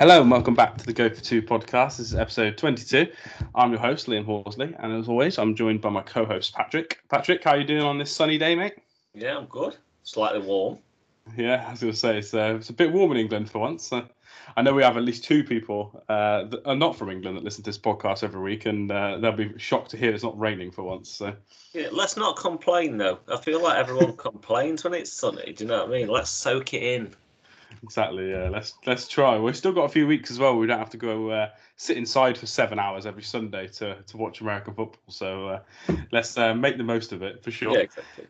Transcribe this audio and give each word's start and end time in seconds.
Hello 0.00 0.22
and 0.22 0.30
welcome 0.30 0.54
back 0.54 0.78
to 0.78 0.86
the 0.86 0.94
Go 0.94 1.10
for 1.10 1.20
Two 1.20 1.42
podcast. 1.42 1.98
This 1.98 2.06
is 2.06 2.14
episode 2.14 2.56
22. 2.56 3.06
I'm 3.54 3.70
your 3.70 3.80
host, 3.80 4.06
Liam 4.06 4.24
Horsley, 4.24 4.74
and 4.78 4.94
as 4.94 5.10
always, 5.10 5.36
I'm 5.36 5.54
joined 5.54 5.82
by 5.82 5.90
my 5.90 6.00
co-host, 6.00 6.54
Patrick. 6.54 7.02
Patrick, 7.10 7.44
how 7.44 7.50
are 7.50 7.58
you 7.58 7.66
doing 7.66 7.82
on 7.82 7.98
this 7.98 8.10
sunny 8.10 8.38
day, 8.38 8.54
mate? 8.54 8.76
Yeah, 9.12 9.36
I'm 9.36 9.44
good. 9.44 9.76
Slightly 10.04 10.40
warm. 10.40 10.78
Yeah, 11.36 11.66
I 11.68 11.72
was 11.72 11.80
going 11.80 11.92
to 11.92 11.98
say, 11.98 12.16
it's, 12.16 12.32
uh, 12.32 12.54
it's 12.58 12.70
a 12.70 12.72
bit 12.72 12.90
warm 12.90 13.12
in 13.12 13.18
England 13.18 13.50
for 13.50 13.58
once. 13.58 13.92
Uh, 13.92 14.06
I 14.56 14.62
know 14.62 14.72
we 14.72 14.82
have 14.82 14.96
at 14.96 15.02
least 15.02 15.22
two 15.22 15.44
people 15.44 16.02
uh, 16.08 16.44
that 16.44 16.62
are 16.64 16.74
not 16.74 16.96
from 16.96 17.10
England 17.10 17.36
that 17.36 17.44
listen 17.44 17.62
to 17.62 17.68
this 17.68 17.76
podcast 17.76 18.24
every 18.24 18.40
week, 18.40 18.64
and 18.64 18.90
uh, 18.90 19.18
they'll 19.18 19.32
be 19.32 19.52
shocked 19.58 19.90
to 19.90 19.98
hear 19.98 20.14
it's 20.14 20.24
not 20.24 20.40
raining 20.40 20.70
for 20.70 20.82
once. 20.82 21.10
So. 21.10 21.36
Yeah, 21.74 21.88
let's 21.92 22.16
not 22.16 22.38
complain, 22.38 22.96
though. 22.96 23.18
I 23.30 23.36
feel 23.36 23.62
like 23.62 23.76
everyone 23.76 24.16
complains 24.16 24.82
when 24.82 24.94
it's 24.94 25.12
sunny. 25.12 25.52
Do 25.52 25.64
you 25.64 25.68
know 25.68 25.84
what 25.84 25.88
I 25.88 25.92
mean? 25.92 26.08
Let's 26.08 26.30
soak 26.30 26.72
it 26.72 26.82
in. 26.82 27.14
Exactly. 27.82 28.30
Yeah. 28.30 28.48
Let's 28.48 28.74
let's 28.86 29.08
try. 29.08 29.38
We've 29.38 29.56
still 29.56 29.72
got 29.72 29.84
a 29.84 29.88
few 29.88 30.06
weeks 30.06 30.30
as 30.30 30.38
well. 30.38 30.56
We 30.56 30.66
don't 30.66 30.78
have 30.78 30.90
to 30.90 30.96
go 30.96 31.30
uh, 31.30 31.50
sit 31.76 31.96
inside 31.96 32.36
for 32.36 32.46
seven 32.46 32.78
hours 32.78 33.06
every 33.06 33.22
Sunday 33.22 33.68
to 33.68 34.02
to 34.02 34.16
watch 34.16 34.40
American 34.40 34.74
football. 34.74 35.00
So 35.08 35.48
uh, 35.48 35.60
let's 36.12 36.36
uh, 36.36 36.54
make 36.54 36.76
the 36.76 36.84
most 36.84 37.12
of 37.12 37.22
it 37.22 37.42
for 37.42 37.50
sure. 37.50 37.72
Yeah, 37.72 37.80
exactly. 37.80 38.26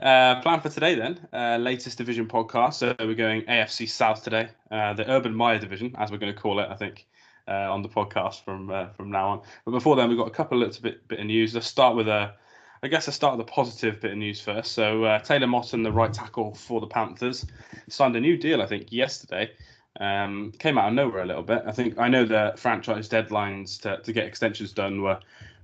Uh, 0.00 0.42
plan 0.42 0.60
for 0.60 0.68
today 0.68 0.94
then, 0.94 1.18
uh, 1.32 1.56
latest 1.56 1.96
division 1.96 2.26
podcast. 2.26 2.74
So 2.74 2.94
we're 2.98 3.14
going 3.14 3.42
AFC 3.42 3.88
South 3.88 4.22
today, 4.22 4.50
uh, 4.70 4.92
the 4.92 5.10
Urban 5.10 5.34
Meyer 5.34 5.58
division, 5.58 5.94
as 5.96 6.10
we're 6.10 6.18
going 6.18 6.34
to 6.34 6.38
call 6.38 6.60
it, 6.60 6.68
I 6.68 6.76
think, 6.76 7.06
uh, 7.48 7.72
on 7.72 7.80
the 7.80 7.88
podcast 7.88 8.44
from 8.44 8.70
uh, 8.70 8.88
from 8.90 9.10
now 9.10 9.28
on. 9.28 9.42
But 9.64 9.70
before 9.70 9.96
then, 9.96 10.10
we've 10.10 10.18
got 10.18 10.28
a 10.28 10.32
couple 10.32 10.62
of 10.62 10.68
little 10.68 10.82
bit 10.82 11.08
bit 11.08 11.20
of 11.20 11.26
news. 11.26 11.54
Let's 11.54 11.66
start 11.66 11.96
with 11.96 12.08
a, 12.08 12.34
I 12.82 12.88
guess, 12.88 13.06
let's 13.06 13.16
start 13.16 13.36
with 13.36 13.46
the 13.46 13.52
positive 13.52 14.00
bit 14.00 14.12
of 14.12 14.18
news 14.18 14.40
first. 14.40 14.72
So 14.72 15.04
uh, 15.04 15.18
Taylor 15.20 15.46
Moton, 15.46 15.82
the 15.82 15.92
right 15.92 16.12
tackle 16.12 16.54
for 16.54 16.80
the 16.80 16.86
Panthers, 16.86 17.46
signed 17.88 18.16
a 18.16 18.20
new 18.20 18.36
deal, 18.36 18.60
I 18.62 18.66
think, 18.66 18.92
yesterday. 18.92 19.50
Um, 19.98 20.52
came 20.58 20.76
out 20.76 20.88
of 20.88 20.94
nowhere 20.94 21.22
a 21.22 21.26
little 21.26 21.42
bit. 21.42 21.62
I 21.66 21.72
think 21.72 21.98
I 21.98 22.08
know 22.08 22.26
the 22.26 22.52
franchise 22.56 23.08
deadlines 23.08 23.80
to, 23.80 24.02
to 24.02 24.12
get 24.12 24.26
extensions 24.26 24.72
done 24.72 25.00
were 25.00 25.18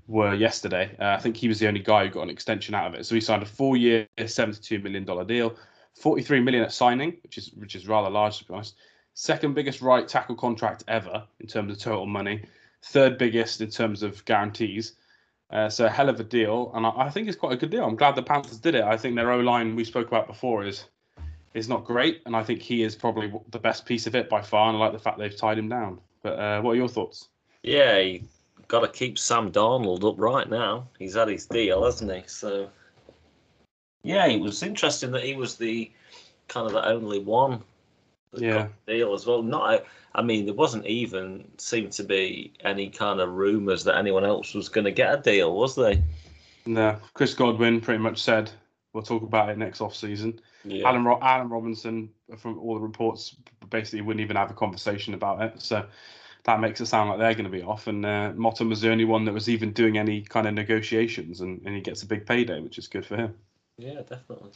were 0.09 0.35
yesterday. 0.35 0.97
Uh, 0.99 1.11
I 1.11 1.19
think 1.19 1.37
he 1.37 1.49
was 1.49 1.59
the 1.59 1.69
only 1.69 1.81
guy 1.81 2.05
who 2.05 2.11
got 2.11 2.23
an 2.23 2.31
extension 2.31 2.75
out 2.75 2.87
of 2.87 2.95
it. 2.95 3.05
So 3.05 3.15
he 3.15 3.21
signed 3.21 3.43
a 3.43 3.47
four-year, 3.47 4.09
seventy-two 4.27 4.79
million 4.79 5.05
dollar 5.05 5.25
deal, 5.25 5.55
forty-three 5.93 6.41
million 6.41 6.65
at 6.65 6.73
signing, 6.73 7.19
which 7.23 7.37
is 7.37 7.53
which 7.53 7.77
is 7.77 7.87
rather 7.87 8.09
large 8.09 8.39
to 8.39 8.45
be 8.47 8.55
honest. 8.55 8.77
Second 9.13 9.55
biggest 9.55 9.83
right 9.83 10.09
tackle 10.09 10.35
contract 10.35 10.83
ever 10.89 11.25
in 11.41 11.47
terms 11.47 11.71
of 11.71 11.79
total 11.79 12.07
money. 12.07 12.43
Third 12.85 13.19
biggest 13.19 13.61
in 13.61 13.69
terms 13.69 14.03
of 14.03 14.25
guarantees. 14.25 14.95
Uh, 15.53 15.69
so 15.69 15.85
a 15.85 15.89
hell 15.89 16.09
of 16.09 16.19
a 16.19 16.25
deal, 16.25 16.73
and 16.75 16.87
I, 16.87 16.93
I, 16.97 17.11
think 17.11 17.29
it's 17.29 17.37
quite 17.37 17.53
a 17.53 17.57
good 17.57 17.69
deal. 17.69 17.85
I'm 17.85 17.95
glad 17.95 18.17
the 18.17 18.23
Panthers 18.23 18.59
did 18.59 18.75
it. 18.75 18.85
I 18.85 18.97
think 18.97 19.17
their 19.17 19.31
O 19.31 19.41
line 19.41 19.77
we 19.77 19.85
spoke 19.85 20.09
about 20.09 20.27
before 20.27 20.65
is 20.65 20.87
is 21.53 21.69
not 21.69 21.85
great, 21.85 22.23
and 22.25 22.35
I 22.35 22.43
think 22.43 22.63
he 22.63 22.83
is 22.83 22.95
probably 22.95 23.31
the 23.51 23.59
best 23.59 23.85
piece 23.85 24.07
of 24.07 24.15
it 24.15 24.31
by 24.31 24.41
far. 24.41 24.69
And 24.69 24.79
I 24.79 24.81
like 24.81 24.93
the 24.93 24.99
fact 24.99 25.19
they've 25.19 25.37
tied 25.37 25.59
him 25.59 25.69
down. 25.69 26.01
But 26.23 26.39
uh, 26.39 26.63
what 26.63 26.73
are 26.73 26.77
your 26.77 26.89
thoughts? 26.89 27.29
Yeah, 27.63 28.01
he 28.01 28.25
got 28.69 28.81
to 28.81 28.89
keep 28.89 29.19
Sam 29.19 29.53
Darnold 29.53 30.09
up 30.09 30.15
right 30.19 30.49
now. 30.49 30.89
He's 30.99 31.15
had 31.15 31.29
his 31.29 31.45
deal, 31.45 31.85
hasn't 31.85 32.11
he? 32.11 32.23
So, 32.27 32.71
yeah, 34.03 34.27
it 34.27 34.41
was 34.41 34.63
interesting 34.63 35.11
that 35.11 35.25
he 35.25 35.35
was 35.35 35.57
the 35.57 35.91
kind 36.49 36.67
of 36.67 36.73
the 36.73 36.87
only 36.87 37.19
one 37.19 37.63
yeah. 38.41 38.69
deal 38.87 39.13
as 39.15 39.27
well. 39.27 39.43
Not, 39.43 39.85
I 40.15 40.23
mean, 40.23 40.47
there 40.47 40.55
wasn't 40.55 40.87
even 40.87 41.51
seemed 41.59 41.93
to 41.93 42.05
be 42.05 42.53
any 42.61 42.89
kind 42.89 43.21
of 43.21 43.31
rumours 43.31 43.85
that 43.85 43.97
anyone 43.97 44.25
else 44.25 44.55
was 44.55 44.69
going 44.69 44.85
to 44.85 44.93
get 44.93 45.15
a 45.15 45.23
deal, 45.23 45.55
was 45.55 45.75
there? 45.75 46.03
No, 46.67 46.99
Chris 47.15 47.35
Godwin 47.35 47.81
pretty 47.81 48.03
much 48.03 48.23
said 48.23 48.51
we'll 48.93 49.03
talk 49.03 49.23
about 49.23 49.49
it 49.49 49.59
next 49.59 49.81
off 49.81 49.95
season. 49.95 50.41
Yeah. 50.65 50.89
Allen, 50.89 51.05
Ro- 51.05 51.19
Allen 51.21 51.49
Robinson, 51.49 52.11
from 52.39 52.59
all 52.59 52.75
the 52.75 52.81
reports, 52.81 53.37
basically 53.71 54.03
wouldn't 54.03 54.23
even 54.23 54.37
have 54.37 54.51
a 54.51 54.55
conversation 54.55 55.15
about 55.15 55.43
it. 55.43 55.61
So 55.61 55.85
that 56.45 56.61
makes 56.61 56.81
it 56.81 56.87
sound 56.87 57.11
like 57.11 57.19
they're 57.19 57.35
going 57.35 57.45
to 57.45 57.51
be 57.51 57.63
off. 57.63 57.87
And 57.87 58.05
uh, 58.05 58.33
Moton 58.35 58.69
was 58.69 58.81
the 58.81 58.91
only 58.91 59.05
one 59.05 59.25
that 59.25 59.33
was 59.33 59.49
even 59.49 59.73
doing 59.73 59.99
any 59.99 60.23
kind 60.23 60.47
of 60.47 60.55
negotiations, 60.55 61.41
and, 61.41 61.61
and 61.65 61.75
he 61.75 61.81
gets 61.81 62.03
a 62.03 62.07
big 62.07 62.27
payday, 62.27 62.61
which 62.61 62.79
is 62.79 62.89
good 62.89 63.07
for 63.07 63.17
him. 63.17 63.35
Yeah, 63.79 64.03
definitely. 64.03 64.51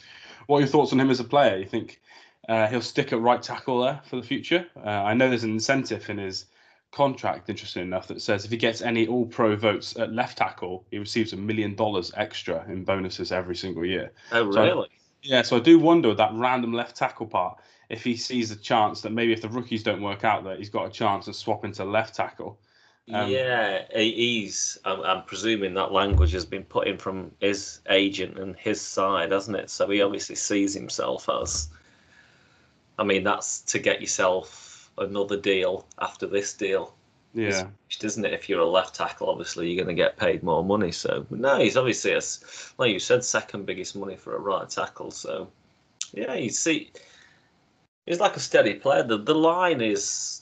What 0.45 0.57
are 0.57 0.61
your 0.61 0.69
thoughts 0.69 0.93
on 0.93 0.99
him 0.99 1.09
as 1.09 1.19
a 1.19 1.25
player? 1.25 1.57
You 1.57 1.65
think 1.65 1.99
uh, 2.47 2.67
he'll 2.67 2.81
stick 2.81 3.13
at 3.13 3.19
right 3.19 3.41
tackle 3.41 3.81
there 3.81 4.01
for 4.05 4.15
the 4.15 4.23
future? 4.23 4.65
Uh, 4.75 4.89
I 4.89 5.13
know 5.13 5.29
there's 5.29 5.43
an 5.43 5.51
incentive 5.51 6.09
in 6.09 6.17
his 6.17 6.45
contract, 6.91 7.49
interesting 7.49 7.83
enough, 7.83 8.07
that 8.07 8.21
says 8.21 8.45
if 8.45 8.51
he 8.51 8.57
gets 8.57 8.81
any 8.81 9.07
All 9.07 9.25
Pro 9.25 9.55
votes 9.55 9.97
at 9.97 10.13
left 10.13 10.37
tackle, 10.37 10.85
he 10.91 10.99
receives 10.99 11.33
a 11.33 11.37
million 11.37 11.75
dollars 11.75 12.11
extra 12.15 12.65
in 12.69 12.83
bonuses 12.83 13.31
every 13.31 13.55
single 13.55 13.85
year. 13.85 14.11
Oh, 14.31 14.45
really? 14.45 14.55
So 14.55 14.81
I, 14.83 14.85
yeah, 15.23 15.41
so 15.41 15.57
I 15.57 15.59
do 15.59 15.79
wonder 15.79 16.13
that 16.13 16.31
random 16.33 16.73
left 16.73 16.95
tackle 16.95 17.27
part 17.27 17.59
if 17.89 18.03
he 18.03 18.15
sees 18.15 18.51
a 18.51 18.55
chance 18.55 19.01
that 19.01 19.11
maybe 19.11 19.33
if 19.33 19.41
the 19.41 19.49
rookies 19.49 19.83
don't 19.83 20.01
work 20.01 20.23
out, 20.23 20.43
that 20.43 20.57
he's 20.57 20.69
got 20.69 20.85
a 20.85 20.89
chance 20.89 21.25
to 21.25 21.33
swap 21.33 21.63
into 21.63 21.85
left 21.85 22.15
tackle. 22.15 22.59
Um, 23.13 23.29
yeah, 23.29 23.83
he's. 23.95 24.77
I'm, 24.83 25.01
I'm, 25.03 25.23
presuming 25.23 25.73
that 25.75 25.93
language 25.93 26.33
has 26.33 26.45
been 26.45 26.65
put 26.65 26.87
in 26.87 26.97
from 26.97 27.31
his 27.39 27.79
agent 27.89 28.37
and 28.37 28.57
his 28.57 28.81
side, 28.81 29.31
hasn't 29.31 29.55
it? 29.55 29.69
So 29.69 29.89
he 29.89 30.01
obviously 30.01 30.35
sees 30.35 30.73
himself 30.73 31.29
as. 31.29 31.69
I 32.97 33.03
mean, 33.03 33.23
that's 33.23 33.61
to 33.61 33.79
get 33.79 34.01
yourself 34.01 34.91
another 34.97 35.37
deal 35.37 35.85
after 35.99 36.27
this 36.27 36.53
deal. 36.53 36.93
Yeah, 37.33 37.67
isn't 38.01 38.25
it? 38.25 38.33
If 38.33 38.49
you're 38.49 38.61
a 38.61 38.65
left 38.65 38.95
tackle, 38.95 39.29
obviously 39.29 39.69
you're 39.69 39.83
going 39.83 39.95
to 39.95 40.01
get 40.01 40.17
paid 40.17 40.41
more 40.41 40.63
money. 40.63 40.91
So 40.91 41.25
no, 41.29 41.59
he's 41.59 41.77
obviously 41.77 42.13
a, 42.13 42.21
like 42.79 42.91
you 42.91 42.99
said, 42.99 43.23
second 43.23 43.65
biggest 43.65 43.95
money 43.95 44.15
for 44.15 44.35
a 44.35 44.39
right 44.39 44.67
tackle. 44.67 45.11
So 45.11 45.47
yeah, 46.13 46.33
you 46.33 46.49
see 46.49 46.91
he's 48.07 48.19
like 48.19 48.35
a 48.35 48.39
steady 48.39 48.73
player. 48.75 49.03
The 49.03 49.17
the 49.17 49.35
line 49.35 49.81
is 49.81 50.41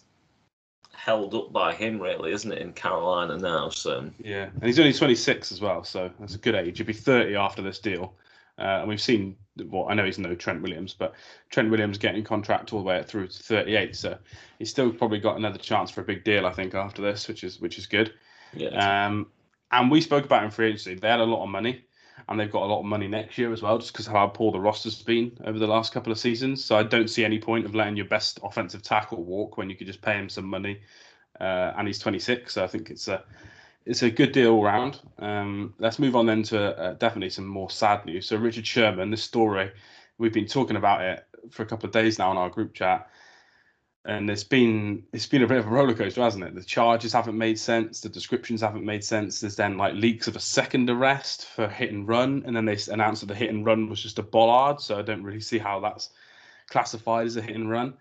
held 0.93 1.35
up 1.35 1.51
by 1.51 1.73
him, 1.73 1.99
really, 1.99 2.31
isn't 2.31 2.51
it, 2.51 2.59
in 2.59 2.73
Carolina 2.73 3.37
now? 3.37 3.69
So 3.69 4.09
yeah, 4.23 4.45
and 4.45 4.63
he's 4.63 4.79
only 4.79 4.93
26 4.93 5.51
as 5.51 5.61
well, 5.61 5.83
so 5.83 6.09
that's 6.19 6.35
a 6.35 6.39
good 6.39 6.55
age. 6.55 6.77
He'll 6.77 6.87
be 6.87 6.93
30 6.93 7.35
after 7.35 7.61
this 7.61 7.79
deal. 7.79 8.13
Uh, 8.57 8.79
and 8.79 8.87
we've 8.87 9.01
seen, 9.01 9.35
well, 9.65 9.87
I 9.89 9.93
know 9.93 10.05
he's 10.05 10.17
no 10.17 10.33
Trent 10.35 10.61
Williams, 10.61 10.93
but 10.93 11.13
Trent 11.49 11.69
Williams 11.69 11.97
getting 11.97 12.23
contract 12.23 12.71
all 12.71 12.79
the 12.79 12.85
way 12.85 13.03
through 13.03 13.27
to 13.27 13.43
38, 13.43 13.95
so 13.95 14.17
he's 14.59 14.69
still 14.69 14.91
probably 14.91 15.19
got 15.19 15.37
another 15.37 15.57
chance 15.57 15.91
for 15.91 16.01
a 16.01 16.05
big 16.05 16.23
deal, 16.23 16.45
I 16.45 16.53
think, 16.53 16.73
after 16.73 17.01
this, 17.01 17.27
which 17.27 17.43
is 17.43 17.59
which 17.59 17.77
is 17.77 17.85
good. 17.85 18.13
Yeah. 18.53 19.07
Um, 19.07 19.27
and 19.71 19.91
we 19.91 19.99
spoke 19.99 20.25
about 20.25 20.43
in 20.43 20.51
free 20.51 20.67
agency. 20.67 20.95
They 20.95 21.09
had 21.09 21.19
a 21.19 21.25
lot 21.25 21.43
of 21.43 21.49
money 21.49 21.85
and 22.27 22.39
they've 22.39 22.51
got 22.51 22.63
a 22.63 22.65
lot 22.65 22.79
of 22.79 22.85
money 22.85 23.07
next 23.07 23.37
year 23.37 23.51
as 23.51 23.61
well, 23.61 23.77
just 23.77 23.91
because 23.91 24.07
of 24.07 24.13
how 24.13 24.27
poor 24.27 24.51
the 24.51 24.59
roster's 24.59 25.01
been 25.01 25.37
over 25.43 25.59
the 25.59 25.67
last 25.67 25.93
couple 25.93 26.11
of 26.11 26.19
seasons. 26.19 26.63
So 26.63 26.77
I 26.77 26.83
don't 26.83 27.09
see 27.09 27.25
any 27.25 27.39
point 27.39 27.65
of 27.65 27.75
letting 27.75 27.97
your 27.97 28.07
best 28.07 28.39
offensive 28.43 28.81
tackle 28.81 29.23
walk 29.23 29.57
when 29.57 29.69
you 29.69 29.75
could 29.75 29.87
just 29.87 30.01
pay 30.01 30.13
him 30.13 30.29
some 30.29 30.45
money. 30.45 30.79
Uh, 31.39 31.73
and 31.77 31.87
he's 31.87 31.99
26, 31.99 32.53
so 32.53 32.63
I 32.63 32.67
think 32.67 32.89
it's 32.89 33.07
a 33.09 33.23
it's 33.85 34.03
a 34.03 34.09
good 34.09 34.31
deal 34.31 34.53
all 34.53 34.63
round. 34.63 34.99
Um, 35.19 35.73
let's 35.79 35.99
move 35.99 36.15
on 36.15 36.25
then 36.25 36.43
to 36.43 36.77
uh, 36.77 36.93
definitely 36.93 37.29
some 37.29 37.45
more 37.45 37.69
sad 37.69 38.05
news. 38.05 38.27
So 38.27 38.37
Richard 38.37 38.65
Sherman, 38.65 39.11
this 39.11 39.23
story, 39.23 39.71
we've 40.17 40.33
been 40.33 40.47
talking 40.47 40.75
about 40.75 41.01
it 41.01 41.25
for 41.51 41.63
a 41.63 41.65
couple 41.65 41.87
of 41.87 41.93
days 41.93 42.17
now 42.17 42.31
in 42.31 42.37
our 42.37 42.49
group 42.49 42.73
chat 42.73 43.07
and 44.05 44.29
it's 44.29 44.43
been 44.43 45.03
it's 45.13 45.25
been 45.25 45.41
a 45.41 45.47
bit 45.47 45.57
of 45.57 45.65
a 45.65 45.69
roller 45.69 45.93
coaster, 45.93 46.21
hasn't 46.21 46.43
it? 46.43 46.53
The 46.53 46.63
charges 46.63 47.11
haven't 47.11 47.37
made 47.37 47.57
sense, 47.57 48.01
the 48.01 48.09
descriptions 48.09 48.61
haven't 48.61 48.85
made 48.85 49.03
sense. 49.03 49.41
There's 49.41 49.55
then 49.55 49.77
like 49.77 49.95
leaks 49.95 50.27
of 50.27 50.35
a 50.35 50.39
second 50.39 50.89
arrest 50.89 51.47
for 51.47 51.67
hit 51.67 51.91
and 51.91 52.07
run, 52.07 52.43
and 52.45 52.55
then 52.55 52.65
they 52.65 52.77
announced 52.91 53.21
that 53.21 53.27
the 53.27 53.35
hit 53.35 53.49
and 53.49 53.65
run 53.65 53.89
was 53.89 54.01
just 54.01 54.19
a 54.19 54.23
bollard. 54.23 54.79
So 54.79 54.99
I 54.99 55.01
don't 55.01 55.23
really 55.23 55.39
see 55.39 55.57
how 55.57 55.79
that's 55.79 56.11
classified 56.69 57.25
as 57.25 57.35
a 57.35 57.41
hit 57.41 57.55
and 57.55 57.69
run. 57.69 57.95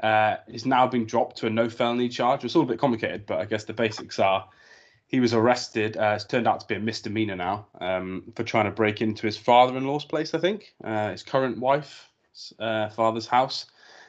Uh, 0.00 0.36
it's 0.48 0.66
now 0.66 0.88
been 0.88 1.06
dropped 1.06 1.36
to 1.38 1.46
a 1.46 1.50
no 1.50 1.68
felony 1.68 2.08
charge. 2.08 2.44
It's 2.44 2.56
all 2.56 2.64
a 2.64 2.66
bit 2.66 2.80
complicated, 2.80 3.24
but 3.26 3.38
I 3.38 3.44
guess 3.44 3.64
the 3.64 3.72
basics 3.72 4.18
are 4.18 4.48
he 5.14 5.20
was 5.20 5.32
arrested. 5.32 5.96
Uh, 5.96 6.14
it's 6.16 6.24
turned 6.24 6.48
out 6.48 6.58
to 6.58 6.66
be 6.66 6.74
a 6.74 6.80
misdemeanor 6.80 7.36
now 7.36 7.66
um, 7.80 8.24
for 8.34 8.42
trying 8.42 8.64
to 8.64 8.72
break 8.72 9.00
into 9.00 9.26
his 9.26 9.36
father-in-law's 9.36 10.04
place. 10.04 10.34
I 10.34 10.40
think 10.40 10.74
uh, 10.82 11.12
his 11.12 11.22
current 11.22 11.56
wife's 11.58 12.52
uh, 12.58 12.88
father's 12.88 13.28
house 13.28 13.66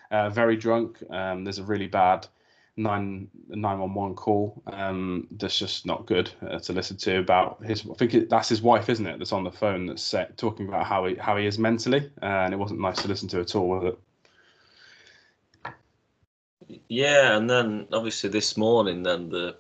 uh, 0.10 0.32
very 0.32 0.58
drunk. 0.58 0.98
Um, 1.12 1.44
there's 1.44 1.60
a 1.60 1.64
really 1.64 1.86
bad 1.86 2.28
nine 2.76 3.30
nine 3.50 3.78
one 3.78 3.94
one 3.94 4.16
call 4.16 4.64
um, 4.66 5.28
that's 5.30 5.60
just 5.60 5.86
not 5.86 6.08
good 6.08 6.32
uh, 6.50 6.58
to 6.58 6.74
listen 6.74 6.98
to 6.98 7.20
about 7.20 7.64
his. 7.64 7.88
I 7.88 7.94
think 7.94 8.16
it, 8.16 8.30
that's 8.32 8.50
his 8.50 8.64
wife, 8.64 8.90
isn't 8.90 9.06
it? 9.06 9.20
That's 9.20 9.32
on 9.32 9.44
the 9.44 9.52
phone 9.52 9.86
that's 9.86 10.16
talking 10.38 10.68
about 10.68 10.88
how 10.88 11.06
he 11.06 11.14
how 11.14 11.38
he 11.38 11.46
is 11.46 11.60
mentally, 11.60 12.10
uh, 12.24 12.26
and 12.46 12.52
it 12.52 12.58
wasn't 12.58 12.80
nice 12.80 13.00
to 13.04 13.08
listen 13.08 13.28
to 13.30 13.42
at 13.42 13.56
all, 13.56 13.70
was 13.70 13.94
it? 13.94 15.72
Yeah, 16.90 17.38
and 17.38 17.48
then 17.48 17.88
obviously 17.94 18.32
this 18.32 18.58
morning, 18.58 19.04
then 19.04 19.30
the 19.30 19.56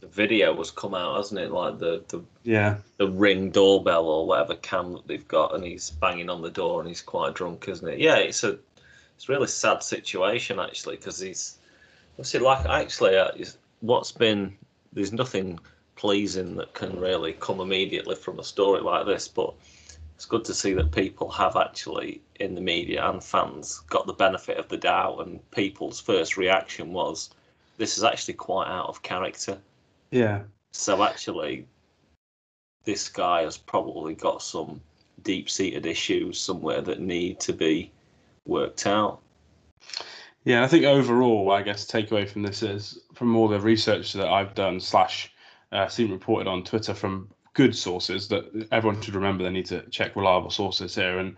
the 0.00 0.01
video 0.12 0.54
was 0.54 0.70
come 0.70 0.94
out, 0.94 1.16
hasn't 1.16 1.40
it? 1.40 1.50
Like 1.50 1.78
the 1.78 2.02
the 2.08 2.22
yeah 2.42 2.76
the 2.98 3.08
ring 3.08 3.50
doorbell 3.50 4.06
or 4.06 4.26
whatever 4.26 4.54
cam 4.56 4.92
that 4.92 5.06
they've 5.06 5.26
got, 5.28 5.54
and 5.54 5.64
he's 5.64 5.90
banging 5.90 6.30
on 6.30 6.42
the 6.42 6.50
door 6.50 6.80
and 6.80 6.88
he's 6.88 7.02
quite 7.02 7.34
drunk, 7.34 7.68
isn't 7.68 7.88
it? 7.88 7.98
Yeah, 7.98 8.16
it's 8.16 8.44
a 8.44 8.58
it's 9.16 9.28
a 9.28 9.32
really 9.32 9.46
sad 9.46 9.82
situation 9.82 10.58
actually 10.58 10.96
because 10.96 11.18
he's 11.18 11.58
see 12.22 12.38
like 12.38 12.64
actually 12.66 13.16
uh, 13.16 13.30
what's 13.80 14.12
been 14.12 14.56
there's 14.92 15.12
nothing 15.12 15.58
pleasing 15.96 16.54
that 16.56 16.72
can 16.74 16.98
really 17.00 17.32
come 17.32 17.60
immediately 17.60 18.14
from 18.14 18.38
a 18.38 18.44
story 18.44 18.80
like 18.80 19.06
this 19.06 19.26
but 19.26 19.54
it's 20.22 20.28
good 20.28 20.44
to 20.44 20.54
see 20.54 20.72
that 20.72 20.92
people 20.92 21.28
have 21.30 21.56
actually 21.56 22.20
in 22.38 22.54
the 22.54 22.60
media 22.60 23.08
and 23.08 23.24
fans 23.24 23.80
got 23.88 24.06
the 24.06 24.12
benefit 24.12 24.56
of 24.56 24.68
the 24.68 24.76
doubt, 24.76 25.18
and 25.18 25.50
people's 25.50 26.00
first 26.00 26.36
reaction 26.36 26.92
was, 26.92 27.30
"This 27.76 27.98
is 27.98 28.04
actually 28.04 28.34
quite 28.34 28.68
out 28.68 28.88
of 28.88 29.02
character." 29.02 29.60
Yeah. 30.12 30.42
So 30.70 31.02
actually, 31.02 31.66
this 32.84 33.08
guy 33.08 33.42
has 33.42 33.56
probably 33.56 34.14
got 34.14 34.42
some 34.42 34.80
deep-seated 35.22 35.86
issues 35.86 36.38
somewhere 36.38 36.82
that 36.82 37.00
need 37.00 37.40
to 37.40 37.52
be 37.52 37.90
worked 38.46 38.86
out. 38.86 39.20
Yeah, 40.44 40.64
I 40.64 40.68
think 40.68 40.84
overall, 40.84 41.50
I 41.50 41.62
guess 41.62 41.86
takeaway 41.86 42.28
from 42.28 42.42
this 42.42 42.62
is 42.62 42.98
from 43.14 43.36
all 43.36 43.48
the 43.48 43.60
research 43.60 44.12
that 44.12 44.28
I've 44.28 44.54
done 44.54 44.80
slash 44.80 45.32
uh, 45.70 45.88
seen 45.88 46.10
reported 46.10 46.48
on 46.48 46.62
Twitter 46.62 46.94
from 46.94 47.28
good 47.54 47.74
sources 47.74 48.28
that 48.28 48.68
everyone 48.72 49.00
should 49.00 49.14
remember 49.14 49.44
they 49.44 49.50
need 49.50 49.66
to 49.66 49.82
check 49.90 50.16
reliable 50.16 50.50
sources 50.50 50.94
here 50.94 51.18
and 51.18 51.36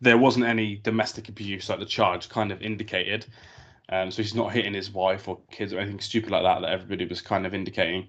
there 0.00 0.18
wasn't 0.18 0.44
any 0.44 0.76
domestic 0.76 1.28
abuse 1.28 1.68
like 1.68 1.78
the 1.78 1.84
charge 1.84 2.28
kind 2.28 2.50
of 2.50 2.60
indicated 2.62 3.26
um, 3.88 4.10
so 4.10 4.22
he's 4.22 4.34
not 4.34 4.52
hitting 4.52 4.74
his 4.74 4.90
wife 4.90 5.28
or 5.28 5.38
kids 5.50 5.72
or 5.72 5.78
anything 5.78 6.00
stupid 6.00 6.30
like 6.30 6.42
that 6.42 6.60
that 6.60 6.70
everybody 6.70 7.06
was 7.06 7.20
kind 7.20 7.46
of 7.46 7.54
indicating 7.54 8.08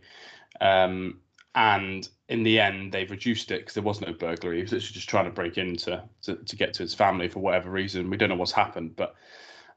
um, 0.61 1.19
and 1.55 2.09
in 2.29 2.43
the 2.43 2.59
end 2.59 2.91
they've 2.91 3.11
reduced 3.11 3.51
it 3.51 3.61
because 3.61 3.73
there 3.73 3.83
was 3.83 4.01
no 4.01 4.13
burglary 4.13 4.57
he 4.57 4.63
was 4.63 4.71
literally 4.71 4.93
just 4.93 5.09
trying 5.09 5.25
to 5.25 5.31
break 5.31 5.57
into 5.57 6.01
to, 6.21 6.35
to 6.35 6.55
get 6.55 6.73
to 6.73 6.83
his 6.83 6.93
family 6.93 7.27
for 7.27 7.39
whatever 7.39 7.69
reason 7.69 8.09
we 8.09 8.17
don't 8.17 8.29
know 8.29 8.35
what's 8.35 8.51
happened 8.51 8.95
but 8.95 9.15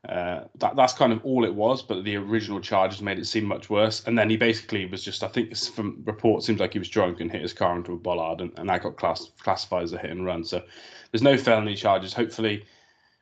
uh, 0.08 0.44
that 0.56 0.76
that's 0.76 0.92
kind 0.92 1.12
of 1.12 1.24
all 1.24 1.44
it 1.44 1.54
was, 1.54 1.82
but 1.82 2.04
the 2.04 2.16
original 2.16 2.60
charges 2.60 3.02
made 3.02 3.18
it 3.18 3.26
seem 3.26 3.44
much 3.44 3.68
worse. 3.68 4.04
And 4.06 4.16
then 4.16 4.30
he 4.30 4.36
basically 4.36 4.86
was 4.86 5.02
just, 5.02 5.24
I 5.24 5.28
think, 5.28 5.56
from 5.56 6.02
reports, 6.04 6.46
seems 6.46 6.60
like 6.60 6.74
he 6.74 6.78
was 6.78 6.88
drunk 6.88 7.20
and 7.20 7.30
hit 7.30 7.42
his 7.42 7.52
car 7.52 7.74
into 7.76 7.92
a 7.92 7.96
bollard, 7.96 8.40
and, 8.40 8.52
and 8.56 8.68
that 8.68 8.82
got 8.82 8.96
class, 8.96 9.30
classified 9.40 9.82
as 9.82 9.92
a 9.92 9.98
hit 9.98 10.10
and 10.10 10.24
run. 10.24 10.44
So 10.44 10.62
there's 11.10 11.22
no 11.22 11.36
felony 11.36 11.74
charges. 11.74 12.12
Hopefully, 12.12 12.64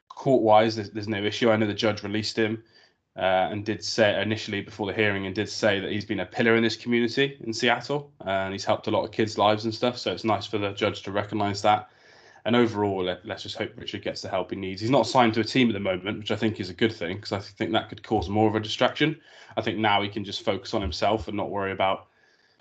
court 0.09 0.43
wise, 0.43 0.77
there's, 0.77 0.91
there's 0.91 1.09
no 1.09 1.23
issue. 1.23 1.51
I 1.51 1.56
know 1.56 1.67
the 1.67 1.75
judge 1.75 2.03
released 2.03 2.39
him 2.39 2.62
uh, 3.17 3.49
and 3.51 3.65
did 3.65 3.85
say 3.85 4.21
initially 4.21 4.61
before 4.61 4.87
the 4.87 4.93
hearing 4.93 5.27
and 5.27 5.35
did 5.35 5.49
say 5.49 5.81
that 5.81 5.91
he's 5.91 6.05
been 6.05 6.21
a 6.21 6.27
pillar 6.27 6.56
in 6.56 6.62
this 6.62 6.77
community 6.77 7.39
in 7.41 7.53
Seattle 7.53 8.12
uh, 8.27 8.31
and 8.31 8.53
he's 8.53 8.65
helped 8.65 8.87
a 8.87 8.91
lot 8.91 9.05
of 9.05 9.12
kids' 9.12 9.39
lives 9.39 9.65
and 9.65 9.75
stuff. 9.75 9.99
So 9.99 10.12
it's 10.12 10.25
nice 10.25 10.47
for 10.47 10.59
the 10.59 10.73
judge 10.73 11.03
to 11.03 11.12
recognise 11.12 11.62
that. 11.62 11.91
And 12.47 12.55
overall, 12.55 13.05
let, 13.05 13.29
us 13.31 13.43
just 13.43 13.56
hope 13.56 13.73
Richard 13.77 14.03
gets 14.03 14.21
the 14.21 14.29
help 14.29 14.51
he 14.51 14.56
needs. 14.56 14.81
He's 14.81 14.91
not 14.91 15.06
signed 15.06 15.33
to 15.35 15.41
a 15.41 15.45
team 15.45 15.69
at 15.71 15.73
the 15.73 15.81
moment, 15.81 16.19
which 16.19 16.31
I 16.31 16.37
think 16.37 16.61
is 16.61 16.69
a 16.69 16.75
good 16.75 16.93
thing 16.93 17.17
because 17.17 17.33
I 17.33 17.39
think 17.39 17.73
that 17.73 17.89
could 17.89 18.03
cause 18.03 18.29
more 18.29 18.49
of 18.49 18.55
a 18.55 18.61
distraction. 18.61 19.19
I 19.56 19.62
think 19.62 19.79
now 19.79 20.03
he 20.03 20.09
can 20.09 20.25
just 20.25 20.45
focus 20.45 20.75
on 20.75 20.83
himself 20.83 21.29
and 21.29 21.37
not 21.37 21.51
worry 21.51 21.73
about 21.73 22.09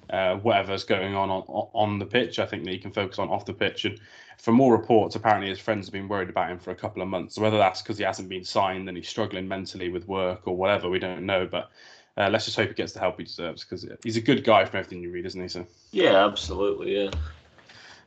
uh, 0.10 0.36
whatever's 0.38 0.84
going 0.84 1.16
on, 1.16 1.30
on 1.30 1.68
on 1.74 2.00
the 2.00 2.06
pitch. 2.06 2.40
I 2.40 2.46
think 2.46 2.64
that 2.66 2.72
he 2.72 2.78
can 2.78 2.92
focus 2.92 3.20
on 3.20 3.30
off 3.30 3.46
the 3.46 3.54
pitch. 3.54 3.86
And 3.86 4.00
from 4.38 4.56
more 4.56 4.72
reports, 4.72 5.16
apparently 5.16 5.50
his 5.50 5.60
friends 5.60 5.88
have 5.88 5.94
been 5.94 6.08
worried 6.08 6.30
about 6.30 6.50
him 6.50 6.60
for 6.60 6.72
a 6.72 6.76
couple 6.76 7.02
of 7.02 7.08
months. 7.08 7.36
So 7.36 7.42
whether 7.42 7.58
that's 7.58 7.82
because 7.82 7.98
he 7.98 8.04
hasn't 8.04 8.30
been 8.30 8.44
signed 8.44 8.88
and 8.88 8.98
he's 8.98 9.08
struggling 9.08 9.48
mentally 9.48 9.90
with 9.90 10.08
work 10.08 10.48
or 10.48 10.56
whatever, 10.56 10.90
we 10.90 11.00
don't 11.00 11.26
know. 11.26 11.48
But 11.50 11.70
uh, 12.18 12.30
let's 12.30 12.46
just 12.46 12.58
hope 12.58 12.70
he 12.70 12.76
gets 12.76 12.94
the 12.94 13.00
help 13.00 13.18
he 13.18 13.24
deserves 13.24 13.64
because 13.64 13.86
he's 14.04 14.18
a 14.18 14.22
good 14.22 14.44
guy 14.44 14.66
from 14.66 14.80
everything 14.80 15.02
you 15.02 15.12
read, 15.12 15.26
isn't 15.26 15.42
he? 15.42 15.48
So 15.48 15.66
yeah, 15.92 16.26
absolutely, 16.26 17.04
yeah. 17.04 17.12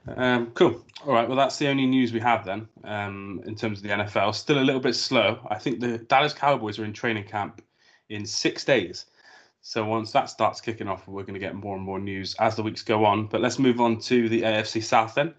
Um, 0.08 0.52
cool. 0.52 0.84
All 1.04 1.12
right. 1.12 1.26
Well, 1.26 1.36
that's 1.36 1.56
the 1.58 1.68
only 1.68 1.86
news 1.86 2.12
we 2.12 2.20
have 2.20 2.44
then 2.44 2.68
um, 2.84 3.42
in 3.46 3.54
terms 3.54 3.78
of 3.78 3.82
the 3.82 3.90
NFL. 3.90 4.34
Still 4.34 4.58
a 4.58 4.60
little 4.60 4.80
bit 4.80 4.94
slow. 4.94 5.40
I 5.50 5.58
think 5.58 5.80
the 5.80 5.98
Dallas 5.98 6.32
Cowboys 6.32 6.78
are 6.78 6.84
in 6.84 6.92
training 6.92 7.24
camp 7.24 7.62
in 8.08 8.24
six 8.24 8.64
days. 8.64 9.06
So 9.68 9.84
once 9.84 10.12
that 10.12 10.30
starts 10.30 10.60
kicking 10.60 10.86
off, 10.86 11.08
we're 11.08 11.24
going 11.24 11.34
to 11.34 11.40
get 11.40 11.56
more 11.56 11.74
and 11.74 11.84
more 11.84 11.98
news 11.98 12.36
as 12.38 12.54
the 12.54 12.62
weeks 12.62 12.82
go 12.82 13.04
on. 13.04 13.26
But 13.26 13.40
let's 13.40 13.58
move 13.58 13.80
on 13.80 13.98
to 14.02 14.28
the 14.28 14.42
AFC 14.42 14.80
South 14.80 15.16
then. 15.16 15.34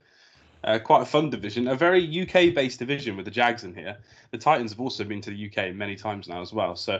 Uh, 0.65 0.79
quite 0.79 1.01
a 1.01 1.05
fun 1.05 1.29
division, 1.29 1.69
a 1.69 1.75
very 1.75 2.03
UK 2.03 2.53
based 2.53 2.77
division 2.77 3.15
with 3.15 3.23
the 3.23 3.31
Jags 3.31 3.63
in 3.63 3.73
here. 3.73 3.95
The 4.31 4.37
Titans 4.37 4.71
have 4.71 4.81
also 4.81 5.05
been 5.05 5.21
to 5.21 5.29
the 5.29 5.47
UK 5.47 5.73
many 5.73 5.95
times 5.95 6.27
now 6.27 6.41
as 6.41 6.51
well. 6.51 6.75
So 6.75 6.95
uh, 6.95 6.99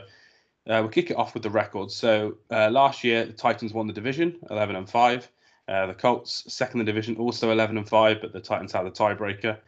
we'll 0.80 0.88
kick 0.88 1.10
it 1.10 1.18
off 1.18 1.34
with 1.34 1.42
the 1.42 1.50
records. 1.50 1.94
So 1.94 2.38
uh, 2.50 2.70
last 2.70 3.04
year, 3.04 3.26
the 3.26 3.34
Titans 3.34 3.74
won 3.74 3.86
the 3.86 3.92
division, 3.92 4.38
11 4.48 4.74
and 4.74 4.88
5. 4.88 5.28
Uh, 5.68 5.86
the 5.88 5.94
Colts, 5.94 6.50
second 6.50 6.78
the 6.78 6.84
division, 6.84 7.16
also 7.16 7.52
11 7.52 7.76
and 7.76 7.86
5, 7.86 8.22
but 8.22 8.32
the 8.32 8.40
Titans 8.40 8.72
had 8.72 8.86
the 8.86 8.90
tiebreaker. 8.90 9.58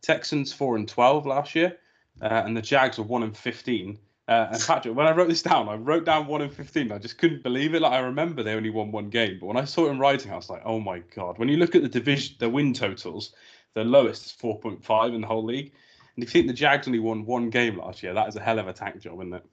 Texans, 0.00 0.52
4 0.52 0.76
and 0.76 0.88
12 0.88 1.26
last 1.26 1.56
year, 1.56 1.76
uh, 2.22 2.42
and 2.46 2.56
the 2.56 2.62
Jags 2.62 2.98
were 2.98 3.04
1 3.04 3.24
and 3.24 3.36
15. 3.36 3.98
Uh, 4.30 4.48
and 4.52 4.62
Patrick, 4.64 4.94
when 4.94 5.08
I 5.08 5.10
wrote 5.10 5.28
this 5.28 5.42
down, 5.42 5.68
I 5.68 5.74
wrote 5.74 6.04
down 6.04 6.28
1 6.28 6.42
and 6.42 6.52
15. 6.52 6.92
I 6.92 6.98
just 6.98 7.18
couldn't 7.18 7.42
believe 7.42 7.74
it. 7.74 7.82
Like, 7.82 7.92
I 7.92 7.98
remember 7.98 8.44
they 8.44 8.54
only 8.54 8.70
won 8.70 8.92
one 8.92 9.10
game, 9.10 9.38
but 9.40 9.46
when 9.46 9.56
I 9.56 9.64
saw 9.64 9.88
it 9.88 9.90
in 9.90 9.98
writing, 9.98 10.30
I 10.30 10.36
was 10.36 10.48
like, 10.48 10.62
oh 10.64 10.78
my 10.78 11.00
God. 11.16 11.36
When 11.36 11.48
you 11.48 11.56
look 11.56 11.74
at 11.74 11.82
the 11.82 11.88
division, 11.88 12.36
the 12.38 12.48
win 12.48 12.72
totals, 12.72 13.34
the 13.74 13.82
lowest 13.82 14.26
is 14.26 14.32
4.5 14.40 15.14
in 15.16 15.22
the 15.22 15.26
whole 15.26 15.44
league. 15.44 15.72
And 16.14 16.22
if 16.22 16.32
you 16.32 16.42
think 16.42 16.46
the 16.46 16.54
Jags 16.54 16.86
only 16.86 17.00
won 17.00 17.26
one 17.26 17.50
game 17.50 17.78
last 17.78 18.04
year, 18.04 18.14
that 18.14 18.28
is 18.28 18.36
a 18.36 18.40
hell 18.40 18.60
of 18.60 18.68
a 18.68 18.72
tank 18.72 19.00
job, 19.00 19.18
isn't 19.20 19.34
it? 19.34 19.44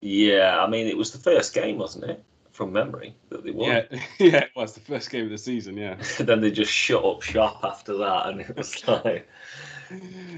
Yeah, 0.00 0.58
I 0.58 0.68
mean, 0.68 0.88
it 0.88 0.96
was 0.96 1.12
the 1.12 1.18
first 1.18 1.54
game, 1.54 1.78
wasn't 1.78 2.10
it? 2.10 2.24
from 2.56 2.72
memory 2.72 3.14
that 3.28 3.44
they 3.44 3.50
won. 3.50 3.68
Yeah, 3.68 3.82
yeah, 4.18 4.36
it 4.38 4.50
was 4.56 4.72
the 4.72 4.80
first 4.80 5.10
game 5.10 5.24
of 5.24 5.30
the 5.30 5.36
season. 5.36 5.76
Yeah. 5.76 5.96
then 6.18 6.40
they 6.40 6.50
just 6.50 6.72
shut 6.72 7.04
up 7.04 7.20
shop 7.20 7.60
after 7.62 7.94
that, 7.98 8.28
and 8.28 8.40
it 8.40 8.56
was 8.56 8.88
like 8.88 9.28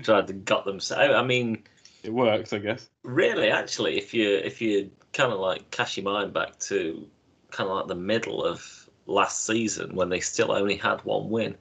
tried 0.03 0.27
to 0.27 0.33
gut 0.33 0.65
them. 0.65 0.81
I 0.97 1.23
mean, 1.23 1.63
it 2.03 2.13
works, 2.13 2.53
I 2.53 2.59
guess. 2.59 2.89
Really, 3.03 3.51
actually, 3.51 3.99
if 3.99 4.15
you 4.15 4.37
if 4.37 4.61
you 4.61 4.91
kind 5.13 5.33
of 5.33 5.41
like 5.41 5.71
cash 5.71 5.97
your 5.97 6.05
mind 6.05 6.33
back 6.33 6.59
to 6.61 7.07
kind 7.51 7.69
of 7.69 7.77
like 7.77 7.87
the 7.89 7.95
middle 7.95 8.45
of 8.45 8.89
last 9.07 9.47
season 9.47 9.95
when 9.95 10.09
they 10.11 10.21
still 10.21 10.53
only 10.53 10.77
had 10.77 11.01
one 11.05 11.31
win, 11.31 11.57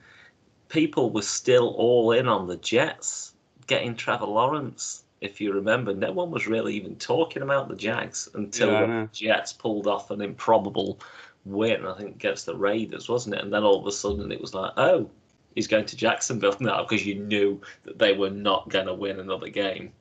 people 0.70 1.12
were 1.12 1.22
still 1.22 1.70
all 1.78 2.12
in 2.12 2.28
on 2.28 2.48
the 2.48 2.58
Jets 2.58 3.34
getting 3.68 3.96
Trevor 3.96 4.26
Lawrence 4.26 5.04
if 5.22 5.42
you 5.42 5.52
remember, 5.52 5.94
no 5.94 6.12
one 6.12 6.32
was 6.32 6.48
really 6.48 6.76
even 6.76 6.96
talking 6.96 7.42
about 7.42 7.68
the 7.68 7.76
Jags 7.76 8.30
until 8.36 8.72
yeah, 8.72 8.86
the 8.86 9.10
Jets 9.12 9.54
pulled 9.54 9.88
off 9.88 10.12
an 10.12 10.22
improbable 10.22 11.00
win, 11.46 11.86
I 11.86 11.98
think, 11.98 12.16
against 12.16 12.46
the 12.46 12.56
Raiders, 12.56 13.10
wasn't 13.10 13.36
it? 13.36 13.42
And 13.42 13.52
then 13.52 13.64
all 13.64 13.80
of 13.80 13.88
a 13.88 13.92
sudden 13.92 14.32
it 14.32 14.42
was 14.42 14.54
like, 14.54 14.74
oh, 14.78 15.10
he's 15.56 15.68
going 15.68 15.86
to 15.86 15.96
Jacksonville 15.96 16.56
now 16.60 16.84
because 16.84 17.06
you 17.06 17.16
knew 17.16 17.60
that 17.84 17.98
they 17.98 18.14
were 18.14 18.30
not 18.30 18.70
going 18.70 18.86
to 18.86 18.94
win 18.94 19.20
another 19.20 19.50
game. 19.50 19.92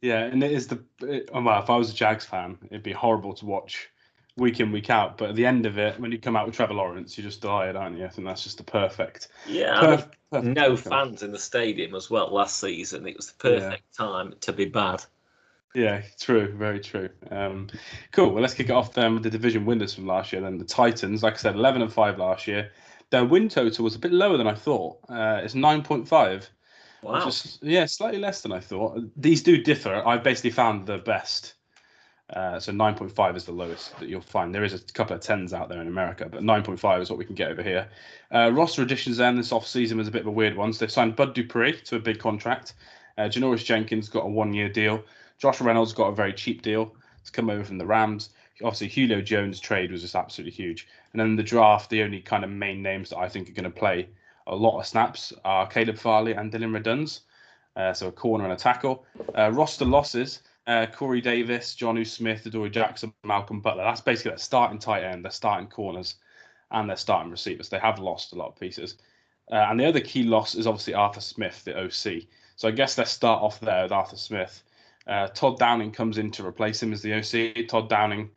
Yeah, 0.00 0.20
and 0.20 0.42
it 0.42 0.52
is 0.52 0.68
the. 0.68 0.82
It, 1.00 1.30
well, 1.32 1.60
if 1.62 1.70
I 1.70 1.76
was 1.76 1.90
a 1.90 1.94
Jags 1.94 2.24
fan, 2.24 2.58
it'd 2.66 2.82
be 2.82 2.92
horrible 2.92 3.34
to 3.34 3.46
watch 3.46 3.88
week 4.36 4.60
in 4.60 4.70
week 4.70 4.90
out. 4.90 5.18
But 5.18 5.30
at 5.30 5.34
the 5.34 5.44
end 5.44 5.66
of 5.66 5.78
it, 5.78 5.98
when 5.98 6.12
you 6.12 6.18
come 6.18 6.36
out 6.36 6.46
with 6.46 6.54
Trevor 6.54 6.74
Lawrence, 6.74 7.18
you're 7.18 7.26
just 7.26 7.40
delighted, 7.40 7.76
aren't 7.76 7.98
you? 7.98 8.04
I 8.04 8.08
think 8.08 8.26
that's 8.26 8.44
just 8.44 8.58
the 8.58 8.64
perfect. 8.64 9.28
Yeah, 9.46 9.80
perfect, 9.80 10.16
perfect 10.30 10.56
no 10.56 10.76
fans 10.76 11.22
in 11.22 11.32
the 11.32 11.38
stadium 11.38 11.94
as 11.94 12.08
well 12.08 12.32
last 12.32 12.60
season. 12.60 13.06
It 13.06 13.16
was 13.16 13.32
the 13.32 13.38
perfect 13.38 13.82
yeah. 13.98 14.06
time 14.06 14.34
to 14.40 14.52
be 14.52 14.66
bad. 14.66 15.04
Yeah, 15.74 16.02
true, 16.18 16.54
very 16.56 16.80
true. 16.80 17.10
Um, 17.30 17.68
cool. 18.12 18.30
Well, 18.30 18.42
let's 18.42 18.54
kick 18.54 18.70
it 18.70 18.72
off 18.72 18.94
then 18.94 19.14
with 19.14 19.22
the 19.22 19.30
division 19.30 19.66
winners 19.66 19.94
from 19.94 20.06
last 20.06 20.32
year. 20.32 20.40
Then 20.40 20.58
the 20.58 20.64
Titans, 20.64 21.22
like 21.22 21.34
I 21.34 21.36
said, 21.36 21.56
eleven 21.56 21.82
and 21.82 21.92
five 21.92 22.18
last 22.18 22.46
year. 22.46 22.70
Their 23.10 23.24
win 23.24 23.48
total 23.48 23.84
was 23.84 23.94
a 23.94 23.98
bit 23.98 24.12
lower 24.12 24.36
than 24.36 24.46
I 24.46 24.54
thought. 24.54 24.98
Uh, 25.08 25.40
it's 25.42 25.54
nine 25.54 25.82
point 25.82 26.06
five. 26.06 26.48
Wow. 27.02 27.30
Yeah, 27.62 27.86
slightly 27.86 28.18
less 28.18 28.40
than 28.40 28.52
I 28.52 28.60
thought. 28.60 29.00
These 29.16 29.42
do 29.42 29.62
differ. 29.62 30.02
I've 30.06 30.24
basically 30.24 30.50
found 30.50 30.86
the 30.86 30.98
best 30.98 31.54
uh, 32.30 32.60
so 32.60 32.72
9.5 32.72 33.36
is 33.36 33.44
the 33.44 33.52
lowest 33.52 33.98
that 33.98 34.08
you'll 34.08 34.20
find. 34.20 34.54
There 34.54 34.64
is 34.64 34.74
a 34.74 34.78
couple 34.92 35.16
of 35.16 35.22
tens 35.22 35.54
out 35.54 35.70
there 35.70 35.80
in 35.80 35.88
America, 35.88 36.28
but 36.30 36.42
9.5 36.42 37.00
is 37.00 37.08
what 37.08 37.18
we 37.18 37.24
can 37.24 37.34
get 37.34 37.50
over 37.50 37.62
here. 37.62 37.88
Uh, 38.30 38.50
roster 38.52 38.82
additions 38.82 39.16
then 39.16 39.36
this 39.36 39.50
off 39.50 39.66
season 39.66 39.96
was 39.96 40.08
a 40.08 40.10
bit 40.10 40.20
of 40.20 40.26
a 40.26 40.30
weird 40.30 40.54
one. 40.54 40.72
So 40.72 40.80
they've 40.80 40.92
signed 40.92 41.16
Bud 41.16 41.34
Dupree 41.34 41.80
to 41.84 41.96
a 41.96 42.00
big 42.00 42.18
contract. 42.18 42.74
Uh, 43.16 43.22
Janoris 43.22 43.64
Jenkins 43.64 44.10
got 44.10 44.26
a 44.26 44.28
one 44.28 44.52
year 44.52 44.68
deal. 44.68 45.02
Josh 45.38 45.60
Reynolds 45.60 45.94
got 45.94 46.08
a 46.08 46.14
very 46.14 46.34
cheap 46.34 46.60
deal 46.60 46.94
to 47.24 47.32
come 47.32 47.48
over 47.48 47.64
from 47.64 47.78
the 47.78 47.86
Rams. 47.86 48.30
Obviously, 48.62 48.88
Julio 48.88 49.22
Jones' 49.22 49.60
trade 49.60 49.90
was 49.90 50.02
just 50.02 50.16
absolutely 50.16 50.52
huge. 50.52 50.86
And 51.12 51.20
then 51.20 51.36
the 51.36 51.42
draft, 51.42 51.88
the 51.88 52.02
only 52.02 52.20
kind 52.20 52.44
of 52.44 52.50
main 52.50 52.82
names 52.82 53.10
that 53.10 53.18
I 53.18 53.28
think 53.28 53.48
are 53.48 53.52
going 53.52 53.64
to 53.64 53.70
play 53.70 54.08
a 54.48 54.54
lot 54.54 54.78
of 54.78 54.86
snaps 54.86 55.32
are 55.44 55.66
Caleb 55.66 55.98
Farley 55.98 56.32
and 56.32 56.50
Dillon 56.50 56.72
Radunz. 56.72 57.20
Uh, 57.76 57.92
so 57.92 58.08
a 58.08 58.12
corner 58.12 58.44
and 58.44 58.52
a 58.52 58.56
tackle. 58.56 59.04
Uh, 59.36 59.50
roster 59.52 59.84
losses 59.84 60.40
uh, 60.68 60.86
Corey 60.86 61.22
Davis, 61.22 61.74
Jonnu 61.74 62.06
Smith, 62.06 62.44
Adoree 62.44 62.70
Jackson, 62.70 63.12
Malcolm 63.24 63.60
Butler. 63.60 63.84
That's 63.84 64.02
basically 64.02 64.32
their 64.32 64.38
starting 64.38 64.78
tight 64.78 65.02
end, 65.02 65.24
their 65.24 65.32
starting 65.32 65.68
corners, 65.68 66.16
and 66.70 66.88
their 66.88 66.96
starting 66.96 67.30
receivers. 67.30 67.70
They 67.70 67.78
have 67.78 67.98
lost 67.98 68.34
a 68.34 68.36
lot 68.36 68.48
of 68.48 68.60
pieces. 68.60 68.96
Uh, 69.50 69.66
and 69.70 69.80
the 69.80 69.86
other 69.86 70.00
key 70.00 70.24
loss 70.24 70.54
is 70.54 70.66
obviously 70.66 70.92
Arthur 70.92 71.22
Smith, 71.22 71.64
the 71.64 71.74
OC. 71.78 72.24
So 72.56 72.68
I 72.68 72.72
guess 72.72 72.98
let's 72.98 73.10
start 73.10 73.42
off 73.42 73.60
there 73.60 73.84
with 73.84 73.92
Arthur 73.92 74.18
Smith. 74.18 74.62
Uh, 75.06 75.28
Todd 75.28 75.58
Downing 75.58 75.90
comes 75.90 76.18
in 76.18 76.30
to 76.32 76.46
replace 76.46 76.82
him 76.82 76.92
as 76.92 77.00
the 77.00 77.14
OC. 77.14 77.66
Todd 77.66 77.88
Downing 77.88 78.28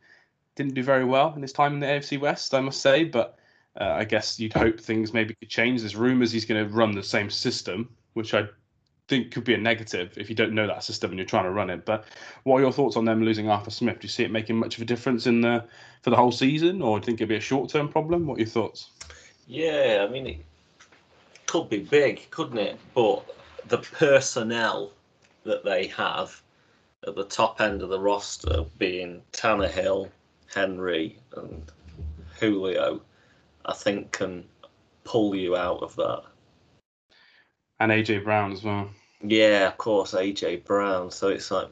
didn't 0.54 0.72
do 0.72 0.82
very 0.82 1.04
well 1.04 1.34
in 1.36 1.42
his 1.42 1.52
time 1.52 1.74
in 1.74 1.80
the 1.80 1.86
AFC 1.86 2.18
West, 2.18 2.54
I 2.54 2.60
must 2.60 2.80
say, 2.80 3.04
but 3.04 3.38
uh, 3.80 3.94
I 3.96 4.04
guess 4.04 4.38
you'd 4.38 4.52
hope 4.52 4.80
things 4.80 5.12
maybe 5.12 5.34
could 5.34 5.48
change. 5.48 5.80
There's 5.80 5.96
rumours 5.96 6.32
he's 6.32 6.44
going 6.44 6.66
to 6.66 6.72
run 6.72 6.92
the 6.92 7.02
same 7.02 7.30
system, 7.30 7.88
which 8.12 8.34
I 8.34 8.46
think 9.08 9.32
could 9.32 9.44
be 9.44 9.54
a 9.54 9.58
negative 9.58 10.14
if 10.16 10.28
you 10.28 10.36
don't 10.36 10.52
know 10.52 10.66
that 10.66 10.84
system 10.84 11.10
and 11.10 11.18
you're 11.18 11.26
trying 11.26 11.44
to 11.44 11.50
run 11.50 11.70
it. 11.70 11.84
But 11.84 12.04
what 12.44 12.58
are 12.58 12.62
your 12.62 12.72
thoughts 12.72 12.96
on 12.96 13.04
them 13.04 13.24
losing 13.24 13.48
Arthur 13.48 13.70
Smith? 13.70 14.00
Do 14.00 14.04
you 14.04 14.08
see 14.08 14.24
it 14.24 14.30
making 14.30 14.56
much 14.56 14.76
of 14.76 14.82
a 14.82 14.86
difference 14.86 15.26
in 15.26 15.40
the 15.40 15.64
for 16.02 16.10
the 16.10 16.16
whole 16.16 16.32
season, 16.32 16.82
or 16.82 16.98
do 16.98 17.02
you 17.02 17.06
think 17.06 17.20
it'd 17.20 17.28
be 17.28 17.36
a 17.36 17.40
short 17.40 17.70
term 17.70 17.88
problem? 17.88 18.26
What 18.26 18.36
are 18.36 18.40
your 18.40 18.48
thoughts? 18.48 18.90
Yeah, 19.46 20.06
I 20.06 20.10
mean, 20.10 20.26
it 20.26 20.38
could 21.46 21.68
be 21.68 21.78
big, 21.78 22.30
couldn't 22.30 22.58
it? 22.58 22.78
But 22.94 23.24
the 23.68 23.78
personnel 23.78 24.92
that 25.44 25.64
they 25.64 25.86
have 25.88 26.40
at 27.06 27.16
the 27.16 27.24
top 27.24 27.60
end 27.60 27.82
of 27.82 27.88
the 27.88 27.98
roster, 27.98 28.64
being 28.78 29.22
Tannehill, 29.32 30.08
Henry, 30.52 31.18
and 31.36 31.70
Julio, 32.38 33.02
I 33.66 33.74
think 33.74 34.12
can 34.12 34.44
pull 35.04 35.34
you 35.34 35.56
out 35.56 35.82
of 35.82 35.94
that. 35.96 36.22
And 37.80 37.90
AJ 37.90 38.24
Brown 38.24 38.52
as 38.52 38.62
well. 38.62 38.90
Yeah, 39.22 39.68
of 39.68 39.78
course, 39.78 40.12
AJ 40.14 40.64
Brown. 40.64 41.10
So 41.10 41.28
it's 41.28 41.50
like, 41.50 41.68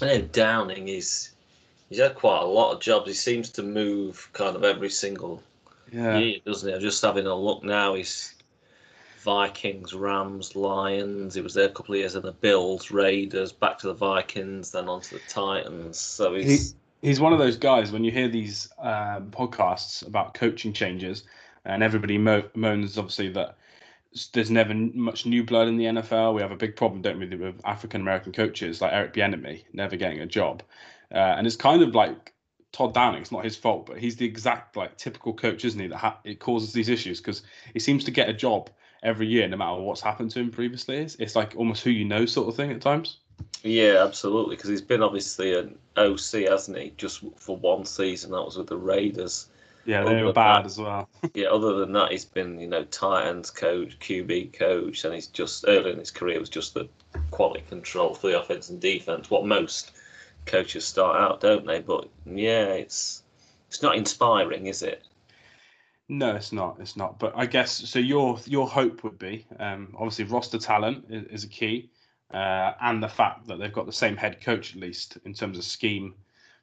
and 0.00 0.10
then 0.10 0.28
Downing 0.32 0.88
is 0.88 1.30
he's 1.88 1.98
had 1.98 2.14
quite 2.14 2.42
a 2.42 2.46
lot 2.46 2.72
of 2.72 2.80
jobs. 2.80 3.08
He 3.08 3.14
seems 3.14 3.50
to 3.50 3.62
move 3.62 4.28
kind 4.32 4.56
of 4.56 4.64
every 4.64 4.90
single 4.90 5.42
Yeah. 5.92 6.18
year, 6.18 6.38
doesn't 6.44 6.68
he? 6.68 6.74
I'm 6.74 6.80
just 6.80 7.02
having 7.02 7.26
a 7.26 7.34
look 7.34 7.62
now. 7.62 7.94
He's 7.94 8.34
Vikings, 9.18 9.94
Rams, 9.94 10.54
Lions. 10.54 11.34
He 11.34 11.40
was 11.40 11.54
there 11.54 11.66
a 11.66 11.72
couple 11.72 11.94
of 11.94 12.00
years 12.00 12.14
in 12.14 12.22
the 12.22 12.32
Bills, 12.32 12.90
Raiders, 12.90 13.52
back 13.52 13.78
to 13.78 13.88
the 13.88 13.94
Vikings, 13.94 14.70
then 14.70 14.88
on 14.88 15.00
to 15.02 15.14
the 15.14 15.20
Titans. 15.28 15.98
So 15.98 16.34
He, 16.34 16.58
he's 17.02 17.20
one 17.20 17.32
of 17.32 17.38
those 17.38 17.56
guys 17.56 17.92
when 17.92 18.04
you 18.04 18.10
hear 18.10 18.28
these 18.28 18.68
um, 18.78 19.30
podcasts 19.30 20.06
about 20.06 20.34
coaching 20.34 20.72
changes, 20.72 21.24
and 21.64 21.82
everybody 21.82 22.18
mo- 22.18 22.48
moans 22.54 22.98
obviously 22.98 23.28
that 23.30 23.56
there's 24.32 24.50
never 24.50 24.74
much 24.74 25.26
new 25.26 25.44
blood 25.44 25.68
in 25.68 25.76
the 25.76 25.84
NFL. 25.84 26.34
We 26.34 26.42
have 26.42 26.52
a 26.52 26.56
big 26.56 26.76
problem, 26.76 27.02
don't 27.02 27.18
we, 27.18 27.26
with 27.26 27.60
African 27.64 28.00
American 28.00 28.32
coaches 28.32 28.80
like 28.80 28.92
Eric 28.92 29.14
Bieniemy 29.14 29.64
never 29.72 29.96
getting 29.96 30.20
a 30.20 30.26
job, 30.26 30.62
uh, 31.12 31.18
and 31.18 31.46
it's 31.46 31.56
kind 31.56 31.82
of 31.82 31.94
like 31.94 32.32
Todd 32.72 32.94
Downing. 32.94 33.22
It's 33.22 33.32
not 33.32 33.44
his 33.44 33.56
fault, 33.56 33.86
but 33.86 33.98
he's 33.98 34.16
the 34.16 34.26
exact 34.26 34.76
like 34.76 34.96
typical 34.96 35.34
coach, 35.34 35.64
isn't 35.64 35.80
he? 35.80 35.88
That 35.88 35.96
ha- 35.96 36.20
it 36.24 36.40
causes 36.40 36.72
these 36.72 36.88
issues 36.88 37.20
because 37.20 37.42
he 37.72 37.80
seems 37.80 38.04
to 38.04 38.10
get 38.10 38.28
a 38.28 38.34
job 38.34 38.70
every 39.02 39.26
year, 39.26 39.46
no 39.48 39.56
matter 39.56 39.80
what's 39.80 40.00
happened 40.00 40.30
to 40.32 40.40
him 40.40 40.50
previously. 40.50 40.96
It's, 40.96 41.14
it's 41.16 41.36
like 41.36 41.54
almost 41.56 41.84
who 41.84 41.90
you 41.90 42.04
know 42.04 42.26
sort 42.26 42.48
of 42.48 42.56
thing 42.56 42.72
at 42.72 42.80
times. 42.80 43.18
Yeah, 43.62 44.02
absolutely 44.04 44.56
because 44.56 44.70
he's 44.70 44.82
been 44.82 45.02
obviously 45.02 45.54
an 45.58 45.76
OC, 45.96 46.48
hasn't 46.48 46.78
he? 46.78 46.92
Just 46.96 47.22
for 47.36 47.56
one 47.56 47.84
season, 47.84 48.30
that 48.30 48.42
was 48.42 48.56
with 48.56 48.68
the 48.68 48.76
Raiders. 48.76 49.48
Yeah, 49.84 50.04
they 50.04 50.14
than 50.14 50.24
were 50.26 50.32
bad 50.32 50.64
that- 50.64 50.66
as 50.66 50.78
well. 50.78 51.08
Yeah, 51.34 51.48
other 51.48 51.74
than 51.74 51.92
that, 51.92 52.12
he's 52.12 52.24
been, 52.24 52.60
you 52.60 52.68
know, 52.68 52.84
Titans 52.84 53.50
coach, 53.50 53.98
QB 54.00 54.52
coach, 54.52 55.04
and 55.04 55.14
he's 55.14 55.28
just 55.28 55.64
early 55.66 55.92
in 55.92 55.98
his 55.98 56.10
career 56.10 56.38
was 56.38 56.48
just 56.48 56.74
the 56.74 56.88
quality 57.30 57.64
control 57.68 58.14
for 58.14 58.28
the 58.28 58.40
offense 58.40 58.70
and 58.70 58.80
defense. 58.80 59.30
What 59.30 59.46
most 59.46 59.92
coaches 60.46 60.84
start 60.84 61.20
out, 61.20 61.40
don't 61.40 61.66
they? 61.66 61.80
But 61.80 62.08
yeah, 62.26 62.66
it's 62.66 63.22
it's 63.68 63.82
not 63.82 63.96
inspiring, 63.96 64.66
is 64.66 64.82
it? 64.82 65.04
No, 66.08 66.34
it's 66.34 66.52
not. 66.52 66.76
It's 66.80 66.96
not. 66.96 67.18
But 67.18 67.32
I 67.36 67.46
guess 67.46 67.70
so. 67.88 67.98
Your 67.98 68.38
your 68.46 68.66
hope 68.68 69.04
would 69.04 69.18
be 69.18 69.46
um, 69.58 69.94
obviously 69.94 70.24
roster 70.24 70.58
talent 70.58 71.04
is, 71.10 71.24
is 71.24 71.44
a 71.44 71.48
key, 71.48 71.90
uh, 72.32 72.72
and 72.82 73.02
the 73.02 73.08
fact 73.08 73.46
that 73.46 73.58
they've 73.58 73.72
got 73.72 73.86
the 73.86 73.92
same 73.92 74.16
head 74.16 74.40
coach 74.40 74.74
at 74.74 74.80
least 74.80 75.18
in 75.24 75.32
terms 75.32 75.58
of 75.58 75.64
scheme, 75.64 76.14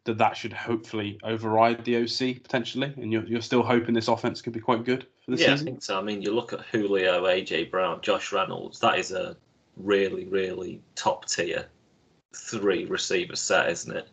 that 0.03 0.17
that 0.17 0.37
should 0.37 0.53
hopefully 0.53 1.19
override 1.23 1.83
the 1.83 1.97
OC 1.97 2.43
potentially. 2.43 2.93
And 2.97 3.11
you're 3.11 3.25
you're 3.25 3.41
still 3.41 3.63
hoping 3.63 3.93
this 3.93 4.07
offense 4.07 4.41
could 4.41 4.53
be 4.53 4.59
quite 4.59 4.83
good 4.83 5.07
for 5.23 5.31
the 5.31 5.37
yeah, 5.37 5.47
I 5.47 5.49
season. 5.51 5.65
think 5.65 5.83
so. 5.83 5.97
I 5.97 6.01
mean, 6.01 6.21
you 6.21 6.33
look 6.33 6.53
at 6.53 6.61
Julio, 6.71 7.23
AJ 7.23 7.71
Brown, 7.71 8.01
Josh 8.01 8.31
Reynolds. 8.31 8.79
That 8.79 8.99
is 8.99 9.11
a 9.11 9.35
really, 9.77 10.25
really 10.25 10.81
top 10.95 11.25
tier 11.25 11.65
three 12.35 12.85
receiver 12.85 13.35
set, 13.35 13.69
isn't 13.69 13.95
it? 13.95 14.09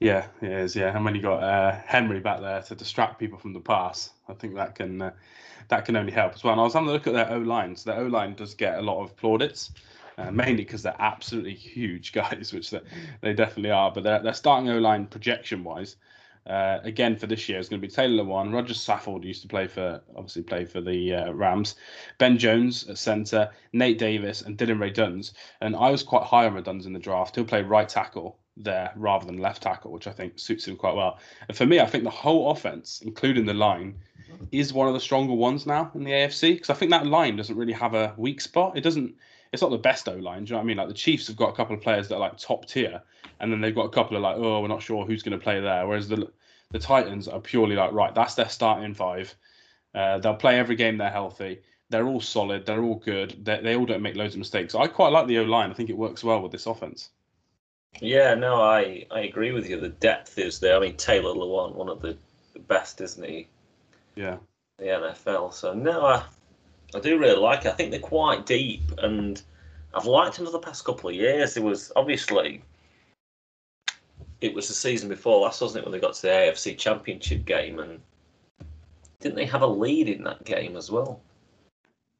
Yeah, 0.00 0.26
it 0.42 0.50
is. 0.50 0.76
Yeah, 0.76 0.94
and 0.94 1.04
when 1.04 1.14
you 1.14 1.22
got 1.22 1.42
uh, 1.42 1.72
Henry 1.86 2.20
back 2.20 2.40
there 2.40 2.60
to 2.60 2.74
distract 2.74 3.18
people 3.18 3.38
from 3.38 3.54
the 3.54 3.60
pass, 3.60 4.10
I 4.28 4.34
think 4.34 4.54
that 4.56 4.74
can 4.74 5.00
uh, 5.00 5.12
that 5.68 5.86
can 5.86 5.96
only 5.96 6.12
help 6.12 6.34
as 6.34 6.44
well. 6.44 6.52
And 6.52 6.60
I 6.60 6.64
was 6.64 6.74
having 6.74 6.90
a 6.90 6.92
look 6.92 7.06
at 7.06 7.14
their 7.14 7.30
O 7.32 7.38
line. 7.38 7.74
So 7.74 7.90
their 7.90 8.00
O 8.00 8.06
line 8.06 8.34
does 8.34 8.54
get 8.54 8.78
a 8.78 8.82
lot 8.82 9.02
of 9.02 9.16
plaudits, 9.16 9.70
uh, 10.18 10.30
mainly 10.30 10.64
because 10.64 10.82
they're 10.82 10.96
absolutely 10.98 11.54
huge 11.54 12.12
guys, 12.20 12.52
which 12.52 12.70
they, 12.70 12.80
they 13.20 13.32
definitely 13.32 13.70
are. 13.70 13.90
But 13.90 14.04
their 14.04 14.34
starting 14.34 14.70
O 14.70 14.78
line 14.78 15.06
projection 15.06 15.64
wise, 15.64 15.96
uh, 16.46 16.78
again 16.84 17.16
for 17.16 17.26
this 17.26 17.48
year 17.48 17.58
is 17.58 17.68
going 17.68 17.80
to 17.80 17.86
be 17.86 17.92
Taylor 17.92 18.22
Lewan, 18.22 18.52
Roger 18.52 18.74
Saffold 18.74 19.24
used 19.24 19.42
to 19.42 19.48
play 19.48 19.66
for 19.66 20.00
obviously 20.14 20.42
play 20.42 20.64
for 20.64 20.80
the 20.80 21.14
uh, 21.14 21.32
Rams, 21.32 21.74
Ben 22.18 22.38
Jones 22.38 22.88
at 22.88 22.98
centre, 22.98 23.50
Nate 23.72 23.98
Davis, 23.98 24.42
and 24.42 24.56
Dillon 24.56 24.78
Radunz. 24.78 25.32
And 25.60 25.74
I 25.74 25.90
was 25.90 26.02
quite 26.02 26.22
high 26.22 26.46
on 26.46 26.54
Ray 26.54 26.62
Duns 26.62 26.86
in 26.86 26.92
the 26.92 27.00
draft. 27.00 27.34
He'll 27.34 27.44
play 27.44 27.62
right 27.62 27.88
tackle 27.88 28.38
there 28.56 28.92
rather 28.96 29.26
than 29.26 29.38
left 29.38 29.62
tackle, 29.62 29.90
which 29.92 30.06
I 30.06 30.12
think 30.12 30.38
suits 30.38 30.66
him 30.66 30.76
quite 30.76 30.94
well. 30.94 31.18
And 31.48 31.56
for 31.56 31.66
me, 31.66 31.80
I 31.80 31.86
think 31.86 32.04
the 32.04 32.10
whole 32.10 32.50
offense, 32.50 33.02
including 33.04 33.44
the 33.44 33.54
line, 33.54 33.96
is 34.52 34.72
one 34.72 34.88
of 34.88 34.94
the 34.94 35.00
stronger 35.00 35.34
ones 35.34 35.66
now 35.66 35.90
in 35.94 36.04
the 36.04 36.12
AFC 36.12 36.54
because 36.54 36.70
I 36.70 36.74
think 36.74 36.90
that 36.90 37.06
line 37.06 37.36
doesn't 37.36 37.56
really 37.56 37.72
have 37.72 37.94
a 37.94 38.14
weak 38.16 38.40
spot. 38.40 38.76
It 38.76 38.82
doesn't. 38.82 39.14
It's 39.56 39.62
not 39.62 39.70
the 39.70 39.78
best 39.78 40.06
O 40.06 40.12
line. 40.12 40.44
Do 40.44 40.50
you 40.50 40.52
know 40.52 40.58
what 40.58 40.64
I 40.64 40.66
mean? 40.66 40.76
Like 40.76 40.88
the 40.88 40.92
Chiefs 40.92 41.28
have 41.28 41.36
got 41.36 41.48
a 41.48 41.54
couple 41.54 41.74
of 41.74 41.80
players 41.80 42.08
that 42.08 42.16
are 42.16 42.20
like 42.20 42.36
top 42.36 42.66
tier, 42.66 43.00
and 43.40 43.50
then 43.50 43.62
they've 43.62 43.74
got 43.74 43.86
a 43.86 43.88
couple 43.88 44.14
of 44.14 44.22
like, 44.22 44.36
oh, 44.36 44.60
we're 44.60 44.68
not 44.68 44.82
sure 44.82 45.06
who's 45.06 45.22
going 45.22 45.38
to 45.38 45.42
play 45.42 45.60
there. 45.60 45.86
Whereas 45.86 46.08
the 46.08 46.30
the 46.72 46.78
Titans 46.78 47.26
are 47.26 47.40
purely 47.40 47.74
like, 47.74 47.92
right, 47.92 48.14
that's 48.14 48.34
their 48.34 48.50
starting 48.50 48.92
five. 48.92 49.34
Uh, 49.94 50.18
they'll 50.18 50.34
play 50.34 50.58
every 50.58 50.76
game 50.76 50.98
they're 50.98 51.08
healthy. 51.08 51.62
They're 51.88 52.06
all 52.06 52.20
solid. 52.20 52.66
They're 52.66 52.82
all 52.82 52.96
good. 52.96 53.42
They, 53.42 53.62
they 53.62 53.76
all 53.76 53.86
don't 53.86 54.02
make 54.02 54.14
loads 54.14 54.34
of 54.34 54.40
mistakes. 54.40 54.74
I 54.74 54.88
quite 54.88 55.08
like 55.12 55.26
the 55.26 55.38
O 55.38 55.44
line. 55.44 55.70
I 55.70 55.72
think 55.72 55.88
it 55.88 55.96
works 55.96 56.22
well 56.22 56.42
with 56.42 56.52
this 56.52 56.66
offense. 56.66 57.08
Yeah, 58.00 58.34
no, 58.34 58.60
I, 58.60 59.06
I 59.10 59.20
agree 59.20 59.52
with 59.52 59.70
you. 59.70 59.80
The 59.80 59.88
depth 59.88 60.38
is 60.38 60.60
there. 60.60 60.76
I 60.76 60.80
mean, 60.80 60.96
Taylor 60.98 61.32
Lewan, 61.32 61.74
one 61.74 61.88
of 61.88 62.02
the 62.02 62.18
best, 62.68 63.00
isn't 63.00 63.24
he? 63.24 63.48
Yeah. 64.16 64.36
The 64.76 64.84
NFL. 64.84 65.54
So 65.54 65.72
no, 65.72 66.04
I, 66.04 66.24
I 66.96 67.00
do 67.00 67.18
really 67.18 67.38
like 67.38 67.66
it. 67.66 67.68
I 67.68 67.72
think 67.72 67.90
they're 67.90 68.00
quite 68.00 68.46
deep, 68.46 68.82
and 68.98 69.40
I've 69.94 70.06
liked 70.06 70.36
them 70.36 70.46
for 70.46 70.52
the 70.52 70.58
past 70.58 70.84
couple 70.84 71.10
of 71.10 71.14
years. 71.14 71.56
It 71.56 71.62
was 71.62 71.92
obviously 71.94 72.62
it 74.40 74.54
was 74.54 74.68
the 74.68 74.74
season 74.74 75.08
before 75.08 75.40
last, 75.40 75.60
wasn't 75.60 75.82
it, 75.82 75.84
when 75.84 75.92
they 75.92 76.00
got 76.00 76.14
to 76.14 76.22
the 76.22 76.28
AFC 76.28 76.76
Championship 76.76 77.44
game, 77.44 77.78
and 77.80 78.00
didn't 79.20 79.36
they 79.36 79.46
have 79.46 79.62
a 79.62 79.66
lead 79.66 80.08
in 80.08 80.24
that 80.24 80.44
game 80.44 80.76
as 80.76 80.90
well? 80.90 81.20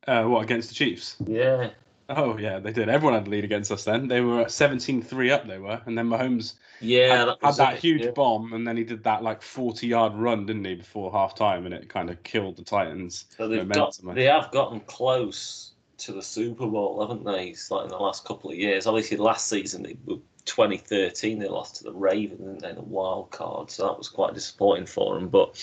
Uh, 0.06 0.24
what 0.24 0.42
against 0.42 0.68
the 0.68 0.74
Chiefs? 0.74 1.16
Yeah, 1.26 1.70
Oh 2.08 2.38
yeah, 2.38 2.58
they 2.58 2.72
did. 2.72 2.88
Everyone 2.88 3.14
had 3.14 3.26
a 3.26 3.30
lead 3.30 3.44
against 3.44 3.72
us 3.72 3.84
then. 3.84 4.06
They 4.06 4.20
were 4.20 4.44
17-3 4.44 5.32
up. 5.32 5.46
They 5.46 5.58
were, 5.58 5.80
and 5.86 5.98
then 5.98 6.08
Mahomes 6.08 6.54
yeah, 6.80 7.18
had, 7.18 7.28
that 7.28 7.38
had 7.42 7.54
that 7.56 7.74
it, 7.74 7.80
huge 7.80 8.02
yeah. 8.02 8.10
bomb, 8.10 8.52
and 8.52 8.66
then 8.66 8.76
he 8.76 8.84
did 8.84 9.02
that 9.04 9.22
like 9.22 9.42
forty-yard 9.42 10.14
run, 10.14 10.46
didn't 10.46 10.64
he, 10.64 10.74
before 10.74 11.10
half 11.10 11.34
time, 11.34 11.66
and 11.66 11.74
it 11.74 11.88
kind 11.88 12.10
of 12.10 12.22
killed 12.22 12.56
the 12.56 12.62
Titans. 12.62 13.24
So 13.36 13.48
they've 13.48 13.68
got, 13.68 13.98
momentum. 13.98 14.14
they 14.14 14.24
have 14.24 14.50
gotten 14.52 14.80
close 14.80 15.72
to 15.98 16.12
the 16.12 16.22
Super 16.22 16.66
Bowl, 16.66 17.00
haven't 17.00 17.24
they? 17.24 17.48
It's 17.48 17.70
like 17.70 17.84
in 17.84 17.90
the 17.90 17.96
last 17.96 18.24
couple 18.24 18.50
of 18.50 18.56
years. 18.56 18.86
Obviously, 18.86 19.16
last 19.16 19.48
season, 19.48 19.82
they, 19.82 19.96
were 20.04 20.18
2013, 20.44 21.38
they 21.38 21.48
lost 21.48 21.76
to 21.76 21.84
the 21.84 21.92
Ravens, 21.92 22.40
didn't 22.40 22.60
they? 22.60 22.72
The 22.72 22.82
wild 22.82 23.30
card, 23.30 23.70
so 23.70 23.86
that 23.86 23.98
was 23.98 24.08
quite 24.08 24.34
disappointing 24.34 24.86
for 24.86 25.14
them. 25.14 25.28
But 25.28 25.58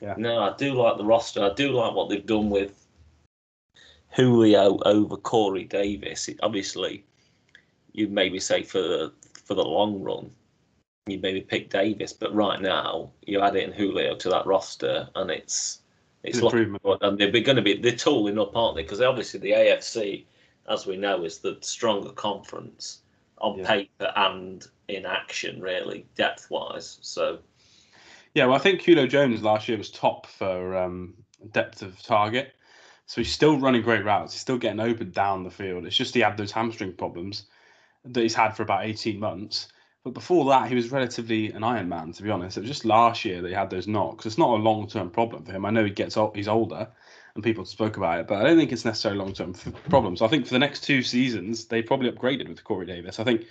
Yeah. 0.00 0.14
no, 0.16 0.38
I 0.40 0.54
do 0.56 0.74
like 0.74 0.96
the 0.96 1.04
roster. 1.04 1.42
I 1.44 1.52
do 1.54 1.72
like 1.72 1.94
what 1.94 2.08
they've 2.08 2.24
done 2.24 2.48
with 2.48 2.81
Julio 4.14 4.78
over 4.84 5.16
Corey 5.16 5.64
Davis. 5.64 6.28
Obviously, 6.42 7.04
you'd 7.92 8.12
maybe 8.12 8.38
say 8.38 8.62
for 8.62 8.80
the 8.80 9.12
for 9.44 9.54
the 9.54 9.64
long 9.64 10.00
run, 10.02 10.30
you'd 11.06 11.22
maybe 11.22 11.40
pick 11.40 11.70
Davis, 11.70 12.12
but 12.12 12.34
right 12.34 12.60
now 12.60 13.10
you 13.26 13.40
add 13.40 13.56
in 13.56 13.72
Julio 13.72 14.14
to 14.16 14.28
that 14.30 14.46
roster, 14.46 15.08
and 15.14 15.30
it's 15.30 15.80
it's 16.22 16.40
looking 16.40 16.74
improvement. 16.74 16.98
and 17.02 17.18
they're 17.18 17.30
going 17.42 17.56
to 17.56 17.62
be 17.62 17.76
they're 17.76 17.96
tooling 17.96 18.38
up, 18.38 18.56
aren't 18.56 18.76
they? 18.76 18.82
Because 18.82 19.00
obviously 19.00 19.40
the 19.40 19.52
AFC, 19.52 20.24
as 20.68 20.86
we 20.86 20.96
know, 20.96 21.24
is 21.24 21.38
the 21.38 21.58
stronger 21.60 22.12
conference 22.12 23.00
on 23.38 23.58
Yeah. 23.58 23.66
paper 23.66 24.12
and 24.14 24.66
in 24.88 25.04
action, 25.06 25.60
really 25.60 26.06
depth 26.14 26.48
wise. 26.50 26.98
So 27.02 27.38
Yeah, 28.34 28.46
well, 28.46 28.54
I 28.56 28.58
think 28.58 28.82
Julio 28.82 29.06
Jones 29.06 29.42
last 29.42 29.68
year 29.68 29.78
was 29.78 29.90
top 29.90 30.26
for 30.26 30.76
um, 30.76 31.14
depth 31.50 31.82
of 31.82 32.00
target. 32.02 32.54
So 33.06 33.20
he's 33.20 33.32
still 33.32 33.58
running 33.58 33.82
great 33.82 34.04
routes. 34.04 34.32
He's 34.32 34.40
still 34.40 34.58
getting 34.58 34.80
open 34.80 35.10
down 35.10 35.44
the 35.44 35.50
field. 35.50 35.84
It's 35.84 35.96
just 35.96 36.14
he 36.14 36.20
had 36.20 36.36
those 36.36 36.52
hamstring 36.52 36.94
problems 36.94 37.44
that 38.04 38.22
he's 38.22 38.34
had 38.34 38.50
for 38.50 38.62
about 38.62 38.84
18 38.84 39.18
months. 39.18 39.68
But 40.04 40.14
before 40.14 40.46
that, 40.46 40.68
he 40.68 40.74
was 40.74 40.90
relatively 40.90 41.52
an 41.52 41.62
Iron 41.62 41.88
Man, 41.88 42.12
to 42.12 42.22
be 42.22 42.30
honest. 42.30 42.56
It 42.56 42.60
was 42.60 42.70
just 42.70 42.84
last 42.84 43.24
year 43.24 43.40
that 43.40 43.48
he 43.48 43.54
had 43.54 43.70
those 43.70 43.86
knocks. 43.86 44.26
It's 44.26 44.38
not 44.38 44.50
a 44.50 44.62
long 44.62 44.88
term 44.88 45.10
problem 45.10 45.44
for 45.44 45.52
him. 45.52 45.64
I 45.64 45.70
know 45.70 45.84
he 45.84 45.90
gets 45.90 46.16
old, 46.16 46.34
he's 46.34 46.48
older 46.48 46.88
and 47.34 47.42
people 47.42 47.64
spoke 47.64 47.96
about 47.96 48.20
it, 48.20 48.26
but 48.26 48.38
I 48.38 48.44
don't 48.44 48.58
think 48.58 48.72
it's 48.72 48.84
necessarily 48.84 49.18
long 49.18 49.32
term 49.32 49.54
problem. 49.88 50.16
So 50.16 50.24
I 50.24 50.28
think 50.28 50.46
for 50.46 50.54
the 50.54 50.58
next 50.58 50.84
two 50.84 51.02
seasons, 51.02 51.66
they 51.66 51.82
probably 51.82 52.10
upgraded 52.10 52.48
with 52.48 52.64
Corey 52.64 52.86
Davis. 52.86 53.18
I 53.18 53.24
think 53.24 53.46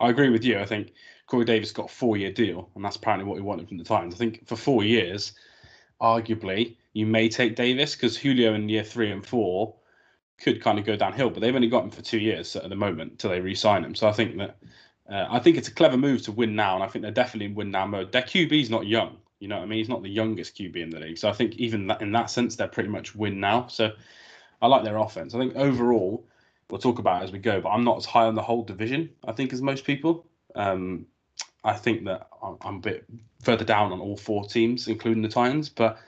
I 0.00 0.08
agree 0.08 0.30
with 0.30 0.44
you. 0.44 0.58
I 0.58 0.66
think 0.66 0.92
Corey 1.26 1.44
Davis 1.44 1.72
got 1.72 1.86
a 1.86 1.92
four 1.94 2.16
year 2.16 2.32
deal, 2.32 2.70
and 2.74 2.84
that's 2.84 2.96
apparently 2.96 3.28
what 3.28 3.36
he 3.36 3.42
wanted 3.42 3.68
from 3.68 3.78
the 3.78 3.84
Titans. 3.84 4.14
I 4.14 4.18
think 4.18 4.46
for 4.46 4.56
four 4.56 4.84
years, 4.84 5.32
arguably, 6.00 6.76
you 6.92 7.06
may 7.06 7.28
take 7.28 7.56
Davis 7.56 7.94
because 7.94 8.16
Julio 8.16 8.54
in 8.54 8.68
year 8.68 8.84
three 8.84 9.10
and 9.10 9.24
four 9.24 9.74
could 10.38 10.62
kind 10.62 10.78
of 10.78 10.84
go 10.84 10.96
downhill, 10.96 11.30
but 11.30 11.40
they've 11.40 11.54
only 11.54 11.68
got 11.68 11.84
him 11.84 11.90
for 11.90 12.02
two 12.02 12.18
years 12.18 12.56
at 12.56 12.68
the 12.68 12.76
moment 12.76 13.18
till 13.18 13.30
they 13.30 13.40
re-sign 13.40 13.84
him. 13.84 13.94
So 13.94 14.08
I 14.08 14.12
think 14.12 14.36
that 14.38 14.56
uh, 15.08 15.26
I 15.30 15.38
think 15.38 15.56
it's 15.56 15.68
a 15.68 15.74
clever 15.74 15.96
move 15.96 16.22
to 16.22 16.32
win 16.32 16.56
now, 16.56 16.74
and 16.74 16.82
I 16.82 16.88
think 16.88 17.02
they're 17.02 17.12
definitely 17.12 17.46
in 17.46 17.54
win 17.54 17.70
now 17.70 17.86
mode. 17.86 18.12
Their 18.12 18.22
QB's 18.22 18.70
not 18.70 18.86
young, 18.86 19.16
you 19.38 19.48
know 19.48 19.56
what 19.56 19.62
I 19.62 19.66
mean? 19.66 19.78
He's 19.78 19.88
not 19.88 20.02
the 20.02 20.10
youngest 20.10 20.56
QB 20.56 20.76
in 20.76 20.90
the 20.90 21.00
league, 21.00 21.18
so 21.18 21.28
I 21.28 21.32
think 21.32 21.54
even 21.56 21.86
that, 21.86 22.02
in 22.02 22.12
that 22.12 22.30
sense, 22.30 22.56
they're 22.56 22.66
pretty 22.68 22.88
much 22.88 23.14
win 23.14 23.38
now. 23.38 23.66
So 23.68 23.92
I 24.60 24.66
like 24.66 24.84
their 24.84 24.96
offense. 24.96 25.34
I 25.34 25.38
think 25.38 25.54
overall, 25.54 26.26
we'll 26.70 26.80
talk 26.80 26.98
about 26.98 27.22
it 27.22 27.24
as 27.24 27.32
we 27.32 27.38
go, 27.38 27.60
but 27.60 27.70
I'm 27.70 27.84
not 27.84 27.98
as 27.98 28.04
high 28.04 28.24
on 28.24 28.34
the 28.34 28.42
whole 28.42 28.64
division. 28.64 29.10
I 29.24 29.32
think 29.32 29.52
as 29.52 29.62
most 29.62 29.84
people. 29.84 30.26
Um, 30.54 31.06
I 31.66 31.72
think 31.72 32.04
that 32.04 32.28
I'm 32.62 32.76
a 32.76 32.80
bit 32.80 33.04
further 33.42 33.64
down 33.64 33.90
on 33.90 34.00
all 34.00 34.16
four 34.16 34.46
teams, 34.46 34.86
including 34.86 35.22
the 35.22 35.28
Titans, 35.28 35.68
but 35.68 35.98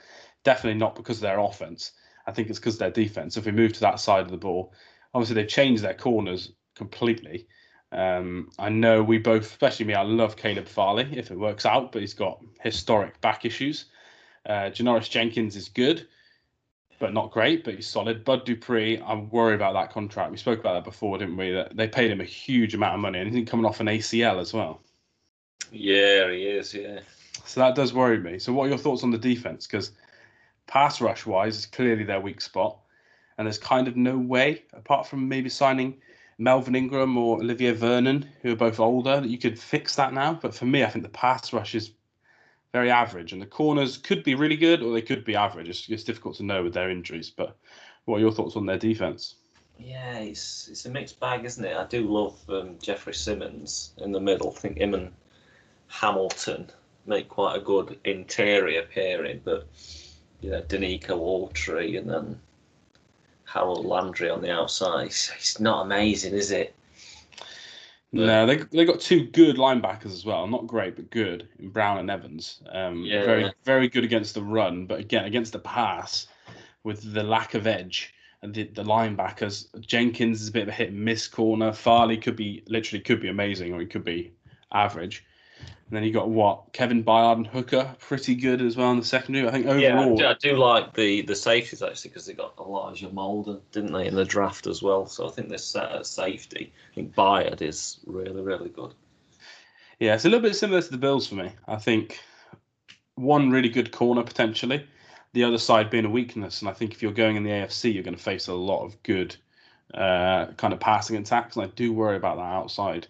definitely 0.45 0.79
not 0.79 0.95
because 0.95 1.17
of 1.17 1.23
their 1.23 1.39
offense. 1.39 1.91
I 2.25 2.31
think 2.31 2.49
it's 2.49 2.59
because 2.59 2.75
of 2.75 2.79
their 2.79 2.91
defense. 2.91 3.35
If 3.35 3.45
we 3.45 3.51
move 3.51 3.73
to 3.73 3.79
that 3.81 3.99
side 3.99 4.21
of 4.21 4.31
the 4.31 4.37
ball, 4.37 4.73
obviously 5.13 5.35
they've 5.35 5.49
changed 5.49 5.83
their 5.83 5.93
corners 5.93 6.53
completely. 6.75 7.45
Um, 7.91 8.51
I 8.57 8.69
know 8.69 9.03
we 9.03 9.17
both, 9.17 9.47
especially 9.47 9.85
me, 9.85 9.95
I 9.95 10.03
love 10.03 10.37
Caleb 10.37 10.65
Farley 10.65 11.09
if 11.11 11.29
it 11.29 11.37
works 11.37 11.65
out, 11.65 11.91
but 11.91 12.01
he's 12.01 12.13
got 12.13 12.41
historic 12.61 13.19
back 13.19 13.43
issues. 13.43 13.85
Uh, 14.45 14.69
Janoris 14.71 15.09
Jenkins 15.09 15.57
is 15.57 15.67
good, 15.67 16.07
but 16.99 17.13
not 17.13 17.31
great, 17.31 17.65
but 17.65 17.75
he's 17.75 17.87
solid. 17.87 18.23
Bud 18.23 18.45
Dupree, 18.45 19.01
I'm 19.05 19.29
worried 19.29 19.55
about 19.55 19.73
that 19.73 19.91
contract. 19.91 20.31
We 20.31 20.37
spoke 20.37 20.61
about 20.61 20.75
that 20.75 20.85
before, 20.85 21.17
didn't 21.17 21.35
we? 21.35 21.51
That 21.51 21.75
they 21.75 21.89
paid 21.89 22.11
him 22.11 22.21
a 22.21 22.25
huge 22.25 22.73
amount 22.75 22.93
of 22.93 23.01
money, 23.01 23.19
and 23.19 23.35
he's 23.35 23.49
coming 23.49 23.65
off 23.65 23.81
an 23.81 23.87
ACL 23.87 24.39
as 24.39 24.53
well. 24.53 24.81
Yeah, 25.71 26.31
he 26.31 26.43
is. 26.43 26.73
Yeah. 26.73 26.99
So 27.45 27.61
that 27.61 27.75
does 27.75 27.93
worry 27.93 28.19
me. 28.19 28.39
So 28.39 28.53
what 28.53 28.65
are 28.65 28.69
your 28.69 28.77
thoughts 28.77 29.03
on 29.03 29.11
the 29.11 29.17
defense? 29.17 29.65
Because 29.65 29.91
pass 30.67 31.01
rush 31.01 31.25
wise 31.25 31.57
is 31.57 31.65
clearly 31.65 32.03
their 32.03 32.21
weak 32.21 32.41
spot, 32.41 32.77
and 33.37 33.47
there's 33.47 33.57
kind 33.57 33.87
of 33.87 33.97
no 33.97 34.17
way 34.17 34.63
apart 34.73 35.07
from 35.07 35.27
maybe 35.27 35.49
signing 35.49 35.97
Melvin 36.37 36.75
Ingram 36.75 37.17
or 37.17 37.37
Olivier 37.39 37.71
Vernon, 37.71 38.27
who 38.41 38.53
are 38.53 38.55
both 38.55 38.79
older, 38.79 39.19
that 39.19 39.29
you 39.29 39.37
could 39.37 39.59
fix 39.59 39.95
that 39.95 40.13
now. 40.13 40.33
But 40.33 40.55
for 40.55 40.65
me, 40.65 40.83
I 40.83 40.89
think 40.89 41.03
the 41.03 41.09
pass 41.09 41.51
rush 41.51 41.75
is 41.75 41.91
very 42.71 42.91
average, 42.91 43.33
and 43.33 43.41
the 43.41 43.47
corners 43.47 43.97
could 43.97 44.23
be 44.23 44.35
really 44.35 44.57
good 44.57 44.83
or 44.83 44.93
they 44.93 45.01
could 45.01 45.25
be 45.25 45.35
average. 45.35 45.69
It's, 45.69 45.89
it's 45.89 46.03
difficult 46.03 46.35
to 46.35 46.43
know 46.43 46.63
with 46.63 46.73
their 46.73 46.89
injuries. 46.89 47.29
But 47.29 47.57
what 48.05 48.17
are 48.17 48.21
your 48.21 48.31
thoughts 48.31 48.55
on 48.55 48.65
their 48.65 48.77
defense? 48.77 49.35
Yeah, 49.79 50.19
it's 50.19 50.67
it's 50.67 50.85
a 50.85 50.89
mixed 50.89 51.19
bag, 51.19 51.45
isn't 51.45 51.63
it? 51.63 51.75
I 51.75 51.85
do 51.85 52.07
love 52.07 52.37
um, 52.49 52.77
Jeffrey 52.81 53.13
Simmons 53.13 53.93
in 53.97 54.11
the 54.11 54.19
middle. 54.19 54.53
I 54.55 54.59
think 54.59 54.77
him 54.77 54.93
and 54.93 55.11
Hamilton 55.89 56.69
make 57.05 57.27
quite 57.27 57.57
a 57.57 57.61
good 57.61 57.99
interior 58.05 58.83
pairing, 58.93 59.41
but 59.43 59.67
you 60.41 60.51
know, 60.51 60.61
Denico 60.61 61.19
Autry 61.19 61.97
and 61.97 62.09
then 62.09 62.39
Harold 63.45 63.85
Landry 63.85 64.29
on 64.29 64.41
the 64.41 64.51
outside. 64.51 65.07
It's, 65.07 65.31
it's 65.35 65.59
not 65.59 65.85
amazing, 65.85 66.33
is 66.33 66.51
it? 66.51 66.75
But, 68.11 68.25
no, 68.25 68.45
they 68.45 68.57
they 68.57 68.85
got 68.85 68.99
two 68.99 69.25
good 69.27 69.57
linebackers 69.57 70.13
as 70.13 70.25
well. 70.25 70.47
Not 70.47 70.65
great, 70.65 70.95
but 70.95 71.11
good 71.11 71.47
in 71.59 71.69
Brown 71.69 71.99
and 71.99 72.09
Evans. 72.09 72.61
Um, 72.71 73.03
yeah. 73.03 73.25
Very 73.25 73.51
very 73.65 73.89
good 73.89 74.03
against 74.03 74.33
the 74.33 74.43
run, 74.43 74.85
but 74.85 74.99
again 74.99 75.25
against 75.25 75.53
the 75.53 75.59
pass, 75.59 76.27
with 76.83 77.13
the 77.13 77.23
lack 77.23 77.53
of 77.53 77.67
edge 77.67 78.13
and 78.41 78.53
the, 78.53 78.63
the 78.63 78.83
linebackers. 78.83 79.67
Jenkins 79.81 80.41
is 80.41 80.49
a 80.49 80.51
bit 80.51 80.63
of 80.63 80.69
a 80.69 80.71
hit 80.71 80.89
and 80.89 81.03
miss 81.03 81.27
corner. 81.27 81.71
Farley 81.71 82.17
could 82.17 82.35
be 82.35 82.63
literally 82.67 83.03
could 83.03 83.21
be 83.21 83.29
amazing, 83.29 83.73
or 83.73 83.79
he 83.79 83.85
could 83.85 84.05
be 84.05 84.31
average. 84.71 85.23
And 85.59 85.95
then 85.95 86.03
you 86.03 86.13
got 86.13 86.29
what 86.29 86.71
Kevin 86.71 87.03
Byard 87.03 87.37
and 87.37 87.47
Hooker, 87.47 87.95
pretty 87.99 88.35
good 88.35 88.61
as 88.61 88.77
well 88.77 88.91
in 88.91 88.99
the 88.99 89.05
secondary. 89.05 89.47
I 89.47 89.51
think 89.51 89.65
overall, 89.65 90.19
yeah, 90.19 90.29
I 90.29 90.33
do, 90.33 90.49
I 90.49 90.53
do 90.53 90.57
like 90.57 90.93
the 90.93 91.23
the 91.23 91.35
safeties 91.35 91.81
actually 91.81 92.09
because 92.09 92.27
they 92.27 92.33
got 92.33 92.53
Elijah 92.59 93.09
Molden, 93.09 93.59
didn't 93.71 93.93
they, 93.93 94.05
in 94.05 94.15
the 94.15 94.25
draft 94.25 94.67
as 94.67 94.83
well? 94.83 95.07
So 95.07 95.27
I 95.27 95.31
think 95.31 95.49
they're 95.49 95.57
set 95.57 95.91
at 95.91 96.05
safety. 96.05 96.71
I 96.91 96.95
think 96.95 97.15
Byard 97.15 97.63
is 97.63 97.99
really 98.05 98.41
really 98.41 98.69
good. 98.69 98.93
Yeah, 99.99 100.13
it's 100.13 100.25
a 100.25 100.29
little 100.29 100.47
bit 100.47 100.55
similar 100.55 100.81
to 100.81 100.91
the 100.91 100.97
Bills 100.97 101.27
for 101.27 101.35
me. 101.35 101.51
I 101.67 101.75
think 101.75 102.19
one 103.15 103.49
really 103.49 103.69
good 103.69 103.91
corner 103.91 104.23
potentially, 104.23 104.87
the 105.33 105.43
other 105.43 105.57
side 105.57 105.89
being 105.89 106.05
a 106.05 106.09
weakness. 106.09 106.61
And 106.61 106.69
I 106.69 106.73
think 106.73 106.93
if 106.93 107.01
you're 107.01 107.11
going 107.11 107.35
in 107.35 107.43
the 107.43 107.49
AFC, 107.49 107.93
you're 107.93 108.03
going 108.03 108.15
to 108.15 108.23
face 108.23 108.47
a 108.47 108.53
lot 108.53 108.85
of 108.85 109.01
good 109.03 109.35
uh, 109.93 110.47
kind 110.57 110.73
of 110.73 110.79
passing 110.79 111.17
attacks. 111.17 111.55
And 111.55 111.65
I 111.65 111.69
do 111.75 111.91
worry 111.91 112.15
about 112.15 112.37
that 112.37 112.43
outside. 112.43 113.07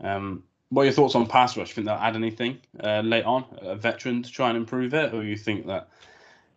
Um, 0.00 0.42
what 0.70 0.82
are 0.82 0.84
your 0.86 0.94
thoughts 0.94 1.14
on 1.14 1.26
pass 1.26 1.56
rush? 1.56 1.68
Do 1.68 1.70
you 1.70 1.74
think 1.74 1.86
they'll 1.86 1.94
add 1.96 2.16
anything 2.16 2.58
uh, 2.82 3.00
late 3.00 3.24
on, 3.24 3.44
a 3.60 3.76
veteran 3.76 4.22
to 4.22 4.30
try 4.30 4.48
and 4.48 4.56
improve 4.56 4.94
it, 4.94 5.14
or 5.14 5.22
you 5.22 5.36
think 5.36 5.66
that 5.66 5.88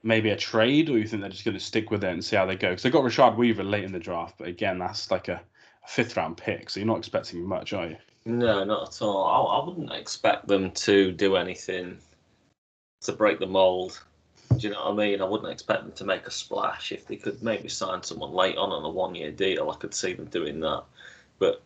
maybe 0.01 0.29
a 0.29 0.35
trade, 0.35 0.89
or 0.89 0.97
you 0.97 1.07
think 1.07 1.21
they're 1.21 1.29
just 1.29 1.45
going 1.45 1.57
to 1.57 1.63
stick 1.63 1.91
with 1.91 2.03
it 2.03 2.11
and 2.11 2.23
see 2.23 2.35
how 2.35 2.45
they 2.45 2.55
go? 2.55 2.69
Because 2.69 2.83
they 2.83 2.89
got 2.89 3.03
Rashad 3.03 3.37
Weaver 3.37 3.63
late 3.63 3.83
in 3.83 3.91
the 3.91 3.99
draft, 3.99 4.35
but 4.37 4.47
again, 4.47 4.79
that's 4.79 5.11
like 5.11 5.27
a, 5.27 5.41
a, 5.83 5.87
fifth 5.87 6.17
round 6.17 6.37
pick, 6.37 6.69
so 6.69 6.79
you're 6.79 6.87
not 6.87 6.97
expecting 6.97 7.43
much, 7.45 7.73
are 7.73 7.87
you? 7.87 7.97
No, 8.25 8.63
not 8.63 8.89
at 8.89 9.01
all. 9.01 9.25
I, 9.25 9.59
I 9.59 9.65
wouldn't 9.65 9.91
expect 9.91 10.47
them 10.47 10.71
to 10.71 11.11
do 11.11 11.35
anything 11.35 11.99
to 13.01 13.11
break 13.13 13.39
the 13.39 13.47
mold. 13.47 14.01
Do 14.57 14.67
you 14.67 14.73
know 14.73 14.85
what 14.85 14.93
I 14.93 14.95
mean? 14.95 15.21
I 15.21 15.25
wouldn't 15.25 15.51
expect 15.51 15.83
them 15.83 15.91
to 15.93 16.03
make 16.03 16.25
a 16.25 16.31
splash. 16.31 16.91
If 16.91 17.07
they 17.07 17.15
could 17.15 17.41
maybe 17.43 17.69
sign 17.69 18.03
someone 18.03 18.31
late 18.31 18.57
on 18.57 18.71
on 18.71 18.83
a 18.83 18.89
one 18.89 19.15
year 19.15 19.31
deal, 19.31 19.69
I 19.69 19.75
could 19.75 19.93
see 19.93 20.13
them 20.13 20.25
doing 20.25 20.59
that. 20.61 20.83
But 21.37 21.61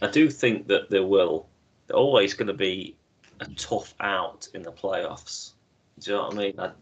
I 0.00 0.08
do 0.08 0.28
think 0.28 0.66
that 0.68 0.90
they 0.90 1.00
will 1.00 1.46
always 1.92 2.34
going 2.34 2.48
to 2.48 2.54
be 2.54 2.96
a 3.40 3.46
tough 3.54 3.94
out 4.00 4.48
in 4.54 4.62
the 4.62 4.72
playoffs. 4.72 5.52
Do 5.98 6.10
you 6.10 6.16
know 6.16 6.24
what 6.24 6.34
I 6.34 6.36
mean? 6.36 6.54
I'm 6.58 6.72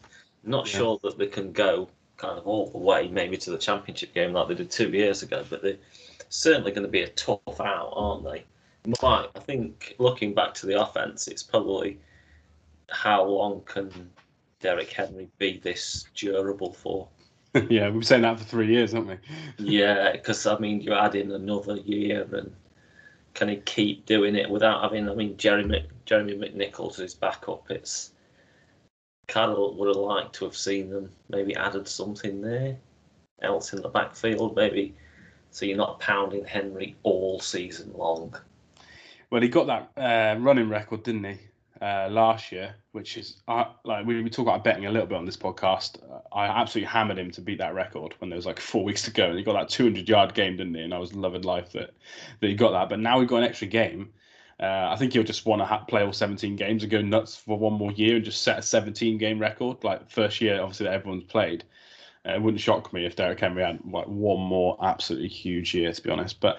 not 0.44 0.70
yeah. 0.70 0.78
sure 0.78 1.00
that 1.02 1.18
they 1.18 1.26
can 1.26 1.52
go 1.52 1.88
kind 2.16 2.38
of 2.38 2.46
all 2.46 2.70
the 2.70 2.78
way, 2.78 3.08
maybe 3.08 3.36
to 3.38 3.50
the 3.50 3.58
championship 3.58 4.14
game 4.14 4.32
like 4.32 4.48
they 4.48 4.54
did 4.54 4.70
two 4.70 4.90
years 4.90 5.22
ago, 5.22 5.44
but 5.48 5.62
they're 5.62 5.76
certainly 6.28 6.70
going 6.70 6.84
to 6.84 6.90
be 6.90 7.02
a 7.02 7.08
tough 7.08 7.60
out, 7.60 7.92
aren't 7.94 8.24
they? 8.24 8.44
Mike, 9.02 9.30
I 9.34 9.40
think 9.40 9.94
looking 9.98 10.34
back 10.34 10.54
to 10.54 10.66
the 10.66 10.80
offense, 10.80 11.28
it's 11.28 11.42
probably 11.42 11.98
how 12.88 13.24
long 13.24 13.62
can 13.64 14.10
Derrick 14.60 14.90
Henry 14.90 15.28
be 15.38 15.58
this 15.58 16.06
durable 16.14 16.72
for? 16.72 17.08
yeah, 17.68 17.86
we've 17.86 17.94
been 17.94 18.02
saying 18.02 18.22
that 18.22 18.38
for 18.38 18.44
three 18.44 18.68
years, 18.68 18.92
haven't 18.92 19.08
we? 19.08 19.66
yeah, 19.66 20.12
because 20.12 20.46
I 20.46 20.58
mean, 20.58 20.80
you 20.80 20.94
add 20.94 21.14
in 21.14 21.32
another 21.32 21.76
year 21.76 22.26
and 22.32 22.52
can 23.34 23.48
he 23.48 23.56
keep 23.56 24.06
doing 24.06 24.36
it 24.36 24.50
without 24.50 24.82
having? 24.82 25.08
I 25.08 25.14
mean, 25.14 25.36
Jeremy 25.36 25.86
Jeremy 26.04 26.34
McNichols 26.34 27.00
is 27.00 27.14
back 27.14 27.48
up. 27.48 27.70
It's 27.70 28.12
kind 29.28 29.52
of 29.52 29.76
would 29.76 29.88
have 29.88 29.96
liked 29.96 30.34
to 30.34 30.44
have 30.44 30.56
seen 30.56 30.90
them 30.90 31.10
maybe 31.28 31.54
added 31.54 31.86
something 31.86 32.40
there 32.40 32.76
else 33.42 33.72
in 33.72 33.80
the 33.80 33.88
backfield, 33.88 34.56
maybe 34.56 34.94
so 35.50 35.66
you're 35.66 35.76
not 35.76 36.00
pounding 36.00 36.44
Henry 36.44 36.96
all 37.02 37.40
season 37.40 37.92
long. 37.94 38.34
Well, 39.30 39.42
he 39.42 39.48
got 39.48 39.66
that 39.66 39.90
uh, 39.96 40.38
running 40.40 40.68
record, 40.68 41.02
didn't 41.02 41.24
he? 41.24 41.38
Uh, 41.80 42.08
last 42.10 42.52
year, 42.52 42.74
which 42.92 43.16
is 43.16 43.40
uh, 43.48 43.64
like 43.84 44.04
we, 44.04 44.22
we 44.22 44.28
talk 44.28 44.42
about 44.42 44.62
betting 44.62 44.84
a 44.84 44.90
little 44.90 45.06
bit 45.06 45.16
on 45.16 45.24
this 45.24 45.36
podcast. 45.36 45.96
I 46.30 46.44
absolutely 46.44 46.90
hammered 46.90 47.18
him 47.18 47.30
to 47.30 47.40
beat 47.40 47.56
that 47.56 47.72
record 47.72 48.14
when 48.18 48.28
there 48.28 48.36
was 48.36 48.44
like 48.44 48.60
four 48.60 48.84
weeks 48.84 49.02
to 49.04 49.10
go, 49.10 49.30
and 49.30 49.38
he 49.38 49.42
got 49.42 49.54
that 49.54 49.70
200 49.70 50.06
yard 50.06 50.34
game, 50.34 50.58
didn't 50.58 50.74
he? 50.74 50.82
And 50.82 50.92
I 50.92 50.98
was 50.98 51.14
loving 51.14 51.40
life 51.40 51.72
that 51.72 51.94
that 52.40 52.46
he 52.46 52.54
got 52.54 52.72
that. 52.72 52.90
But 52.90 52.98
now 52.98 53.18
we've 53.18 53.28
got 53.28 53.38
an 53.38 53.44
extra 53.44 53.66
game. 53.66 54.10
Uh, 54.60 54.90
I 54.90 54.96
think 54.96 55.14
he'll 55.14 55.22
just 55.22 55.46
want 55.46 55.62
to 55.62 55.64
ha- 55.64 55.84
play 55.84 56.02
all 56.02 56.12
17 56.12 56.54
games 56.54 56.82
and 56.82 56.92
go 56.92 57.00
nuts 57.00 57.34
for 57.34 57.58
one 57.58 57.72
more 57.72 57.92
year 57.92 58.16
and 58.16 58.24
just 58.24 58.42
set 58.42 58.58
a 58.58 58.62
17 58.62 59.16
game 59.16 59.38
record, 59.38 59.82
like 59.82 60.10
first 60.10 60.42
year 60.42 60.60
obviously 60.60 60.84
that 60.84 60.92
everyone's 60.92 61.24
played. 61.24 61.64
Uh, 62.28 62.32
it 62.32 62.42
wouldn't 62.42 62.60
shock 62.60 62.92
me 62.92 63.06
if 63.06 63.16
Derrick 63.16 63.40
Henry 63.40 63.62
had 63.62 63.80
like 63.90 64.06
one 64.06 64.40
more 64.40 64.76
absolutely 64.82 65.28
huge 65.28 65.74
year, 65.74 65.90
to 65.90 66.02
be 66.02 66.10
honest. 66.10 66.40
But 66.40 66.58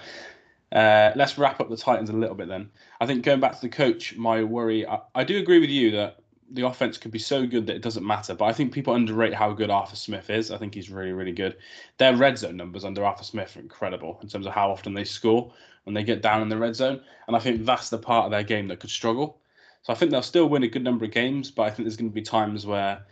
uh, 0.72 1.12
let's 1.16 1.38
wrap 1.38 1.60
up 1.60 1.70
the 1.70 1.76
Titans 1.78 2.10
a 2.10 2.14
little 2.14 2.36
bit 2.36 2.48
then. 2.48 2.70
I 3.02 3.06
think 3.06 3.24
going 3.24 3.42
back 3.42 3.54
to 3.56 3.62
the 3.62 3.70
coach, 3.70 4.16
my 4.16 4.44
worry, 4.44 4.88
I, 4.88 5.00
I, 5.16 5.24
do 5.26 5.38
agree 5.38 5.60
with 5.60 5.70
you 5.70 5.92
that 5.92 6.20
the 6.50 6.66
offense 6.66 6.98
could 6.98 7.12
be 7.12 7.20
so 7.20 7.46
good 7.46 7.68
that 7.68 7.76
it 7.76 7.82
doesn't 7.82 8.06
matter, 8.06 8.34
but 8.36 8.46
I 8.46 8.54
think 8.54 8.74
people 8.74 8.94
underrate 8.94 9.34
how 9.34 9.52
good 9.52 9.70
Arthur 9.70 9.98
Smith 9.98 10.30
is. 10.30 10.50
I 10.50 10.58
think 10.58 10.74
he's 10.74 10.90
really, 10.90 11.12
really 11.12 11.34
good. 11.34 11.58
Their 11.98 12.16
red 12.16 12.38
zone 12.38 12.56
numbers 12.56 12.86
under 12.86 13.04
Arthur 13.04 13.24
Smith 13.24 13.58
are 13.58 13.60
incredible 13.60 14.18
in 14.22 14.30
terms 14.30 14.46
of 14.46 14.54
how 14.54 14.72
often 14.72 14.94
they 14.94 15.04
score 15.04 15.54
when 15.84 15.94
they 15.94 16.04
get 16.04 16.22
down 16.22 16.42
in 16.42 16.48
the 16.48 16.58
red 16.58 16.76
zone. 16.76 17.02
And 17.28 17.36
I 17.36 17.40
think 17.40 17.66
that's 17.66 17.90
the 17.90 17.98
part 17.98 18.26
of 18.26 18.32
their 18.32 18.44
game 18.44 18.70
that 18.70 18.80
could 18.80 18.90
struggle. 18.90 19.42
So 19.82 19.92
I 19.92 19.96
think 19.96 20.12
they'll 20.12 20.22
still 20.22 20.48
win 20.48 20.64
a 20.64 20.68
good 20.68 20.84
number 20.84 21.04
of 21.04 21.12
games, 21.12 21.52
but 21.52 21.64
I 21.64 21.70
think 21.70 21.86
there's 21.86 21.98
going 21.98 22.12
to 22.12 22.16
be 22.16 22.22
times 22.22 22.66
where 22.66 23.06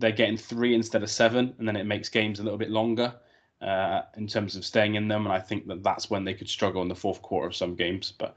they're 0.00 0.10
getting 0.10 0.36
three 0.36 0.74
instead 0.74 1.04
of 1.04 1.10
seven, 1.10 1.54
and 1.58 1.68
then 1.68 1.76
it 1.76 1.84
makes 1.84 2.08
games 2.08 2.40
a 2.40 2.42
little 2.42 2.58
bit 2.58 2.70
longer 2.70 3.14
uh, 3.64 4.02
in 4.16 4.26
terms 4.26 4.56
of 4.56 4.64
staying 4.64 4.94
in 4.94 5.08
them. 5.08 5.24
And 5.24 5.32
I 5.32 5.40
think 5.40 5.66
that 5.68 5.82
that's 5.82 6.10
when 6.10 6.24
they 6.24 6.34
could 6.34 6.48
struggle 6.48 6.82
in 6.82 6.88
the 6.88 6.94
fourth 6.94 7.22
quarter 7.22 7.48
of 7.48 7.56
some 7.56 7.74
games. 7.74 8.12
But 8.16 8.36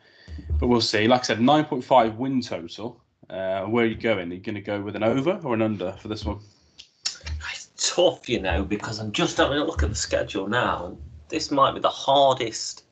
but 0.59 0.67
we'll 0.67 0.81
see. 0.81 1.07
Like 1.07 1.21
I 1.21 1.23
said, 1.23 1.39
9.5 1.39 2.15
win 2.15 2.41
total. 2.41 3.01
Uh, 3.29 3.63
where 3.63 3.83
are 3.83 3.87
you 3.87 3.95
going? 3.95 4.31
Are 4.31 4.35
you 4.35 4.39
going 4.39 4.55
to 4.55 4.61
go 4.61 4.81
with 4.81 4.95
an 4.95 5.03
over 5.03 5.39
or 5.43 5.53
an 5.53 5.61
under 5.61 5.91
for 5.93 6.07
this 6.07 6.23
one? 6.23 6.39
It's 7.51 7.69
tough, 7.77 8.29
you 8.29 8.39
know, 8.39 8.63
because 8.63 8.99
I'm 8.99 9.11
just 9.11 9.37
having 9.37 9.57
a 9.57 9.65
look 9.65 9.83
at 9.83 9.89
the 9.89 9.95
schedule 9.95 10.47
now, 10.47 10.97
this 11.27 11.51
might 11.51 11.73
be 11.73 11.81
the 11.81 11.89
hardest 11.89 12.83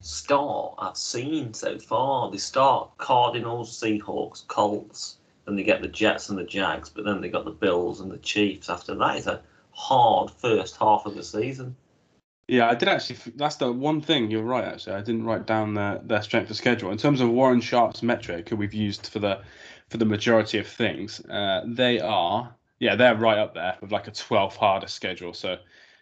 start 0.00 0.74
I've 0.78 0.96
seen 0.96 1.52
so 1.52 1.78
far. 1.78 2.30
They 2.30 2.38
start 2.38 2.96
Cardinals, 2.96 3.78
Seahawks, 3.78 4.46
Colts, 4.46 5.18
and 5.46 5.58
they 5.58 5.62
get 5.62 5.82
the 5.82 5.88
Jets 5.88 6.30
and 6.30 6.38
the 6.38 6.44
Jags, 6.44 6.88
but 6.88 7.04
then 7.04 7.20
they 7.20 7.28
got 7.28 7.44
the 7.44 7.50
Bills 7.50 8.00
and 8.00 8.10
the 8.10 8.18
Chiefs 8.18 8.70
after 8.70 8.94
that. 8.94 9.16
It's 9.16 9.26
a 9.26 9.42
hard 9.74 10.30
first 10.30 10.76
half 10.76 11.06
of 11.06 11.14
the 11.14 11.22
season. 11.22 11.76
Yeah, 12.46 12.68
I 12.68 12.74
did 12.74 12.88
actually. 12.88 13.32
That's 13.36 13.56
the 13.56 13.72
one 13.72 14.00
thing. 14.00 14.30
You're 14.30 14.42
right. 14.42 14.64
Actually, 14.64 14.96
I 14.96 15.00
didn't 15.00 15.24
write 15.24 15.46
down 15.46 15.74
their, 15.74 16.00
their 16.04 16.22
strength 16.22 16.50
of 16.50 16.56
schedule 16.56 16.90
in 16.90 16.98
terms 16.98 17.20
of 17.20 17.30
Warren 17.30 17.60
Sharp's 17.60 18.02
metric, 18.02 18.48
who 18.48 18.56
we've 18.56 18.74
used 18.74 19.06
for 19.06 19.18
the 19.18 19.40
for 19.88 19.96
the 19.96 20.04
majority 20.04 20.58
of 20.58 20.66
things. 20.66 21.20
Uh, 21.26 21.62
they 21.66 22.00
are, 22.00 22.54
yeah, 22.80 22.96
they're 22.96 23.14
right 23.14 23.38
up 23.38 23.54
there 23.54 23.76
with 23.80 23.92
like 23.92 24.08
a 24.08 24.10
12 24.10 24.56
harder 24.56 24.88
schedule. 24.88 25.32
So, 25.32 25.56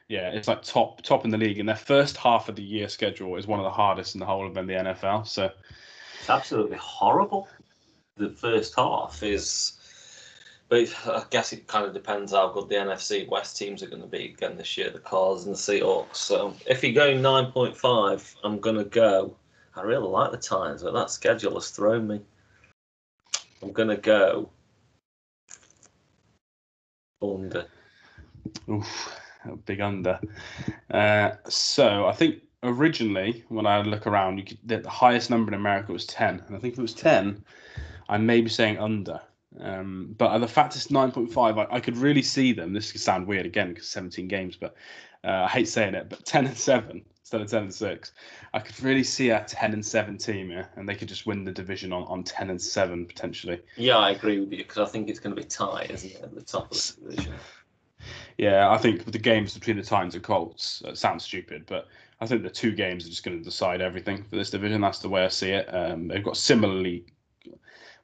Yeah, 0.08 0.30
it's 0.30 0.48
like 0.48 0.62
top 0.62 1.02
top 1.02 1.24
in 1.24 1.30
the 1.30 1.38
league, 1.38 1.61
and 1.61 1.68
their 1.68 1.76
first 1.76 2.16
half 2.16 2.48
of 2.48 2.56
the 2.56 2.62
year 2.62 2.88
schedule 2.88 3.37
is 3.37 3.46
one 3.46 3.61
of 3.61 3.64
the 3.64 3.70
hardest 3.70 4.14
in 4.14 4.18
the 4.18 4.26
whole 4.26 4.46
of 4.46 4.54
the 4.54 4.61
NFL. 4.61 5.26
So 5.26 5.50
It's 6.18 6.30
absolutely 6.30 6.78
horrible. 6.78 7.48
The 8.16 8.30
first 8.30 8.74
half 8.76 9.22
is, 9.22 9.74
but 10.72 10.88
I 11.06 11.22
guess 11.28 11.52
it 11.52 11.66
kind 11.66 11.85
of 11.85 11.92
depends 11.92 12.32
how 12.32 12.48
good 12.48 12.70
the 12.70 12.76
NFC 12.76 13.28
West 13.28 13.58
teams 13.58 13.82
are 13.82 13.88
going 13.88 14.00
to 14.00 14.08
be 14.08 14.32
again 14.32 14.56
this 14.56 14.78
year, 14.78 14.88
the 14.88 15.00
Cards 15.00 15.44
and 15.44 15.54
the 15.54 15.58
Seahawks. 15.58 16.16
So 16.16 16.54
if 16.66 16.82
you're 16.82 16.94
going 16.94 17.20
9.5, 17.20 18.37
I'm 18.42 18.58
going 18.58 18.76
to 18.76 18.85
go. 18.85 19.37
I 19.76 19.82
really 19.82 20.08
like 20.08 20.30
the 20.30 20.38
Titans, 20.38 20.82
but 20.82 20.94
that 20.94 21.11
schedule 21.11 21.56
has 21.56 21.68
thrown 21.68 22.08
me. 22.08 22.22
I'm 23.62 23.72
going 23.72 23.90
to 23.90 23.98
go 23.98 24.48
under. 27.20 27.66
Oof, 28.70 29.14
a 29.44 29.56
big 29.56 29.82
under. 29.82 30.18
Uh, 30.90 31.32
so 31.50 32.06
I 32.06 32.12
think 32.12 32.37
originally 32.62 33.44
when 33.50 33.66
I 33.66 33.82
look 33.82 34.06
around, 34.06 34.46
could, 34.46 34.58
the, 34.64 34.88
highest 34.88 35.28
number 35.28 35.50
in 35.50 35.54
America 35.54 35.92
was 35.92 36.06
ten, 36.06 36.42
and 36.46 36.56
I 36.56 36.58
think 36.58 36.72
if 36.72 36.78
it 36.78 36.82
was 36.82 36.94
ten, 36.94 37.44
I 38.08 38.16
may 38.16 38.40
be 38.40 38.48
saying 38.48 38.78
under. 38.78 39.20
Um, 39.61 40.15
but 40.19 40.38
the 40.38 40.49
fact 40.49 40.77
it's 40.77 40.91
nine 40.91 41.12
point 41.12 41.33
five, 41.33 41.59
I, 41.59 41.67
I 41.71 41.81
could 41.81 41.97
really 41.97 42.23
see 42.23 42.53
them. 42.53 42.73
This 42.73 42.93
could 42.93 43.01
sound 43.01 43.27
weird 43.27 43.47
again 43.47 43.71
because 43.71 43.88
seventeen 43.88 44.29
games, 44.29 44.57
but 44.57 44.75
uh, 45.25 45.45
I 45.45 45.49
hate 45.49 45.69
saying 45.69 45.95
it. 45.95 46.09
But 46.09 46.25
ten 46.25 46.47
and 46.47 46.57
seven 46.57 47.05
instead 47.21 47.41
of 47.41 47.51
ten 47.51 47.62
and 47.65 47.75
six, 47.75 48.12
I 48.55 48.59
could 48.59 48.81
really 48.83 49.05
see 49.05 49.31
a 49.31 49.45
ten 49.45 49.73
and 49.73 49.85
seven 49.85 50.19
team 50.19 50.51
here, 50.51 50.69
and 50.77 50.88
they 50.88 50.95
could 50.95 51.09
just 51.09 51.27
win 51.27 51.45
the 51.45 51.53
division 51.53 51.93
on, 51.93 52.05
on 52.05 52.25
ten 52.25 52.51
and 52.51 52.61
seven 52.61 53.07
potentially. 53.07 53.61
Yeah, 53.77 53.99
I 53.99 54.11
agree 54.11 54.41
with 54.41 54.53
you 54.53 54.59
because 54.59 54.79
I 54.79 54.91
think 54.91 55.09
it's 55.09 55.21
going 55.21 55.35
to 55.35 55.41
be 55.41 55.47
tight, 55.47 55.91
isn't 55.91 56.12
it, 56.12 56.23
at 56.23 56.35
the 56.35 56.43
top 56.43 56.73
of 56.73 56.97
the 57.03 57.11
division? 57.11 57.35
Yeah, 58.38 58.71
I 58.71 58.79
think 58.79 59.05
the 59.05 59.19
games 59.19 59.55
between 59.55 59.77
the 59.77 59.83
Titans 59.83 60.15
and 60.15 60.25
Colts 60.25 60.83
uh, 60.85 60.95
sounds 60.95 61.25
stupid, 61.25 61.65
but 61.67 61.88
I 62.21 62.27
think 62.27 62.43
the 62.43 62.51
two 62.51 62.73
games 62.73 63.07
are 63.07 63.11
just 63.11 63.25
going 63.25 63.38
to 63.38 63.45
decide 63.45 63.81
everything 63.81 64.23
for 64.25 64.37
this 64.37 64.51
division. 64.51 64.81
That's 64.81 65.01
the 65.01 65.09
way 65.09 65.25
I 65.25 65.29
see 65.29 65.51
it. 65.51 65.67
Um, 65.73 66.09
they've 66.09 66.25
got 66.25 66.37
similarly, 66.37 67.05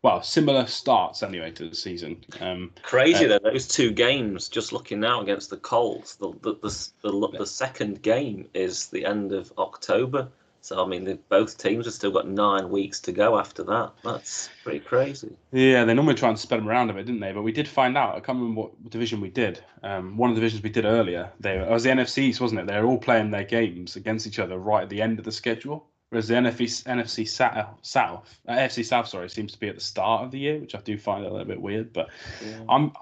well, 0.02 0.22
similar 0.22 0.66
starts 0.66 1.22
anyway 1.22 1.50
to 1.52 1.68
the 1.68 1.74
season. 1.74 2.24
Um, 2.40 2.72
Crazy 2.82 3.24
Uh, 3.24 3.28
though, 3.28 3.50
those 3.50 3.66
two 3.66 3.90
games. 3.90 4.48
Just 4.48 4.72
looking 4.72 5.00
now 5.00 5.20
against 5.20 5.50
the 5.50 5.56
Colts, 5.56 6.14
the 6.16 6.32
the, 6.42 6.54
the 6.54 6.90
the 7.02 7.38
the 7.38 7.46
second 7.46 8.02
game 8.02 8.48
is 8.54 8.86
the 8.86 9.04
end 9.04 9.32
of 9.32 9.52
October. 9.58 10.28
So 10.60 10.84
I 10.84 10.86
mean, 10.86 11.18
both 11.28 11.56
teams 11.56 11.86
have 11.86 11.94
still 11.94 12.10
got 12.10 12.28
nine 12.28 12.68
weeks 12.68 13.00
to 13.02 13.12
go 13.12 13.38
after 13.38 13.62
that. 13.64 13.92
That's 14.04 14.50
pretty 14.62 14.80
crazy. 14.80 15.34
yeah, 15.52 15.84
they 15.84 15.94
normally 15.94 16.14
try 16.14 16.28
and 16.28 16.38
spread 16.38 16.60
them 16.60 16.68
around 16.68 16.90
a 16.90 16.94
bit, 16.94 17.06
didn't 17.06 17.20
they? 17.20 17.32
But 17.32 17.42
we 17.42 17.52
did 17.52 17.66
find 17.66 17.96
out. 17.96 18.16
I 18.16 18.20
can't 18.20 18.38
remember 18.38 18.62
what 18.62 18.90
division 18.90 19.20
we 19.20 19.30
did. 19.30 19.62
Um, 19.82 20.16
one 20.16 20.30
of 20.30 20.36
the 20.36 20.40
divisions 20.40 20.62
we 20.62 20.70
did 20.70 20.84
earlier, 20.84 21.30
they 21.40 21.58
it 21.58 21.68
was 21.70 21.84
the 21.84 21.90
NFC 21.90 22.18
East, 22.18 22.40
wasn't 22.40 22.60
it? 22.60 22.66
They 22.66 22.78
were 22.80 22.86
all 22.86 22.98
playing 22.98 23.30
their 23.30 23.44
games 23.44 23.96
against 23.96 24.26
each 24.26 24.38
other 24.38 24.58
right 24.58 24.82
at 24.82 24.90
the 24.90 25.00
end 25.00 25.18
of 25.18 25.24
the 25.24 25.32
schedule. 25.32 25.86
Whereas 26.10 26.28
the 26.28 26.34
NFC, 26.34 26.84
NFC 26.84 27.28
South, 27.28 27.78
South 27.82 28.40
uh, 28.48 28.52
AFC 28.52 28.84
South, 28.84 29.08
sorry, 29.08 29.28
seems 29.28 29.52
to 29.52 29.60
be 29.60 29.68
at 29.68 29.74
the 29.74 29.80
start 29.80 30.24
of 30.24 30.30
the 30.30 30.38
year, 30.38 30.58
which 30.58 30.74
I 30.74 30.80
do 30.80 30.96
find 30.96 31.24
a 31.24 31.30
little 31.30 31.46
bit 31.46 31.60
weird. 31.60 31.92
But 31.92 32.08
Yeah. 32.44 32.60
I'm 32.68 32.92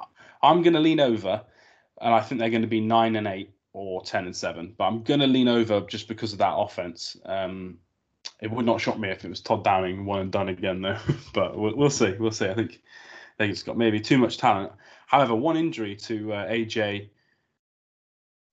I'm 0.43 0.63
going 0.63 0.75
to 0.75 0.81
lean 0.81 1.01
over, 1.01 1.43
and 2.01 2.15
I 2.15 2.21
think 2.21 2.41
they're 2.41 2.51
going 2.51 2.63
to 2.63 2.69
be 2.69 2.81
nine 2.81 3.17
and 3.17 3.27
eight 3.27 3.53
or 3.73 4.03
ten 4.03 4.25
and 4.25 4.35
seven. 4.35 4.75
But 4.77 4.85
I'm 4.85 5.03
going 5.03 5.21
to 5.21 5.27
lean 5.27 5.49
over 5.49 5.81
just 5.83 6.09
because 6.09 6.33
of 6.33 6.39
that 6.41 6.55
offense. 6.55 7.17
Um, 7.25 7.79
it 8.41 8.51
would 8.51 8.67
not 8.67 8.81
shock 8.81 8.99
me 8.99 9.09
if 9.09 9.25
it 9.25 9.29
was 9.29 9.41
Todd 9.41 9.65
Downing 9.65 10.05
one 10.05 10.21
and 10.21 10.33
done 10.33 10.49
again, 10.49 10.83
though. 10.83 10.99
but 11.35 11.57
we'll, 11.57 11.77
we'll 11.77 11.91
see. 11.91 12.13
We'll 12.19 12.33
see. 12.33 12.49
I 12.49 12.55
think 12.55 12.83
they 13.39 13.49
just 13.49 13.67
got 13.67 13.79
maybe 13.79 14.01
too 14.01 14.19
much 14.19 14.39
talent. 14.39 14.73
However, 15.07 15.35
one 15.35 15.57
injury 15.57 15.95
to 15.97 16.33
uh, 16.33 16.49
AJ, 16.49 17.11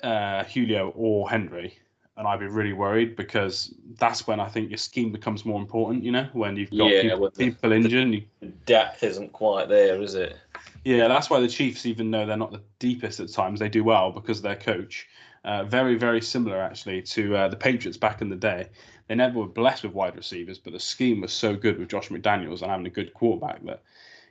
uh, 0.04 0.44
Julio, 0.44 0.90
or 0.96 1.30
Henry, 1.30 1.80
and 2.18 2.28
I'd 2.28 2.40
be 2.40 2.48
really 2.48 2.74
worried 2.74 3.16
because 3.16 3.74
that's 3.98 4.28
when 4.28 4.40
I 4.40 4.48
think 4.48 4.70
your 4.70 4.78
scheme 4.78 5.12
becomes 5.12 5.46
more 5.46 5.60
important. 5.60 6.04
You 6.04 6.12
know, 6.12 6.28
when 6.34 6.56
you've 6.56 6.70
got 6.70 6.92
Yeah, 6.92 7.02
people, 7.02 7.30
the- 7.32 7.46
people 7.46 7.72
injured, 7.72 8.04
and 8.04 8.14
you 8.14 8.24
The 8.42 8.48
depth 8.48 9.04
isn't 9.04 9.34
quite 9.34 9.68
there, 9.68 10.02
is 10.02 10.16
it? 10.16 10.38
Yeah, 10.84 11.08
that's 11.08 11.30
why 11.30 11.40
the 11.40 11.48
Chiefs, 11.48 11.86
even 11.86 12.12
though 12.12 12.26
they're 12.26 12.38
not 12.38 12.52
the 12.52 12.62
deepest 12.80 13.20
at 13.20 13.32
times, 13.32 13.60
they 13.60 13.70
do 13.70 13.84
well 13.84 14.12
because 14.12 14.38
of 14.40 14.44
their 14.44 14.56
coach. 14.56 15.08
Uh, 15.46 15.64
very, 15.64 15.96
very 15.96 16.22
similar 16.22 16.60
actually 16.62 17.02
to 17.02 17.36
uh, 17.36 17.48
the 17.48 17.56
Patriots 17.56 17.98
back 17.98 18.22
in 18.22 18.30
the 18.30 18.36
day. 18.36 18.68
They 19.08 19.16
never 19.16 19.40
were 19.40 19.48
blessed 19.48 19.84
with 19.84 19.94
wide 19.94 20.16
receivers, 20.16 20.60
but 20.60 20.72
the 20.72 20.80
scheme 20.80 21.22
was 21.22 21.34
so 21.34 21.56
good 21.56 21.80
with 21.80 21.90
Josh 21.90 22.10
McDaniels 22.10 22.62
and 22.62 22.72
having 22.72 22.86
a 22.86 22.90
good 22.90 23.14
quarterback 23.14 23.64
that 23.66 23.82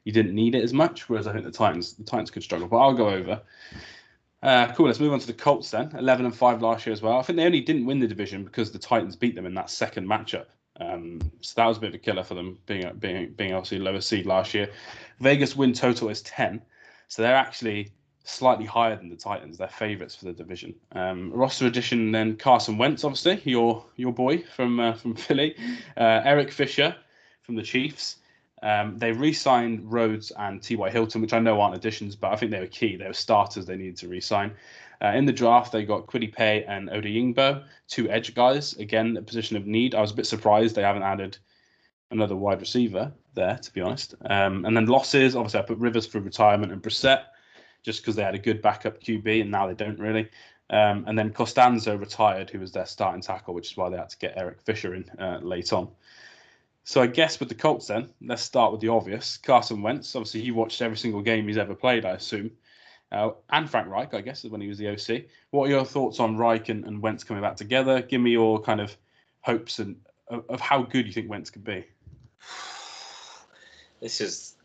you 0.04 0.12
didn't 0.12 0.34
need 0.34 0.54
it 0.54 0.62
as 0.64 0.72
much. 0.72 1.08
Whereas 1.08 1.26
I 1.26 1.32
think 1.32 1.44
the 1.44 1.50
Titans, 1.50 1.94
the 1.94 2.04
Titans 2.04 2.30
could 2.30 2.42
struggle. 2.42 2.68
But 2.68 2.78
I'll 2.78 2.94
go 2.94 3.10
over. 3.10 3.42
Uh, 4.42 4.72
cool. 4.74 4.86
Let's 4.86 4.98
move 4.98 5.12
on 5.12 5.20
to 5.20 5.26
the 5.26 5.32
Colts 5.32 5.70
then. 5.70 5.94
Eleven 5.96 6.26
and 6.26 6.34
five 6.34 6.62
last 6.62 6.84
year 6.86 6.92
as 6.92 7.02
well. 7.02 7.18
I 7.18 7.22
think 7.22 7.36
they 7.36 7.44
only 7.44 7.60
didn't 7.60 7.86
win 7.86 8.00
the 8.00 8.08
division 8.08 8.44
because 8.44 8.72
the 8.72 8.78
Titans 8.78 9.14
beat 9.14 9.34
them 9.34 9.46
in 9.46 9.54
that 9.54 9.70
second 9.70 10.06
matchup. 10.06 10.46
Um, 10.80 11.20
so 11.40 11.52
that 11.56 11.66
was 11.66 11.76
a 11.76 11.80
bit 11.80 11.88
of 11.88 11.94
a 11.94 11.98
killer 11.98 12.24
for 12.24 12.34
them, 12.34 12.58
being 12.66 12.90
being 12.98 13.32
being 13.34 13.52
obviously 13.54 13.78
lower 13.78 14.00
seed 14.00 14.26
last 14.26 14.52
year. 14.54 14.70
Vegas 15.20 15.54
win 15.54 15.72
total 15.72 16.08
is 16.08 16.22
10. 16.22 16.60
So 17.08 17.22
they're 17.22 17.36
actually 17.36 17.92
slightly 18.24 18.64
higher 18.64 18.96
than 18.96 19.08
the 19.08 19.16
Titans. 19.16 19.58
They're 19.58 19.68
favourites 19.68 20.14
for 20.14 20.24
the 20.24 20.32
division. 20.32 20.74
Um, 20.92 21.30
roster 21.32 21.66
addition 21.66 22.10
then 22.12 22.36
Carson 22.36 22.78
Wentz, 22.78 23.04
obviously, 23.04 23.40
your 23.44 23.84
your 23.96 24.12
boy 24.12 24.38
from 24.56 24.80
uh, 24.80 24.94
from 24.94 25.14
Philly. 25.16 25.54
Uh, 25.96 26.22
Eric 26.24 26.50
Fisher 26.50 26.96
from 27.42 27.54
the 27.54 27.62
Chiefs. 27.62 28.16
Um, 28.62 28.96
they 28.96 29.12
re-signed 29.12 29.92
Rhodes 29.92 30.30
and 30.38 30.62
T.Y. 30.62 30.90
Hilton, 30.90 31.20
which 31.20 31.32
I 31.32 31.40
know 31.40 31.60
aren't 31.60 31.74
additions, 31.74 32.14
but 32.14 32.32
I 32.32 32.36
think 32.36 32.52
they 32.52 32.60
were 32.60 32.66
key. 32.66 32.96
They 32.96 33.06
were 33.06 33.12
starters 33.12 33.66
they 33.66 33.76
needed 33.76 33.96
to 33.98 34.08
re-sign. 34.08 34.52
Uh, 35.02 35.08
in 35.08 35.24
the 35.24 35.32
draft, 35.32 35.72
they 35.72 35.84
got 35.84 36.06
Kwity 36.06 36.32
Paye 36.32 36.64
and 36.64 36.88
Odeyingbo, 36.88 37.64
two 37.88 38.08
edge 38.08 38.34
guys. 38.34 38.74
Again, 38.74 39.16
a 39.16 39.22
position 39.22 39.56
of 39.56 39.66
need. 39.66 39.94
I 39.96 40.00
was 40.00 40.12
a 40.12 40.14
bit 40.14 40.26
surprised 40.26 40.76
they 40.76 40.82
haven't 40.82 41.02
added 41.02 41.38
another 42.12 42.36
wide 42.36 42.60
receiver 42.60 43.12
there, 43.34 43.56
to 43.56 43.72
be 43.72 43.80
honest. 43.80 44.14
Um, 44.26 44.64
and 44.64 44.76
then 44.76 44.86
losses, 44.86 45.34
obviously, 45.34 45.60
I 45.60 45.64
put 45.64 45.78
Rivers 45.78 46.06
for 46.06 46.20
retirement 46.20 46.70
and 46.70 46.80
Brissett 46.80 47.24
just 47.82 48.00
because 48.00 48.14
they 48.14 48.22
had 48.22 48.36
a 48.36 48.38
good 48.38 48.62
backup 48.62 49.00
QB, 49.00 49.40
and 49.40 49.50
now 49.50 49.66
they 49.66 49.74
don't 49.74 49.98
really. 49.98 50.30
Um, 50.70 51.04
and 51.06 51.18
then 51.18 51.32
Castonzo 51.32 51.98
retired, 51.98 52.48
who 52.48 52.60
was 52.60 52.70
their 52.72 52.86
starting 52.86 53.22
tackle, 53.22 53.54
which 53.54 53.72
is 53.72 53.76
why 53.76 53.90
they 53.90 53.96
had 53.96 54.08
to 54.10 54.18
get 54.18 54.34
Eric 54.36 54.60
Fisher 54.62 54.94
in 54.94 55.04
uh, 55.18 55.40
late 55.42 55.72
on. 55.72 55.88
So 56.84 57.00
I 57.00 57.06
guess 57.06 57.38
with 57.38 57.48
the 57.48 57.54
Colts, 57.54 57.86
then 57.86 58.08
let's 58.20 58.42
start 58.42 58.72
with 58.72 58.80
the 58.80 58.88
obvious. 58.88 59.36
Carson 59.36 59.82
Wentz, 59.82 60.16
obviously, 60.16 60.42
he 60.42 60.50
watched 60.50 60.82
every 60.82 60.96
single 60.96 61.22
game 61.22 61.46
he's 61.46 61.58
ever 61.58 61.74
played, 61.74 62.04
I 62.04 62.12
assume, 62.12 62.50
uh, 63.12 63.30
and 63.50 63.70
Frank 63.70 63.88
Reich, 63.88 64.14
I 64.14 64.20
guess, 64.20 64.42
when 64.44 64.60
he 64.60 64.68
was 64.68 64.78
the 64.78 64.88
OC. 64.88 65.24
What 65.50 65.68
are 65.68 65.70
your 65.70 65.84
thoughts 65.84 66.18
on 66.18 66.36
Reich 66.36 66.70
and, 66.70 66.84
and 66.84 67.00
Wentz 67.00 67.22
coming 67.22 67.42
back 67.42 67.56
together? 67.56 68.02
Give 68.02 68.20
me 68.20 68.32
your 68.32 68.60
kind 68.60 68.80
of 68.80 68.96
hopes 69.42 69.78
and 69.78 69.96
of, 70.28 70.44
of 70.48 70.60
how 70.60 70.82
good 70.82 71.06
you 71.06 71.12
think 71.12 71.30
Wentz 71.30 71.50
could 71.50 71.64
be. 71.64 71.84
This 74.00 74.20
is 74.20 74.56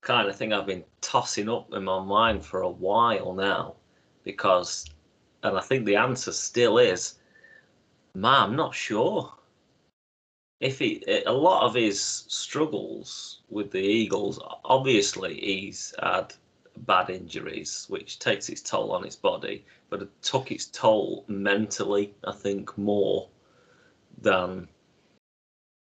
kind 0.00 0.28
of 0.28 0.34
thing 0.34 0.52
I've 0.52 0.66
been 0.66 0.82
tossing 1.00 1.48
up 1.48 1.72
in 1.72 1.84
my 1.84 2.02
mind 2.02 2.44
for 2.44 2.62
a 2.62 2.68
while 2.68 3.32
now, 3.32 3.76
because, 4.24 4.86
and 5.44 5.56
I 5.56 5.60
think 5.60 5.86
the 5.86 5.94
answer 5.94 6.32
still 6.32 6.78
is, 6.78 7.14
man, 8.14 8.42
I'm 8.42 8.56
not 8.56 8.74
sure. 8.74 9.32
If 10.60 10.78
he, 10.78 11.02
a 11.26 11.32
lot 11.32 11.62
of 11.64 11.74
his 11.74 12.00
struggles 12.02 13.40
with 13.48 13.70
the 13.70 13.80
Eagles, 13.80 14.38
obviously 14.64 15.40
he's 15.40 15.94
had 16.02 16.34
bad 16.76 17.08
injuries, 17.08 17.86
which 17.88 18.18
takes 18.18 18.50
its 18.50 18.60
toll 18.60 18.92
on 18.92 19.02
his 19.02 19.16
body, 19.16 19.64
but 19.88 20.02
it 20.02 20.10
took 20.22 20.52
its 20.52 20.66
toll 20.66 21.24
mentally, 21.28 22.14
I 22.24 22.32
think, 22.32 22.76
more 22.76 23.28
than 24.20 24.68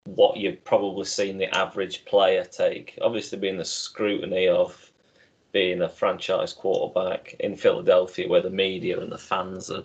what 0.05 0.37
you've 0.37 0.63
probably 0.63 1.05
seen 1.05 1.37
the 1.37 1.55
average 1.55 2.05
player 2.05 2.43
take. 2.43 2.97
Obviously, 3.01 3.39
being 3.39 3.57
the 3.57 3.65
scrutiny 3.65 4.47
of 4.47 4.91
being 5.51 5.81
a 5.81 5.89
franchise 5.89 6.53
quarterback 6.53 7.33
in 7.39 7.55
Philadelphia, 7.55 8.27
where 8.27 8.41
the 8.41 8.51
media 8.51 8.99
and 8.99 9.11
the 9.11 9.17
fans 9.17 9.71
are 9.71 9.83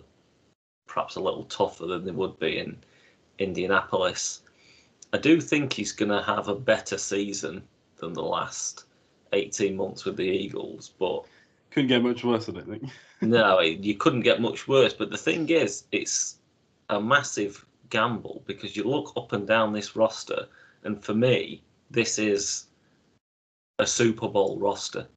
perhaps 0.87 1.15
a 1.15 1.21
little 1.21 1.45
tougher 1.45 1.87
than 1.87 2.05
they 2.05 2.11
would 2.11 2.37
be 2.39 2.59
in 2.59 2.77
Indianapolis. 3.39 4.41
I 5.15 5.17
do 5.17 5.39
think 5.39 5.71
he's 5.71 5.93
going 5.93 6.11
to 6.11 6.21
have 6.21 6.49
a 6.49 6.55
better 6.55 6.97
season 6.97 7.63
than 7.95 8.11
the 8.11 8.21
last 8.21 8.83
18 9.31 9.77
months 9.77 10.03
with 10.03 10.17
the 10.17 10.23
Eagles, 10.23 10.91
but 10.99 11.23
Couldn't 11.71 11.87
get 11.87 12.03
much 12.03 12.25
worse, 12.25 12.49
I 12.49 12.51
don't 12.51 12.67
think. 12.67 12.91
no, 13.21 13.59
you 13.61 13.95
couldn't 13.95 14.23
get 14.23 14.41
much 14.41 14.67
worse. 14.67 14.93
But 14.93 15.11
the 15.11 15.17
thing 15.17 15.47
is, 15.47 15.85
it's 15.93 16.39
a 16.89 16.99
massive 16.99 17.65
gamble 17.89 18.43
because 18.45 18.75
you 18.75 18.83
look 18.83 19.13
up 19.15 19.31
and 19.31 19.47
down 19.47 19.71
this 19.71 19.95
roster, 19.95 20.49
and 20.83 21.01
for 21.01 21.13
me, 21.13 21.63
this 21.89 22.19
is 22.19 22.65
a 23.79 23.87
Super 23.87 24.27
Bowl 24.27 24.59
roster. 24.59 25.07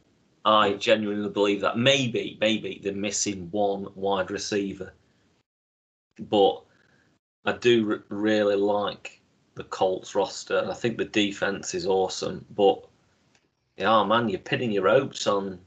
I 0.45 0.75
genuinely 0.75 1.29
believe 1.29 1.61
that. 1.63 1.77
Maybe, 1.77 2.39
maybe 2.41 2.81
they're 2.85 2.93
missing 2.93 3.49
one 3.51 3.89
wide 3.97 4.31
receiver, 4.31 4.93
but 6.21 6.63
I 7.45 7.55
do 7.55 8.01
really 8.11 8.55
like 8.55 9.18
the 9.59 9.64
Colts 9.64 10.14
roster. 10.14 10.66
I 10.71 10.75
think 10.75 10.97
the 10.97 11.05
defense 11.05 11.75
is 11.75 11.87
awesome, 11.87 12.47
but 12.55 12.87
yeah, 13.77 14.03
man, 14.05 14.29
you're 14.29 14.38
pinning 14.38 14.73
your 14.73 14.88
hopes 14.88 15.27
on 15.27 15.59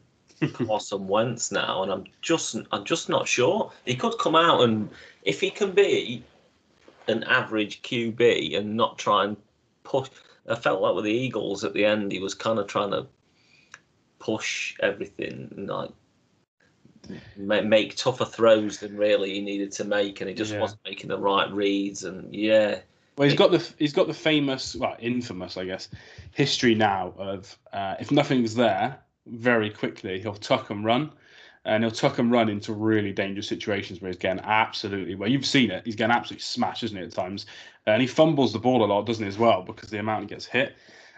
Carson 0.53 1.07
Wentz 1.07 1.51
now, 1.51 1.83
and 1.83 1.91
I'm 1.91 2.05
just 2.21 2.57
I'm 2.71 2.83
just 2.83 3.09
not 3.09 3.27
sure. 3.27 3.71
He 3.85 3.95
could 3.95 4.17
come 4.17 4.35
out 4.35 4.61
and 4.61 4.89
if 5.23 5.39
he 5.39 5.51
can 5.51 5.71
be 5.71 6.23
an 7.07 7.23
average 7.23 7.81
QB 7.83 8.57
and 8.57 8.75
not 8.75 8.97
try 8.97 9.25
and 9.25 9.37
push. 9.83 10.09
I 10.49 10.55
felt 10.55 10.81
like 10.81 10.95
with 10.95 11.05
the 11.05 11.11
Eagles 11.11 11.63
at 11.63 11.73
the 11.73 11.85
end, 11.85 12.11
he 12.11 12.19
was 12.19 12.33
kind 12.33 12.57
of 12.57 12.67
trying 12.67 12.91
to 12.91 13.05
push 14.19 14.75
everything, 14.79 15.67
like 15.67 15.91
make 17.37 17.95
tougher 17.95 18.25
throws 18.25 18.79
than 18.79 18.97
really 18.97 19.33
he 19.33 19.41
needed 19.41 19.71
to 19.73 19.83
make, 19.83 20.21
and 20.21 20.29
he 20.29 20.35
just 20.35 20.53
yeah. 20.53 20.59
wasn't 20.59 20.81
making 20.85 21.09
the 21.09 21.17
right 21.17 21.51
reads. 21.51 22.03
And 22.03 22.33
yeah, 22.33 22.79
well, 23.17 23.27
he's 23.27 23.37
got 23.37 23.51
the 23.51 23.73
he's 23.77 23.93
got 23.93 24.07
the 24.07 24.13
famous, 24.13 24.75
well, 24.75 24.95
infamous, 24.99 25.57
I 25.57 25.65
guess, 25.65 25.89
history 26.31 26.75
now 26.75 27.13
of 27.17 27.57
uh, 27.73 27.95
if 27.99 28.11
nothing's 28.11 28.55
there, 28.55 28.97
very 29.25 29.69
quickly 29.69 30.19
he'll 30.19 30.33
tuck 30.33 30.69
and 30.69 30.85
run, 30.85 31.11
and 31.65 31.83
he'll 31.83 31.91
tuck 31.91 32.19
and 32.19 32.31
run 32.31 32.49
into 32.49 32.73
really 32.73 33.11
dangerous 33.11 33.47
situations 33.47 34.01
where 34.01 34.09
he's 34.09 34.17
getting 34.17 34.43
absolutely 34.43 35.15
well. 35.15 35.29
You've 35.29 35.45
seen 35.45 35.71
it; 35.71 35.83
he's 35.85 35.95
getting 35.95 36.15
absolutely 36.15 36.41
smashed, 36.41 36.83
isn't 36.83 36.97
it? 36.97 37.03
At 37.03 37.11
times, 37.11 37.45
and 37.85 38.01
he 38.01 38.07
fumbles 38.07 38.53
the 38.53 38.59
ball 38.59 38.83
a 38.83 38.87
lot, 38.87 39.05
doesn't 39.05 39.23
he, 39.23 39.29
as 39.29 39.37
well, 39.37 39.61
because 39.61 39.89
the 39.89 39.99
amount 39.99 40.23
he 40.23 40.27
gets 40.27 40.45
hit, 40.45 40.75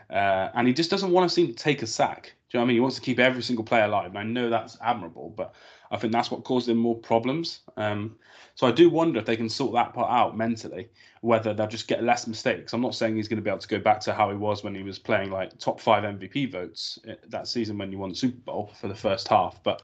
uh, 0.09 0.49
and 0.55 0.67
he 0.67 0.73
just 0.73 0.89
doesn't 0.89 1.11
want 1.11 1.29
to 1.29 1.33
seem 1.33 1.47
to 1.47 1.53
take 1.53 1.83
a 1.83 1.87
sack. 1.87 2.33
Do 2.49 2.57
you 2.57 2.59
know 2.59 2.63
what 2.63 2.65
I 2.65 2.67
mean? 2.67 2.75
He 2.75 2.81
wants 2.81 2.95
to 2.95 3.01
keep 3.01 3.19
every 3.19 3.43
single 3.43 3.65
player 3.65 3.85
alive, 3.85 4.09
and 4.09 4.17
I 4.17 4.23
know 4.23 4.49
that's 4.49 4.77
admirable, 4.81 5.33
but 5.35 5.53
I 5.91 5.97
think 5.97 6.11
that's 6.11 6.31
what 6.31 6.43
caused 6.43 6.67
him 6.69 6.77
more 6.77 6.97
problems. 6.97 7.61
Um, 7.77 8.15
so 8.55 8.67
I 8.67 8.71
do 8.71 8.89
wonder 8.89 9.19
if 9.19 9.25
they 9.25 9.37
can 9.37 9.49
sort 9.49 9.73
that 9.73 9.93
part 9.93 10.11
out 10.11 10.37
mentally, 10.37 10.89
whether 11.23 11.53
they'll 11.53 11.67
just 11.67 11.87
get 11.87 12.03
less 12.03 12.27
mistakes. 12.27 12.73
I'm 12.73 12.81
not 12.81 12.95
saying 12.95 13.15
he's 13.15 13.29
going 13.29 13.37
to 13.37 13.41
be 13.41 13.49
able 13.49 13.59
to 13.59 13.67
go 13.67 13.79
back 13.79 14.01
to 14.01 14.13
how 14.13 14.29
he 14.29 14.35
was 14.35 14.61
when 14.61 14.75
he 14.75 14.83
was 14.83 14.99
playing 14.99 15.31
like 15.31 15.57
top 15.57 15.79
five 15.79 16.03
MVP 16.03 16.51
votes 16.51 16.99
eh, 17.07 17.15
that 17.29 17.47
season 17.47 17.77
when 17.77 17.89
he 17.89 17.95
won 17.95 18.09
the 18.09 18.15
Super 18.15 18.39
Bowl 18.39 18.73
for 18.79 18.89
the 18.89 18.95
first 18.95 19.29
half, 19.29 19.63
but 19.63 19.83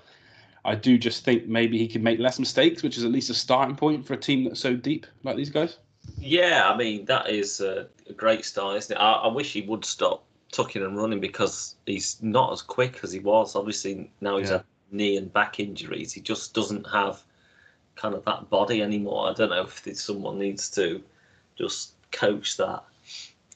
I 0.66 0.76
do 0.76 0.98
just 0.98 1.24
think 1.24 1.48
maybe 1.48 1.78
he 1.78 1.88
can 1.88 2.04
make 2.04 2.20
less 2.20 2.40
mistakes, 2.40 2.84
which 2.84 2.98
is 2.98 3.06
at 3.06 3.12
least 3.12 3.30
a 3.30 3.34
starting 3.34 3.78
point 3.78 4.06
for 4.06 4.16
a 4.16 4.18
team 4.18 4.44
that's 4.44 4.60
so 4.60 4.76
deep 4.76 5.08
like 5.24 5.38
these 5.38 5.50
guys. 5.50 5.78
Yeah, 6.18 6.70
I 6.70 6.76
mean 6.76 7.06
that 7.06 7.30
is 7.30 7.62
a, 7.62 7.88
great 8.18 8.44
start, 8.44 8.76
isn't 8.76 8.98
it? 8.98 9.00
I, 9.00 9.14
I 9.14 9.28
wish 9.28 9.54
he 9.54 9.62
would 9.62 9.86
stop 9.86 10.26
tucking 10.52 10.84
and 10.84 10.98
running 10.98 11.22
because 11.22 11.76
he's 11.86 12.22
not 12.22 12.52
as 12.52 12.62
quick 12.62 13.00
as 13.04 13.14
he 13.14 13.20
was. 13.20 13.56
Obviously 13.56 14.12
now 14.20 14.38
he's 14.38 14.50
yeah 14.50 14.62
knee 14.92 15.18
and 15.18 15.32
back 15.32 15.60
injuries. 15.60 16.12
He 16.12 16.22
just 16.22 16.54
doesn't 16.54 16.86
have 16.92 17.22
kind 17.96 18.16
of 18.16 18.26
that 18.26 18.50
body 18.50 18.82
anymore. 18.82 19.30
I 19.30 19.34
don't 19.34 19.50
know 19.50 19.62
if 19.62 19.98
someone 19.98 20.40
needs 20.40 20.70
to 20.72 21.02
just 21.60 21.94
coach 22.12 22.58
that 22.58 22.84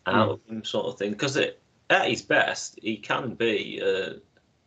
out 0.05 0.29
mm. 0.29 0.33
of 0.33 0.39
him, 0.47 0.63
sort 0.63 0.87
of 0.87 0.97
thing. 0.97 1.11
Because 1.11 1.37
at 1.37 2.09
his 2.09 2.21
best, 2.21 2.77
he 2.81 2.97
can 2.97 3.33
be 3.35 3.79
a, 3.79 4.15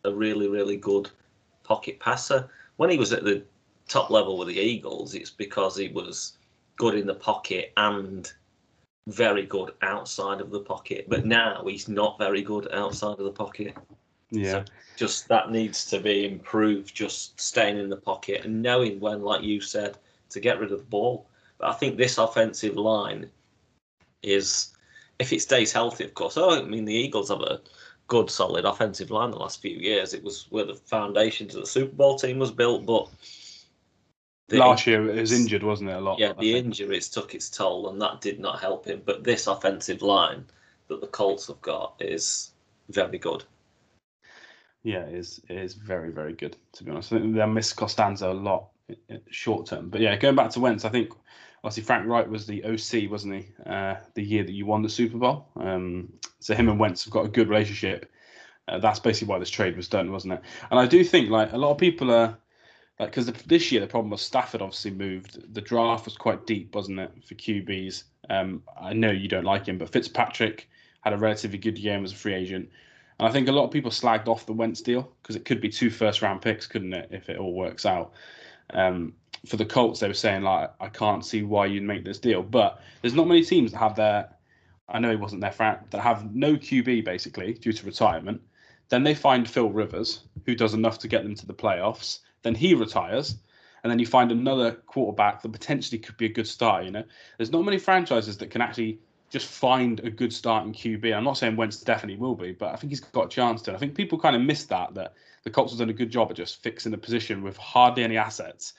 a 0.07 0.13
really, 0.13 0.47
really 0.47 0.77
good 0.77 1.09
pocket 1.63 1.99
passer. 1.99 2.49
When 2.77 2.89
he 2.89 2.97
was 2.97 3.13
at 3.13 3.23
the 3.23 3.43
top 3.87 4.09
level 4.09 4.37
with 4.37 4.47
the 4.47 4.59
Eagles, 4.59 5.13
it's 5.13 5.29
because 5.29 5.77
he 5.77 5.89
was 5.89 6.37
good 6.77 6.95
in 6.95 7.07
the 7.07 7.15
pocket 7.15 7.73
and 7.77 8.31
very 9.07 9.45
good 9.45 9.71
outside 9.81 10.41
of 10.41 10.51
the 10.51 10.59
pocket. 10.59 11.05
But 11.07 11.25
now 11.25 11.63
he's 11.65 11.87
not 11.87 12.17
very 12.17 12.41
good 12.41 12.67
outside 12.73 13.19
of 13.19 13.25
the 13.25 13.31
pocket. 13.31 13.75
Yeah. 14.29 14.51
So 14.51 14.65
just 14.97 15.27
that 15.29 15.51
needs 15.51 15.85
to 15.85 15.99
be 15.99 16.25
improved, 16.25 16.93
just 16.93 17.39
staying 17.39 17.77
in 17.77 17.89
the 17.89 17.97
pocket 17.97 18.45
and 18.45 18.61
knowing 18.61 18.99
when, 18.99 19.21
like 19.21 19.43
you 19.43 19.61
said, 19.61 19.97
to 20.29 20.39
get 20.39 20.59
rid 20.59 20.71
of 20.71 20.79
the 20.79 20.85
ball. 20.85 21.29
But 21.57 21.69
I 21.69 21.73
think 21.73 21.97
this 21.97 22.17
offensive 22.17 22.75
line 22.75 23.29
is, 24.21 24.73
if 25.19 25.33
it 25.33 25.41
stays 25.41 25.71
healthy, 25.71 26.03
of 26.03 26.13
course. 26.13 26.37
Oh, 26.37 26.59
I 26.59 26.63
mean, 26.63 26.85
the 26.85 26.93
Eagles 26.93 27.29
have 27.29 27.41
a 27.41 27.61
good, 28.07 28.29
solid 28.29 28.65
offensive 28.65 29.11
line 29.11 29.31
the 29.31 29.37
last 29.37 29.61
few 29.61 29.75
years. 29.75 30.13
It 30.13 30.23
was 30.23 30.47
where 30.49 30.65
the 30.65 30.75
foundation 30.75 31.47
to 31.49 31.59
the 31.59 31.65
Super 31.65 31.95
Bowl 31.95 32.17
team 32.17 32.39
was 32.39 32.51
built, 32.51 32.85
but. 32.85 33.09
Last 34.49 34.87
year 34.87 35.09
it 35.09 35.19
was 35.19 35.33
injured, 35.33 35.63
wasn't 35.63 35.89
it? 35.89 35.97
A 35.97 35.99
lot. 35.99 36.19
Yeah, 36.19 36.31
the 36.39 36.55
injuries 36.55 37.09
took 37.09 37.35
its 37.35 37.49
toll, 37.49 37.89
and 37.89 38.01
that 38.01 38.21
did 38.21 38.39
not 38.39 38.61
help 38.61 38.85
him. 38.85 39.01
But 39.05 39.25
this 39.25 39.45
offensive 39.45 40.01
line 40.01 40.45
that 40.87 41.01
the 41.01 41.07
Colts 41.07 41.47
have 41.47 41.61
got 41.61 41.95
is 41.99 42.51
very 42.89 43.17
good. 43.17 43.43
Yeah, 44.83 45.01
it 45.01 45.15
is 45.15 45.41
it 45.49 45.57
is 45.57 45.73
very 45.73 46.11
very 46.11 46.31
good 46.31 46.55
to 46.73 46.85
be 46.85 46.91
honest. 46.91 47.11
I 47.11 47.19
think 47.19 47.35
they 47.35 47.45
miss 47.45 47.73
Castonzo 47.73 48.31
a 48.31 48.33
lot 48.33 48.69
short 49.29 49.65
term, 49.65 49.89
but 49.89 49.99
yeah, 49.99 50.15
going 50.15 50.35
back 50.35 50.51
to 50.51 50.61
Wentz, 50.61 50.85
I 50.85 50.89
think 50.89 51.11
obviously 51.63 51.83
Frank 51.83 52.07
Reich 52.07 52.29
was 52.29 52.45
the 52.45 52.63
OC, 52.63 53.09
wasn't 53.09 53.35
he? 53.35 53.47
Uh, 53.65 53.95
the 54.13 54.23
year 54.23 54.43
that 54.43 54.53
you 54.53 54.65
won 54.65 54.81
the 54.81 54.89
Super 54.89 55.17
Bowl. 55.17 55.47
Um, 55.59 56.13
so 56.39 56.53
him 56.53 56.69
and 56.69 56.79
Wentz 56.79 57.05
have 57.05 57.13
got 57.13 57.25
a 57.25 57.29
good 57.29 57.49
relationship. 57.49 58.11
Uh, 58.67 58.79
that's 58.79 58.99
basically 58.99 59.29
why 59.29 59.39
this 59.39 59.49
trade 59.49 59.77
was 59.77 59.87
done, 59.87 60.11
wasn't 60.11 60.33
it? 60.33 60.41
And 60.69 60.79
I 60.79 60.85
do 60.85 61.03
think 61.03 61.29
like 61.29 61.53
a 61.53 61.57
lot 61.57 61.71
of 61.71 61.77
people 61.77 62.11
are 62.11 62.37
like 62.99 63.11
because 63.11 63.27
this 63.27 63.71
year 63.71 63.81
the 63.81 63.87
problem 63.87 64.09
was 64.09 64.21
Stafford 64.21 64.61
obviously 64.61 64.91
moved. 64.91 65.53
The 65.53 65.61
draft 65.61 66.05
was 66.05 66.17
quite 66.17 66.45
deep, 66.45 66.75
wasn't 66.75 66.99
it, 66.99 67.11
for 67.23 67.35
QBs? 67.35 68.03
Um, 68.29 68.63
I 68.79 68.93
know 68.93 69.11
you 69.11 69.29
don't 69.29 69.45
like 69.45 69.67
him, 69.67 69.77
but 69.77 69.89
Fitzpatrick 69.89 70.69
had 71.01 71.13
a 71.13 71.17
relatively 71.17 71.57
good 71.57 71.75
game 71.75 72.03
as 72.03 72.11
a 72.11 72.15
free 72.15 72.33
agent. 72.33 72.69
And 73.19 73.27
I 73.27 73.31
think 73.31 73.47
a 73.47 73.51
lot 73.51 73.65
of 73.65 73.71
people 73.71 73.91
slagged 73.91 74.27
off 74.27 74.45
the 74.45 74.53
Wentz 74.53 74.81
deal 74.81 75.11
because 75.21 75.35
it 75.35 75.45
could 75.45 75.61
be 75.61 75.69
two 75.69 75.89
first 75.89 76.21
round 76.21 76.41
picks, 76.41 76.67
couldn't 76.67 76.93
it, 76.93 77.09
if 77.11 77.29
it 77.29 77.37
all 77.37 77.53
works 77.53 77.85
out. 77.85 78.13
Um, 78.71 79.13
for 79.45 79.57
the 79.57 79.65
Colts, 79.65 79.99
they 79.99 80.07
were 80.07 80.13
saying 80.13 80.43
like, 80.43 80.71
I 80.79 80.89
can't 80.89 81.25
see 81.25 81.43
why 81.43 81.65
you'd 81.67 81.83
make 81.83 82.03
this 82.03 82.19
deal, 82.19 82.41
but 82.41 82.81
there's 83.01 83.13
not 83.13 83.27
many 83.27 83.43
teams 83.43 83.71
that 83.71 83.77
have 83.77 83.95
their. 83.95 84.29
I 84.89 84.99
know 84.99 85.09
he 85.09 85.17
wasn't 85.17 85.41
their 85.41 85.51
for 85.51 85.79
that 85.89 85.99
have 85.99 86.33
no 86.33 86.55
QB 86.55 87.03
basically 87.03 87.53
due 87.53 87.73
to 87.73 87.85
retirement. 87.85 88.41
Then 88.89 89.03
they 89.03 89.13
find 89.13 89.49
Phil 89.49 89.69
Rivers, 89.69 90.21
who 90.45 90.55
does 90.55 90.73
enough 90.73 90.99
to 90.99 91.09
get 91.09 91.23
them 91.23 91.35
to 91.35 91.45
the 91.45 91.53
playoffs. 91.53 92.19
Then 92.43 92.55
he 92.55 92.73
retires, 92.73 93.35
and 93.83 93.91
then 93.91 93.99
you 93.99 94.05
find 94.05 94.31
another 94.31 94.71
quarterback 94.71 95.41
that 95.41 95.51
potentially 95.51 95.99
could 95.99 96.15
be 96.15 96.27
a 96.27 96.33
good 96.33 96.47
start. 96.47 96.85
You 96.85 96.91
know, 96.91 97.03
there's 97.37 97.51
not 97.51 97.65
many 97.65 97.79
franchises 97.79 98.37
that 98.37 98.49
can 98.49 98.61
actually 98.61 98.99
just 99.29 99.47
find 99.47 99.99
a 100.01 100.09
good 100.09 100.31
starting 100.31 100.73
QB. 100.73 101.13
I'm 101.13 101.23
not 101.23 101.37
saying 101.37 101.57
Wentz 101.57 101.81
definitely 101.81 102.17
will 102.17 102.35
be, 102.35 102.53
but 102.53 102.73
I 102.73 102.77
think 102.77 102.91
he's 102.91 103.01
got 103.01 103.25
a 103.25 103.29
chance 103.29 103.61
to. 103.63 103.73
I 103.73 103.77
think 103.77 103.93
people 103.93 104.17
kind 104.17 104.35
of 104.35 104.41
missed 104.41 104.69
that 104.69 104.93
that 104.93 105.15
the 105.43 105.49
Colts 105.49 105.73
have 105.73 105.79
done 105.79 105.89
a 105.89 105.93
good 105.93 106.09
job 106.09 106.29
at 106.29 106.37
just 106.37 106.63
fixing 106.63 106.91
the 106.91 106.97
position 106.97 107.43
with 107.43 107.57
hardly 107.57 108.03
any 108.03 108.17
assets. 108.17 108.73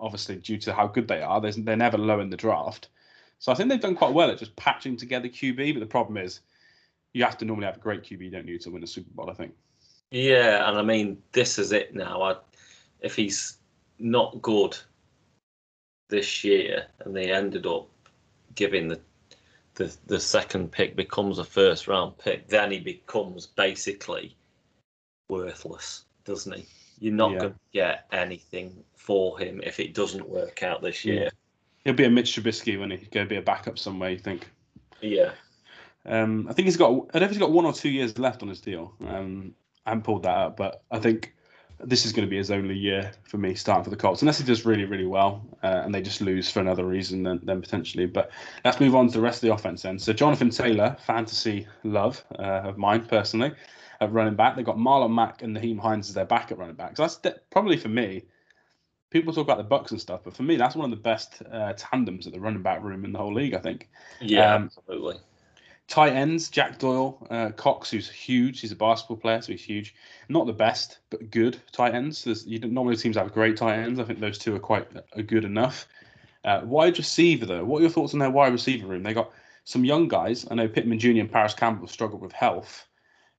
Obviously, 0.00 0.36
due 0.36 0.58
to 0.58 0.72
how 0.72 0.86
good 0.86 1.06
they 1.06 1.22
are, 1.22 1.40
they're 1.40 1.76
never 1.76 1.98
low 1.98 2.20
in 2.20 2.30
the 2.30 2.36
draft. 2.36 2.88
So 3.38 3.52
I 3.52 3.54
think 3.54 3.68
they've 3.68 3.80
done 3.80 3.96
quite 3.96 4.12
well 4.12 4.30
at 4.30 4.38
just 4.38 4.56
patching 4.56 4.96
together 4.96 5.28
QB. 5.28 5.74
But 5.74 5.80
the 5.80 5.86
problem 5.86 6.16
is, 6.16 6.40
you 7.12 7.24
have 7.24 7.38
to 7.38 7.44
normally 7.44 7.66
have 7.66 7.76
a 7.76 7.80
great 7.80 8.02
QB, 8.02 8.32
don't 8.32 8.48
you, 8.48 8.58
to 8.58 8.70
win 8.70 8.82
a 8.82 8.86
Super 8.86 9.10
Bowl? 9.14 9.30
I 9.30 9.34
think. 9.34 9.54
Yeah, 10.10 10.68
and 10.68 10.78
I 10.78 10.82
mean, 10.82 11.22
this 11.32 11.58
is 11.58 11.72
it 11.72 11.94
now. 11.94 12.22
I, 12.22 12.36
if 13.00 13.14
he's 13.14 13.58
not 13.98 14.42
good 14.42 14.76
this 16.08 16.42
year, 16.44 16.86
and 17.00 17.14
they 17.14 17.32
ended 17.32 17.66
up 17.66 17.88
giving 18.54 18.88
the 18.88 19.00
the 19.74 19.96
the 20.06 20.20
second 20.20 20.72
pick 20.72 20.96
becomes 20.96 21.38
a 21.38 21.44
first 21.44 21.88
round 21.88 22.18
pick, 22.18 22.48
then 22.48 22.70
he 22.70 22.80
becomes 22.80 23.46
basically 23.46 24.36
worthless, 25.28 26.04
doesn't 26.24 26.56
he? 26.56 26.66
You're 27.00 27.14
not 27.14 27.32
yeah. 27.32 27.38
going 27.38 27.52
to 27.52 27.58
get 27.72 28.06
anything 28.12 28.84
for 28.94 29.38
him 29.38 29.60
if 29.64 29.80
it 29.80 29.94
doesn't 29.94 30.28
work 30.28 30.62
out 30.62 30.82
this 30.82 31.04
year. 31.04 31.24
Yeah. 31.24 31.30
He'll 31.84 31.94
be 31.94 32.04
a 32.04 32.10
Mitch 32.10 32.36
Trubisky 32.36 32.78
when 32.78 32.90
he's 32.90 33.08
going 33.08 33.26
to 33.26 33.28
be 33.30 33.36
a 33.36 33.42
backup 33.42 33.78
somewhere. 33.78 34.10
You 34.10 34.18
think? 34.18 34.48
Yeah. 35.00 35.32
Um, 36.06 36.46
I 36.48 36.52
think 36.52 36.66
he's 36.66 36.76
got. 36.76 36.90
I 36.90 36.92
don't 36.92 37.14
know 37.14 37.24
if 37.24 37.30
he's 37.30 37.38
got 37.38 37.52
one 37.52 37.64
or 37.64 37.72
two 37.72 37.88
years 37.88 38.18
left 38.18 38.42
on 38.42 38.48
his 38.48 38.60
deal. 38.60 38.94
Um, 39.06 39.54
I 39.86 39.90
haven't 39.90 40.04
pulled 40.04 40.22
that 40.22 40.36
up, 40.36 40.56
but 40.56 40.82
I 40.90 40.98
think 40.98 41.34
this 41.84 42.04
is 42.04 42.12
going 42.12 42.26
to 42.26 42.30
be 42.30 42.36
his 42.36 42.50
only 42.50 42.76
year 42.76 43.12
for 43.22 43.38
me 43.38 43.54
starting 43.54 43.84
for 43.84 43.90
the 43.90 43.96
Colts, 43.96 44.22
unless 44.22 44.38
he 44.38 44.44
does 44.44 44.64
really, 44.64 44.84
really 44.84 45.06
well 45.06 45.42
uh, 45.62 45.82
and 45.84 45.94
they 45.94 46.02
just 46.02 46.20
lose 46.20 46.50
for 46.50 46.60
another 46.60 46.84
reason 46.84 47.22
then, 47.22 47.40
then 47.42 47.60
potentially. 47.60 48.06
But 48.06 48.30
let's 48.64 48.80
move 48.80 48.94
on 48.94 49.08
to 49.08 49.12
the 49.12 49.20
rest 49.20 49.42
of 49.42 49.48
the 49.48 49.54
offense 49.54 49.82
then. 49.82 49.98
So 49.98 50.12
Jonathan 50.12 50.50
Taylor, 50.50 50.96
fantasy 51.06 51.66
love 51.84 52.22
uh, 52.38 52.62
of 52.64 52.78
mine 52.78 53.06
personally, 53.06 53.52
at 54.00 54.12
running 54.12 54.34
back. 54.34 54.56
They've 54.56 54.64
got 54.64 54.76
Marlon 54.76 55.14
Mack 55.14 55.42
and 55.42 55.56
Nyheim 55.56 55.78
Hines 55.78 56.08
as 56.08 56.14
their 56.14 56.24
back 56.24 56.50
at 56.52 56.58
running 56.58 56.74
back. 56.74 56.96
So 56.96 57.02
that's 57.02 57.16
de- 57.16 57.36
probably 57.50 57.76
for 57.76 57.88
me. 57.88 58.24
People 59.10 59.32
talk 59.32 59.44
about 59.44 59.58
the 59.58 59.64
Bucks 59.64 59.90
and 59.90 60.00
stuff, 60.00 60.20
but 60.22 60.36
for 60.36 60.44
me, 60.44 60.56
that's 60.56 60.76
one 60.76 60.84
of 60.84 60.96
the 60.96 61.02
best 61.02 61.42
uh, 61.50 61.72
tandems 61.76 62.28
at 62.28 62.32
the 62.32 62.38
running 62.38 62.62
back 62.62 62.82
room 62.82 63.04
in 63.04 63.12
the 63.12 63.18
whole 63.18 63.34
league. 63.34 63.54
I 63.54 63.58
think. 63.58 63.88
Yeah, 64.20 64.54
um, 64.54 64.64
absolutely. 64.64 65.16
Tight 65.88 66.12
ends, 66.12 66.48
Jack 66.48 66.78
Doyle, 66.78 67.26
uh, 67.30 67.50
Cox, 67.50 67.90
who's 67.90 68.08
huge. 68.08 68.60
He's 68.60 68.70
a 68.70 68.76
basketball 68.76 69.16
player, 69.16 69.42
so 69.42 69.50
he's 69.50 69.64
huge. 69.64 69.96
Not 70.28 70.46
the 70.46 70.52
best, 70.52 71.00
but 71.10 71.32
good 71.32 71.58
tight 71.72 71.96
ends. 71.96 72.22
There's, 72.22 72.46
you 72.46 72.60
normally 72.60 72.94
teams 72.94 73.16
have 73.16 73.32
great 73.32 73.56
tight 73.56 73.80
ends. 73.80 73.98
I 73.98 74.04
think 74.04 74.20
those 74.20 74.38
two 74.38 74.54
are 74.54 74.60
quite 74.60 74.86
are 75.16 75.22
good 75.22 75.44
enough. 75.44 75.88
Uh, 76.44 76.60
wide 76.62 76.96
receiver, 76.96 77.44
though, 77.44 77.64
what 77.64 77.78
are 77.78 77.82
your 77.82 77.90
thoughts 77.90 78.14
on 78.14 78.20
their 78.20 78.30
wide 78.30 78.52
receiver 78.52 78.86
room? 78.86 79.02
They 79.02 79.12
got 79.12 79.32
some 79.64 79.84
young 79.84 80.06
guys. 80.06 80.46
I 80.48 80.54
know 80.54 80.68
Pittman 80.68 81.00
Jr. 81.00 81.08
and 81.18 81.32
Parris 81.32 81.54
Campbell 81.54 81.88
struggled 81.88 82.22
with 82.22 82.32
health, 82.32 82.86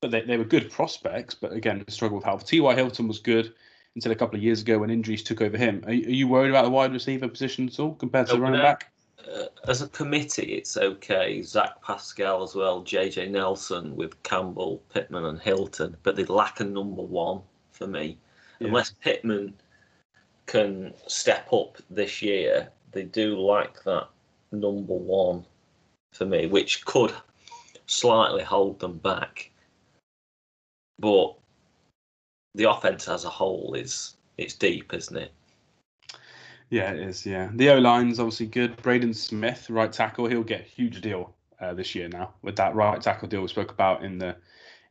but 0.01 0.11
they, 0.11 0.21
they 0.21 0.37
were 0.37 0.43
good 0.43 0.69
prospects. 0.71 1.35
But 1.35 1.53
again, 1.53 1.83
struggle 1.87 2.17
with 2.17 2.25
health. 2.25 2.45
T.Y. 2.45 2.75
Hilton 2.75 3.07
was 3.07 3.19
good 3.19 3.53
until 3.95 4.11
a 4.11 4.15
couple 4.15 4.37
of 4.37 4.43
years 4.43 4.61
ago 4.61 4.79
when 4.79 4.89
injuries 4.89 5.23
took 5.23 5.41
over 5.41 5.57
him. 5.57 5.83
Are, 5.85 5.91
are 5.91 5.93
you 5.93 6.27
worried 6.27 6.49
about 6.49 6.65
the 6.65 6.71
wide 6.71 6.93
receiver 6.93 7.27
position 7.27 7.67
at 7.67 7.79
all 7.79 7.95
compared 7.95 8.27
to 8.27 8.33
the 8.33 8.41
running 8.41 8.61
back? 8.61 8.91
uh, 9.29 9.45
as 9.67 9.81
a 9.81 9.89
committee, 9.89 10.53
it's 10.53 10.77
okay. 10.77 11.41
Zach 11.41 11.81
Pascal 11.81 12.43
as 12.43 12.55
well, 12.55 12.81
JJ 12.83 13.29
Nelson 13.29 13.95
with 13.95 14.21
Campbell, 14.23 14.81
Pittman, 14.93 15.25
and 15.25 15.39
Hilton, 15.39 15.95
but 16.03 16.15
they 16.15 16.25
lack 16.25 16.59
a 16.59 16.63
number 16.63 17.01
one 17.01 17.41
for 17.71 17.87
me. 17.87 18.17
yeah. 18.59 18.67
unless 18.67 18.93
Pittman 19.01 19.53
can 20.45 20.93
step 21.07 21.51
up 21.53 21.77
this 21.89 22.21
year, 22.21 22.69
they 22.91 23.03
do 23.03 23.39
lack 23.39 23.83
that 23.83 24.07
number 24.51 24.93
one 24.93 25.45
for 26.11 26.25
me, 26.25 26.47
which 26.47 26.83
could 26.85 27.13
slightly 27.85 28.43
hold 28.43 28.79
them 28.79 28.97
back. 28.97 29.51
But 31.01 31.33
the 32.55 32.69
offense 32.69 33.07
as 33.07 33.25
a 33.25 33.29
whole 33.29 33.73
is 33.73 34.15
it's 34.37 34.53
deep, 34.53 34.93
isn't 34.93 35.17
it? 35.17 35.33
Yeah, 36.69 36.91
it 36.91 36.99
is. 36.99 37.25
Yeah, 37.25 37.49
the 37.53 37.71
O 37.71 37.79
line's 37.79 38.19
obviously 38.19 38.45
good. 38.45 38.77
Braden 38.77 39.13
Smith, 39.13 39.69
right 39.69 39.91
tackle, 39.91 40.27
he'll 40.27 40.43
get 40.43 40.61
a 40.61 40.63
huge 40.63 41.01
deal 41.01 41.33
uh, 41.59 41.73
this 41.73 41.95
year 41.95 42.07
now 42.07 42.33
with 42.41 42.55
that 42.55 42.75
right 42.75 43.01
tackle 43.01 43.27
deal 43.27 43.41
we 43.41 43.47
spoke 43.47 43.71
about 43.71 44.03
in 44.03 44.17
the 44.17 44.35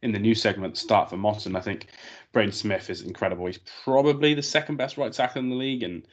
in 0.02 0.12
the 0.12 0.18
new 0.18 0.34
segment 0.34 0.76
start 0.76 1.10
for 1.10 1.16
Motton. 1.16 1.56
I 1.56 1.60
think 1.60 1.86
Braden 2.32 2.52
Smith 2.52 2.90
is 2.90 3.02
incredible. 3.02 3.46
He's 3.46 3.60
probably 3.84 4.34
the 4.34 4.42
second 4.42 4.76
best 4.76 4.96
right 4.96 5.12
tackle 5.12 5.40
in 5.40 5.50
the 5.50 5.56
league, 5.56 5.82
and 5.82 6.06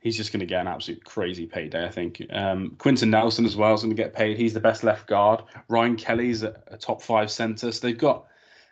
he's 0.00 0.16
just 0.16 0.32
going 0.32 0.40
to 0.40 0.46
get 0.46 0.60
an 0.60 0.68
absolute 0.68 1.04
crazy 1.04 1.46
payday. 1.46 1.84
I 1.84 1.90
think 1.90 2.22
um, 2.30 2.76
Quenton 2.78 3.10
Nelson 3.10 3.44
as 3.44 3.56
well 3.56 3.74
is 3.74 3.82
going 3.82 3.94
to 3.94 4.02
get 4.02 4.14
paid. 4.14 4.38
He's 4.38 4.54
the 4.54 4.60
best 4.60 4.84
left 4.84 5.08
guard. 5.08 5.42
Ryan 5.68 5.96
Kelly's 5.96 6.42
a, 6.42 6.54
a 6.68 6.76
top 6.76 7.02
five 7.02 7.30
centre. 7.30 7.70
So 7.72 7.86
they've 7.86 7.98
got 7.98 8.26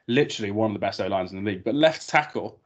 literally 0.07 0.51
one 0.51 0.71
of 0.71 0.75
the 0.75 0.81
best 0.81 1.01
O 1.01 1.07
lines 1.07 1.33
in 1.33 1.43
the 1.43 1.51
league. 1.51 1.65
But 1.65 1.75
left 1.75 2.09
tackle, 2.09 2.61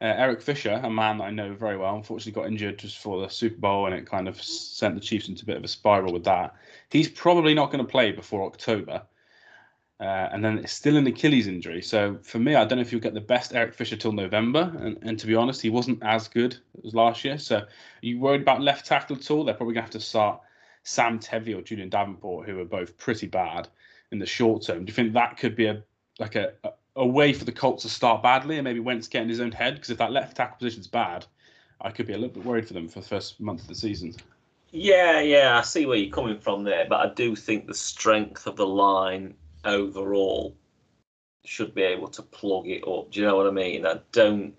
uh, 0.00 0.14
Eric 0.16 0.42
Fisher, 0.42 0.80
a 0.82 0.90
man 0.90 1.18
that 1.18 1.24
I 1.24 1.30
know 1.30 1.54
very 1.54 1.76
well, 1.76 1.96
unfortunately 1.96 2.40
got 2.40 2.48
injured 2.48 2.78
just 2.78 2.98
for 2.98 3.20
the 3.20 3.28
Super 3.28 3.58
Bowl, 3.58 3.86
and 3.86 3.94
it 3.94 4.06
kind 4.06 4.28
of 4.28 4.40
sent 4.42 4.94
the 4.94 5.00
Chiefs 5.00 5.28
into 5.28 5.44
a 5.44 5.46
bit 5.46 5.56
of 5.56 5.64
a 5.64 5.68
spiral 5.68 6.12
with 6.12 6.24
that. 6.24 6.54
He's 6.90 7.08
probably 7.08 7.54
not 7.54 7.70
going 7.70 7.84
to 7.84 7.90
play 7.90 8.12
before 8.12 8.44
October. 8.44 9.02
Uh, 10.00 10.28
and 10.32 10.44
then 10.44 10.58
it's 10.58 10.72
still 10.72 10.96
an 10.96 11.06
Achilles 11.06 11.46
injury. 11.46 11.80
So 11.80 12.18
for 12.22 12.38
me, 12.38 12.56
I 12.56 12.64
don't 12.64 12.78
know 12.78 12.82
if 12.82 12.90
you'll 12.90 13.00
get 13.00 13.14
the 13.14 13.20
best 13.20 13.54
Eric 13.54 13.74
Fisher 13.74 13.96
till 13.96 14.12
November. 14.12 14.72
And, 14.80 14.98
and 15.02 15.18
to 15.18 15.26
be 15.26 15.36
honest, 15.36 15.62
he 15.62 15.70
wasn't 15.70 16.02
as 16.02 16.26
good 16.26 16.56
as 16.84 16.94
last 16.94 17.24
year. 17.24 17.38
So 17.38 17.58
are 17.58 17.68
you 18.02 18.18
worried 18.18 18.42
about 18.42 18.60
left 18.60 18.86
tackle 18.86 19.16
at 19.16 19.30
all? 19.30 19.44
They're 19.44 19.54
probably 19.54 19.74
going 19.74 19.86
to 19.86 19.92
have 19.92 20.02
to 20.02 20.06
start 20.06 20.40
Sam 20.82 21.20
Tevi 21.20 21.56
or 21.56 21.62
Julian 21.62 21.88
Davenport, 21.88 22.46
who 22.46 22.60
are 22.60 22.64
both 22.64 22.98
pretty 22.98 23.28
bad 23.28 23.68
in 24.10 24.18
the 24.18 24.26
short 24.26 24.64
term. 24.64 24.84
Do 24.84 24.90
you 24.90 24.94
think 24.94 25.12
that 25.14 25.38
could 25.38 25.54
be 25.54 25.66
a 25.66 25.82
like 26.18 26.36
a, 26.36 26.52
a, 26.96 27.06
way 27.06 27.32
for 27.32 27.44
the 27.44 27.52
Colts 27.52 27.82
to 27.82 27.88
start 27.88 28.22
badly 28.22 28.56
and 28.56 28.64
maybe 28.64 28.80
Wentz 28.80 29.08
get 29.08 29.22
in 29.22 29.28
his 29.28 29.40
own 29.40 29.52
head? 29.52 29.74
Because 29.74 29.90
if 29.90 29.98
that 29.98 30.12
left 30.12 30.36
tackle 30.36 30.56
position's 30.58 30.86
bad, 30.86 31.26
I 31.80 31.90
could 31.90 32.06
be 32.06 32.12
a 32.12 32.18
little 32.18 32.34
bit 32.34 32.44
worried 32.44 32.66
for 32.66 32.74
them 32.74 32.88
for 32.88 33.00
the 33.00 33.06
first 33.06 33.40
month 33.40 33.62
of 33.62 33.68
the 33.68 33.74
season. 33.74 34.14
Yeah, 34.70 35.20
yeah, 35.20 35.58
I 35.58 35.62
see 35.62 35.86
where 35.86 35.96
you're 35.96 36.12
coming 36.12 36.38
from 36.38 36.64
there, 36.64 36.86
but 36.88 37.00
I 37.00 37.14
do 37.14 37.36
think 37.36 37.66
the 37.66 37.74
strength 37.74 38.46
of 38.46 38.56
the 38.56 38.66
line 38.66 39.34
overall 39.64 40.56
should 41.44 41.74
be 41.74 41.82
able 41.82 42.08
to 42.08 42.22
plug 42.22 42.66
it 42.68 42.82
up. 42.86 43.10
Do 43.10 43.20
you 43.20 43.26
know 43.26 43.36
what 43.36 43.46
I 43.46 43.50
mean? 43.50 43.86
I 43.86 44.00
don't. 44.12 44.54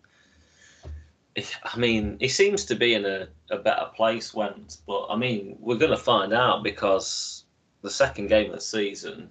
I 1.38 1.78
mean, 1.78 2.16
he 2.22 2.30
seems 2.30 2.64
to 2.66 2.76
be 2.76 2.94
in 2.94 3.06
a, 3.06 3.28
a 3.52 3.58
better 3.58 3.90
place, 3.94 4.34
Wentz, 4.34 4.78
but 4.88 5.08
I 5.08 5.18
mean, 5.18 5.58
we're 5.60 5.76
going 5.76 5.92
to 5.92 5.98
find 5.98 6.32
out 6.32 6.64
because 6.64 7.44
the 7.82 7.90
second 7.90 8.28
game 8.28 8.52
of 8.52 8.56
the 8.56 8.62
season, 8.62 9.30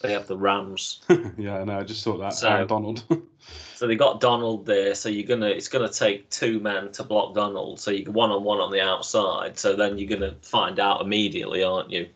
they 0.00 0.12
have 0.12 0.26
the 0.26 0.36
Rams. 0.36 1.00
yeah, 1.38 1.64
no, 1.64 1.78
I 1.78 1.82
just 1.82 2.02
saw 2.02 2.16
that. 2.18 2.34
So, 2.34 2.64
Donald. 2.66 3.02
so 3.74 3.86
they 3.86 3.96
got 3.96 4.20
Donald 4.20 4.64
there. 4.64 4.94
So 4.94 5.08
you're 5.08 5.26
gonna, 5.26 5.48
it's 5.48 5.68
gonna 5.68 5.88
take 5.88 6.28
two 6.30 6.60
men 6.60 6.92
to 6.92 7.04
block 7.04 7.34
Donald. 7.34 7.80
So 7.80 7.90
you 7.90 8.10
one 8.10 8.30
on 8.30 8.44
one 8.44 8.60
on 8.60 8.70
the 8.70 8.80
outside. 8.80 9.58
So 9.58 9.74
then 9.74 9.98
you're 9.98 10.08
gonna 10.08 10.36
find 10.42 10.78
out 10.78 11.00
immediately, 11.00 11.62
aren't 11.62 11.90
you? 11.90 12.08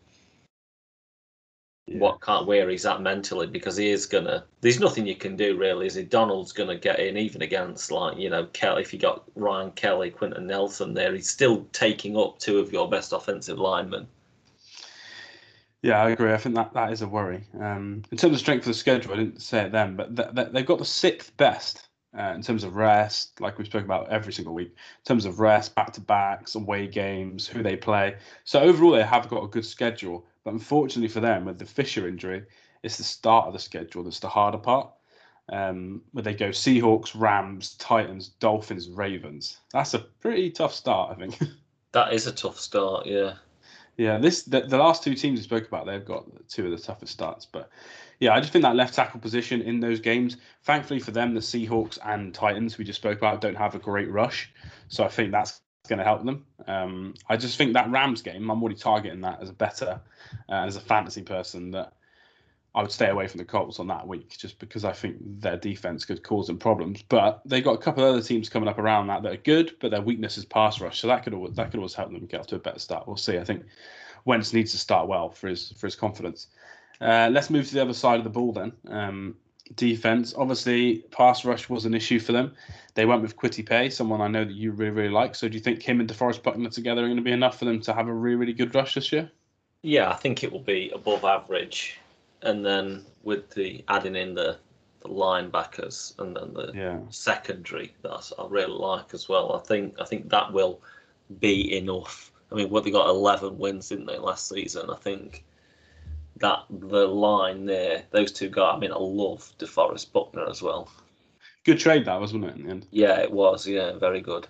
yeah. 1.87 1.99
what 1.99 2.21
can't 2.21 2.47
where 2.47 2.69
he's 2.69 2.85
at 2.85 3.01
mentally 3.01 3.47
because 3.47 3.77
he 3.77 3.89
is 3.89 4.05
gonna. 4.05 4.45
There's 4.61 4.79
nothing 4.79 5.05
you 5.05 5.15
can 5.15 5.35
do 5.35 5.57
really. 5.57 5.85
Is 5.85 5.97
it? 5.97 6.09
Donald's 6.09 6.53
gonna 6.53 6.77
get 6.77 6.99
in 6.99 7.17
even 7.17 7.41
against 7.41 7.91
like 7.91 8.17
you 8.17 8.29
know 8.29 8.45
Kelly. 8.47 8.81
If 8.81 8.93
you 8.93 8.99
got 8.99 9.23
Ryan 9.35 9.71
Kelly, 9.71 10.09
Quenton 10.09 10.47
Nelson 10.47 10.93
there, 10.93 11.13
he's 11.13 11.29
still 11.29 11.65
taking 11.73 12.17
up 12.17 12.39
two 12.39 12.59
of 12.59 12.71
your 12.71 12.89
best 12.89 13.13
offensive 13.13 13.59
linemen. 13.59 14.07
Yeah, 15.83 16.01
I 16.01 16.11
agree. 16.11 16.31
I 16.31 16.37
think 16.37 16.55
that, 16.55 16.73
that 16.73 16.93
is 16.93 17.01
a 17.01 17.07
worry. 17.07 17.43
Um, 17.59 18.03
in 18.09 18.17
terms 18.17 18.33
of 18.33 18.39
strength 18.39 18.61
of 18.61 18.67
the 18.67 18.73
schedule, 18.73 19.13
I 19.13 19.17
didn't 19.17 19.41
say 19.41 19.65
it 19.65 19.73
then, 19.73 19.97
but 19.97 20.15
th- 20.15 20.33
th- 20.33 20.47
they've 20.53 20.65
got 20.65 20.79
the 20.79 20.85
sixth 20.85 21.35
best 21.35 21.89
uh, 22.17 22.31
in 22.33 22.41
terms 22.41 22.63
of 22.63 22.77
rest, 22.77 23.41
like 23.41 23.57
we 23.57 23.65
spoke 23.65 23.83
about 23.83 24.09
every 24.09 24.31
single 24.31 24.53
week, 24.53 24.69
in 24.69 25.03
terms 25.03 25.25
of 25.25 25.41
rest, 25.41 25.75
back 25.75 25.91
to 25.93 26.01
backs, 26.01 26.55
away 26.55 26.87
games, 26.87 27.45
who 27.45 27.61
they 27.61 27.75
play. 27.75 28.15
So 28.45 28.61
overall, 28.61 28.91
they 28.91 29.03
have 29.03 29.27
got 29.27 29.43
a 29.43 29.47
good 29.47 29.65
schedule. 29.65 30.25
But 30.45 30.53
unfortunately 30.53 31.09
for 31.09 31.19
them, 31.19 31.45
with 31.45 31.59
the 31.59 31.65
Fisher 31.65 32.07
injury, 32.07 32.43
it's 32.81 32.97
the 32.97 33.03
start 33.03 33.47
of 33.47 33.53
the 33.53 33.59
schedule 33.59 34.03
that's 34.03 34.19
the 34.19 34.29
harder 34.29 34.57
part. 34.57 34.89
Um, 35.49 36.01
where 36.13 36.23
they 36.23 36.33
go 36.33 36.49
Seahawks, 36.49 37.11
Rams, 37.13 37.73
Titans, 37.73 38.29
Dolphins, 38.29 38.89
Ravens. 38.89 39.57
That's 39.73 39.93
a 39.93 39.99
pretty 39.99 40.49
tough 40.49 40.73
start, 40.73 41.11
I 41.11 41.19
think. 41.19 41.37
That 41.91 42.11
is 42.11 42.25
a 42.25 42.31
tough 42.31 42.59
start, 42.59 43.05
yeah. 43.05 43.35
Yeah, 43.97 44.17
this 44.17 44.43
the, 44.43 44.61
the 44.61 44.77
last 44.77 45.03
two 45.03 45.13
teams 45.13 45.39
we 45.39 45.43
spoke 45.43 45.67
about, 45.67 45.85
they've 45.85 46.03
got 46.03 46.25
two 46.47 46.65
of 46.65 46.71
the 46.71 46.77
toughest 46.77 47.13
starts. 47.13 47.45
But 47.45 47.69
yeah, 48.19 48.33
I 48.33 48.39
just 48.39 48.51
think 48.51 48.63
that 48.63 48.75
left 48.75 48.95
tackle 48.95 49.19
position 49.19 49.61
in 49.61 49.79
those 49.79 49.99
games, 49.99 50.37
thankfully 50.63 50.99
for 50.99 51.11
them, 51.11 51.33
the 51.33 51.39
Seahawks 51.39 51.99
and 52.03 52.33
Titans 52.33 52.77
we 52.77 52.85
just 52.85 52.99
spoke 52.99 53.17
about 53.17 53.41
don't 53.41 53.55
have 53.55 53.75
a 53.75 53.79
great 53.79 54.09
rush. 54.09 54.51
So 54.87 55.03
I 55.03 55.09
think 55.09 55.31
that's 55.31 55.61
going 55.87 55.99
to 55.99 56.05
help 56.05 56.23
them. 56.23 56.45
Um, 56.65 57.13
I 57.29 57.37
just 57.37 57.57
think 57.57 57.73
that 57.73 57.91
Rams 57.91 58.21
game, 58.21 58.49
I'm 58.49 58.61
already 58.61 58.79
targeting 58.79 59.21
that 59.21 59.41
as 59.41 59.49
a 59.49 59.53
better, 59.53 59.99
uh, 60.49 60.53
as 60.53 60.75
a 60.75 60.81
fantasy 60.81 61.21
person, 61.21 61.71
that 61.71 61.93
I 62.75 62.81
would 62.81 62.91
stay 62.91 63.09
away 63.09 63.27
from 63.27 63.37
the 63.37 63.45
Colts 63.45 63.79
on 63.79 63.87
that 63.87 64.07
week 64.07 64.35
just 64.37 64.57
because 64.57 64.83
I 64.83 64.93
think 64.93 65.17
their 65.41 65.57
defense 65.57 66.05
could 66.05 66.23
cause 66.23 66.47
them 66.47 66.57
problems. 66.57 67.03
But 67.07 67.41
they've 67.45 67.63
got 67.63 67.75
a 67.75 67.77
couple 67.77 68.03
of 68.03 68.09
other 68.09 68.21
teams 68.21 68.49
coming 68.49 68.67
up 68.67 68.79
around 68.79 69.07
that 69.07 69.21
that 69.23 69.31
are 69.31 69.37
good, 69.37 69.75
but 69.79 69.91
their 69.91 70.01
weakness 70.01 70.37
is 70.37 70.45
pass 70.45 70.81
rush, 70.81 70.99
so 70.99 71.07
that 71.07 71.23
could 71.23 71.33
always, 71.33 71.55
that 71.55 71.69
could 71.69 71.77
always 71.77 71.93
help 71.93 72.11
them 72.11 72.25
get 72.25 72.39
off 72.39 72.47
to 72.47 72.55
a 72.55 72.59
better 72.59 72.79
start. 72.79 73.07
We'll 73.07 73.17
see. 73.17 73.37
I 73.37 73.43
think 73.43 73.63
Wentz 74.25 74.53
needs 74.53 74.71
to 74.71 74.77
start 74.77 75.07
well 75.07 75.29
for 75.29 75.49
his 75.49 75.71
for 75.73 75.87
his 75.87 75.95
confidence. 75.95 76.47
Uh, 76.99 77.29
let's 77.31 77.49
move 77.49 77.67
to 77.67 77.73
the 77.73 77.81
other 77.81 77.93
side 77.93 78.17
of 78.17 78.23
the 78.23 78.29
ball 78.29 78.53
then. 78.53 78.71
Um, 78.87 79.35
defense. 79.75 80.33
Obviously, 80.35 80.99
pass 81.11 81.45
rush 81.45 81.69
was 81.69 81.85
an 81.85 81.93
issue 81.93 82.19
for 82.19 82.31
them. 82.31 82.53
They 82.95 83.05
went 83.05 83.21
with 83.21 83.35
Kwity 83.35 83.65
Paye, 83.65 83.89
someone 83.89 84.21
I 84.21 84.27
know 84.27 84.45
that 84.45 84.53
you 84.53 84.71
really, 84.71 84.91
really 84.91 85.09
like. 85.09 85.35
So 85.35 85.47
do 85.47 85.55
you 85.55 85.59
think 85.59 85.81
him 85.81 85.99
and 85.99 86.09
DeForest 86.09 86.43
Buckner 86.43 86.69
together 86.69 87.03
are 87.03 87.07
going 87.07 87.17
to 87.17 87.23
be 87.23 87.31
enough 87.31 87.59
for 87.59 87.65
them 87.65 87.81
to 87.81 87.93
have 87.93 88.07
a 88.07 88.13
really, 88.13 88.35
really 88.35 88.53
good 88.53 88.73
rush 88.73 88.95
this 88.95 89.11
year? 89.11 89.31
Yeah, 89.81 90.09
I 90.09 90.15
think 90.15 90.43
it 90.43 90.51
will 90.51 90.61
be 90.61 90.91
above 90.93 91.25
average. 91.25 91.99
And 92.43 92.65
then 92.65 93.05
with 93.23 93.49
the 93.51 93.83
adding 93.87 94.15
in 94.15 94.35
the, 94.35 94.57
the 95.01 95.09
linebackers 95.09 96.17
and 96.19 96.35
then 96.35 96.53
the 96.53 96.71
yeah. 96.75 96.99
secondary, 97.09 97.93
that 98.03 98.31
I 98.37 98.45
really 98.47 98.73
like 98.73 99.13
as 99.13 99.27
well. 99.27 99.53
I 99.53 99.59
think 99.65 99.95
I 99.99 100.05
think 100.05 100.29
that 100.29 100.53
will 100.53 100.81
be 101.39 101.75
enough. 101.75 102.31
I 102.51 102.55
mean, 102.55 102.69
what 102.69 102.83
they 102.83 102.91
got 102.91 103.09
11 103.09 103.57
wins, 103.57 103.89
didn't 103.89 104.05
they, 104.05 104.17
last 104.19 104.47
season? 104.47 104.89
I 104.89 104.97
think 104.97 105.43
that 106.37 106.65
the 106.69 107.07
line 107.07 107.65
there, 107.65 108.03
those 108.11 108.31
two 108.31 108.49
guys. 108.49 108.75
I 108.75 108.79
mean, 108.79 108.91
I 108.91 108.97
love 108.97 109.51
DeForest 109.57 110.11
Buckner 110.11 110.47
as 110.49 110.61
well. 110.61 110.89
Good 111.63 111.79
trade 111.79 112.05
that 112.05 112.19
wasn't 112.19 112.45
it 112.45 112.55
in 112.55 112.63
the 112.63 112.69
end? 112.69 112.87
Yeah, 112.91 113.19
it 113.19 113.31
was. 113.31 113.65
Yeah, 113.65 113.93
very 113.93 114.21
good. 114.21 114.47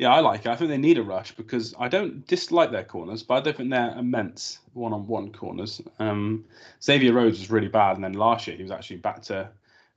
Yeah, 0.00 0.14
I 0.14 0.20
like 0.20 0.46
it. 0.46 0.46
I 0.46 0.56
think 0.56 0.70
they 0.70 0.78
need 0.78 0.96
a 0.96 1.02
rush 1.02 1.32
because 1.32 1.74
I 1.78 1.88
don't 1.88 2.26
dislike 2.26 2.70
their 2.70 2.84
corners, 2.84 3.22
but 3.22 3.34
I 3.34 3.40
don't 3.40 3.54
think 3.54 3.68
they're 3.68 3.94
immense 3.98 4.58
one-on-one 4.72 5.30
corners. 5.32 5.82
Um, 5.98 6.46
Xavier 6.82 7.12
Rhodes 7.12 7.38
was 7.38 7.50
really 7.50 7.68
bad, 7.68 7.96
and 7.96 8.04
then 8.04 8.14
last 8.14 8.46
year 8.46 8.56
he 8.56 8.62
was 8.62 8.72
actually 8.72 8.96
back 8.96 9.20
to 9.24 9.50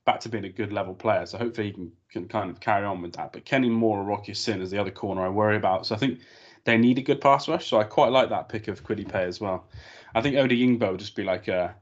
back 0.05 0.19
to 0.19 0.27
being 0.27 0.43
a 0.43 0.49
good 0.49 0.73
level 0.73 0.93
player. 0.93 1.25
So 1.25 1.37
hopefully 1.37 1.67
he 1.67 1.73
can, 1.73 1.91
can 2.11 2.27
kind 2.27 2.49
of 2.49 2.59
carry 2.59 2.85
on 2.85 3.01
with 3.01 3.13
that. 3.13 3.31
But 3.31 3.45
Kenny 3.45 3.69
Moore 3.69 3.99
or 3.99 4.03
Rock 4.03 4.27
Ya-Sin 4.27 4.61
is 4.61 4.71
the 4.71 4.77
other 4.77 4.91
corner 4.91 5.21
I 5.21 5.29
worry 5.29 5.55
about. 5.55 5.85
So 5.85 5.95
I 5.95 5.97
think 5.97 6.19
they 6.65 6.77
need 6.77 6.97
a 6.97 7.01
good 7.01 7.21
pass 7.21 7.47
rush. 7.47 7.69
So 7.69 7.79
I 7.79 7.85
quite 7.85 8.11
like 8.11 8.27
that 8.27 8.49
pick 8.49 8.67
of 8.67 8.83
Paye 8.85 9.23
as 9.23 9.39
well. 9.39 9.69
I 10.13 10.19
think 10.19 10.35
Odeyingbo 10.35 10.91
will 10.91 10.97
just 10.97 11.15
be 11.15 11.23
like 11.23 11.47
a, 11.47 11.73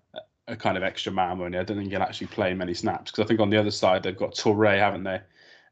a 0.47 0.55
kind 0.55 0.77
of 0.77 0.83
extra 0.83 1.11
man 1.11 1.41
only. 1.41 1.57
I 1.57 1.63
don't 1.63 1.77
think 1.77 1.89
he'll 1.89 2.03
actually 2.03 2.27
play 2.27 2.53
many 2.53 2.75
snaps 2.75 3.09
because 3.09 3.25
I 3.25 3.27
think 3.27 3.39
on 3.39 3.49
the 3.49 3.57
other 3.57 3.71
side 3.71 4.03
they've 4.03 4.15
got 4.15 4.35
Turay, 4.35 4.77
haven't 4.77 5.05
they? 5.05 5.21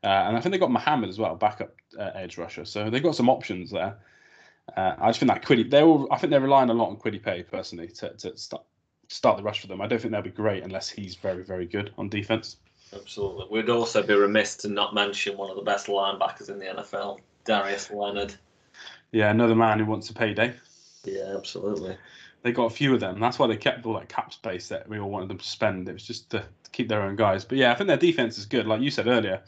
Uh, 0.03 0.07
and 0.07 0.35
I 0.35 0.39
think 0.41 0.53
they've 0.53 0.59
got 0.59 0.71
Muhammad 0.71 1.09
as 1.09 1.19
well, 1.19 1.35
backup 1.35 1.75
uh, 1.99 2.11
edge 2.15 2.37
rusher. 2.37 2.65
So 2.65 2.89
they've 2.89 3.03
got 3.03 3.15
some 3.15 3.29
options 3.29 3.71
there. 3.71 3.97
Uh, 4.75 4.95
I 4.99 5.09
just 5.09 5.19
think 5.19 5.31
that 5.31 5.43
Kwity, 5.43 5.69
they 5.69 5.83
will. 5.83 6.07
I 6.11 6.17
think 6.17 6.31
they're 6.31 6.39
relying 6.39 6.69
a 6.69 6.73
lot 6.73 6.89
on 6.89 6.97
Kwity 6.97 7.21
Paye 7.21 7.43
personally 7.43 7.87
to, 7.87 8.13
to 8.13 8.37
start 8.37 8.63
start 9.07 9.37
the 9.37 9.43
rush 9.43 9.61
for 9.61 9.67
them. 9.67 9.81
I 9.81 9.87
don't 9.87 9.99
think 9.99 10.11
they'll 10.11 10.21
be 10.21 10.29
great 10.29 10.63
unless 10.63 10.89
he's 10.89 11.15
very 11.15 11.43
very 11.43 11.65
good 11.65 11.91
on 11.97 12.09
defense. 12.09 12.57
Absolutely. 12.93 13.45
We'd 13.51 13.69
also 13.69 14.01
be 14.01 14.15
remiss 14.15 14.55
to 14.57 14.67
not 14.67 14.95
mention 14.95 15.37
one 15.37 15.49
of 15.49 15.55
the 15.55 15.61
best 15.61 15.87
linebackers 15.87 16.49
in 16.49 16.57
the 16.57 16.65
NFL, 16.65 17.19
Darius 17.45 17.91
Leonard. 17.91 18.33
Yeah, 19.11 19.29
another 19.29 19.55
man 19.55 19.79
who 19.79 19.85
wants 19.85 20.09
a 20.09 20.13
payday. 20.13 20.55
Yeah, 21.03 21.35
absolutely 21.37 21.97
they 22.41 22.51
got 22.51 22.65
a 22.65 22.69
few 22.69 22.93
of 22.93 22.99
them. 22.99 23.19
That's 23.19 23.37
why 23.37 23.47
they 23.47 23.57
kept 23.57 23.85
all 23.85 23.93
that 23.95 24.09
cap 24.09 24.31
space 24.33 24.67
that 24.69 24.87
we 24.87 24.99
all 24.99 25.09
wanted 25.09 25.29
them 25.29 25.39
to 25.39 25.47
spend. 25.47 25.89
It 25.89 25.93
was 25.93 26.05
just 26.05 26.29
to, 26.31 26.39
to 26.39 26.69
keep 26.71 26.87
their 26.87 27.01
own 27.01 27.15
guys. 27.15 27.43
But 27.43 27.57
yeah, 27.57 27.71
I 27.71 27.75
think 27.75 27.87
their 27.87 27.97
defense 27.97 28.37
is 28.37 28.45
good. 28.45 28.65
Like 28.65 28.81
you 28.81 28.91
said 28.91 29.07
earlier, 29.07 29.41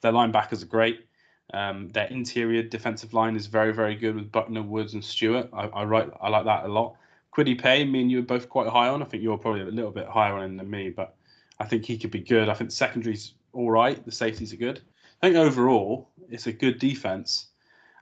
their 0.00 0.12
linebackers 0.12 0.62
are 0.62 0.66
great. 0.66 1.05
Um, 1.54 1.88
their 1.90 2.06
interior 2.06 2.62
defensive 2.62 3.14
line 3.14 3.36
is 3.36 3.46
very, 3.46 3.72
very 3.72 3.94
good 3.94 4.16
with 4.16 4.32
Buckner, 4.32 4.62
Woods, 4.62 4.94
and 4.94 5.04
Stewart. 5.04 5.48
I, 5.52 5.66
I, 5.68 5.84
write, 5.84 6.10
I 6.20 6.28
like 6.28 6.44
that 6.44 6.64
a 6.64 6.68
lot. 6.68 6.96
Kwity 7.34 7.60
Paye, 7.60 7.84
me 7.84 8.00
and 8.00 8.10
you 8.10 8.20
are 8.20 8.22
both 8.22 8.48
quite 8.48 8.68
high 8.68 8.88
on. 8.88 9.02
I 9.02 9.04
think 9.04 9.22
you're 9.22 9.38
probably 9.38 9.60
a 9.60 9.66
little 9.66 9.90
bit 9.90 10.08
higher 10.08 10.34
on 10.34 10.44
him 10.44 10.56
than 10.56 10.70
me, 10.70 10.90
but 10.90 11.14
I 11.60 11.64
think 11.64 11.84
he 11.84 11.98
could 11.98 12.10
be 12.10 12.20
good. 12.20 12.48
I 12.48 12.54
think 12.54 12.70
secondary's 12.70 13.34
all 13.52 13.70
right. 13.70 14.02
The 14.04 14.12
safeties 14.12 14.52
are 14.52 14.56
good. 14.58 14.80
I 15.22 15.26
think 15.26 15.36
overall 15.36 16.08
it's 16.30 16.46
a 16.46 16.52
good 16.52 16.78
defense 16.78 17.48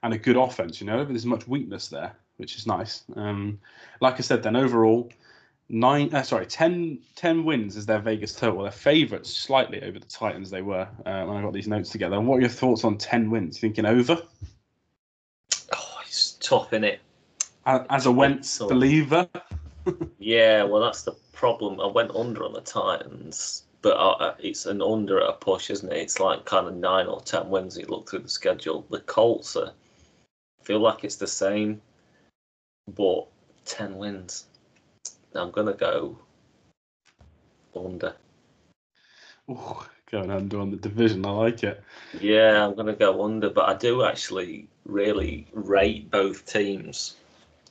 and 0.02 0.14
a 0.14 0.18
good 0.18 0.36
offense. 0.36 0.80
You 0.80 0.86
know, 0.86 0.98
but 0.98 1.08
there's 1.08 1.26
much 1.26 1.46
weakness 1.46 1.88
there, 1.88 2.16
which 2.36 2.56
is 2.56 2.66
nice. 2.66 3.04
Um, 3.16 3.60
like 4.00 4.14
I 4.14 4.20
said, 4.20 4.42
then 4.42 4.56
overall 4.56 5.10
nine 5.68 6.14
uh, 6.14 6.22
sorry 6.22 6.46
10, 6.46 6.98
10 7.16 7.44
wins 7.44 7.76
is 7.76 7.86
their 7.86 7.98
vegas 7.98 8.34
total. 8.34 8.62
They're 8.62 8.72
favorites 8.72 9.34
slightly 9.34 9.82
over 9.82 9.98
the 9.98 10.06
titans 10.06 10.50
they 10.50 10.62
were 10.62 10.88
uh, 11.06 11.24
when 11.24 11.36
i 11.36 11.42
got 11.42 11.52
these 11.52 11.68
notes 11.68 11.90
together. 11.90 12.16
And 12.16 12.26
what 12.26 12.36
are 12.36 12.40
your 12.40 12.50
thoughts 12.50 12.84
on 12.84 12.98
10 12.98 13.30
wins? 13.30 13.58
Thinking 13.58 13.86
over? 13.86 14.20
Oh 15.74 15.98
it's 16.06 16.32
tough 16.40 16.72
in 16.72 16.84
it? 16.84 17.00
As 17.66 18.06
a 18.06 18.12
wentz 18.12 18.58
believer? 18.58 19.28
Yeah 20.18 20.62
well 20.62 20.80
that's 20.80 21.02
the 21.02 21.12
problem. 21.32 21.78
I 21.78 21.86
went 21.86 22.16
under 22.16 22.44
on 22.44 22.54
the 22.54 22.62
titans 22.62 23.64
but 23.82 23.90
uh, 23.96 24.34
it's 24.38 24.64
an 24.64 24.80
under 24.80 25.20
at 25.20 25.28
a 25.28 25.32
push 25.34 25.68
isn't 25.68 25.92
it? 25.92 25.98
It's 25.98 26.18
like 26.18 26.46
kind 26.46 26.66
of 26.66 26.74
nine 26.74 27.06
or 27.06 27.20
ten 27.20 27.50
wins 27.50 27.76
you 27.76 27.84
look 27.86 28.08
through 28.08 28.20
the 28.20 28.30
schedule. 28.30 28.86
The 28.90 29.00
colts 29.00 29.56
are 29.56 29.72
feel 30.62 30.80
like 30.80 31.04
it's 31.04 31.16
the 31.16 31.26
same 31.26 31.80
but 32.88 33.26
10 33.66 33.96
wins 33.96 34.46
I'm 35.34 35.50
gonna 35.50 35.74
go 35.74 36.18
under. 37.74 38.14
Ooh, 39.50 39.76
going 40.10 40.30
under 40.30 40.60
on 40.60 40.70
the 40.70 40.76
division. 40.76 41.26
I 41.26 41.30
like 41.30 41.64
it. 41.64 41.82
Yeah, 42.20 42.64
I'm 42.64 42.74
gonna 42.74 42.94
go 42.94 43.24
under, 43.24 43.50
but 43.50 43.68
I 43.68 43.74
do 43.74 44.04
actually 44.04 44.68
really 44.86 45.46
rate 45.52 46.10
both 46.10 46.46
teams 46.46 47.16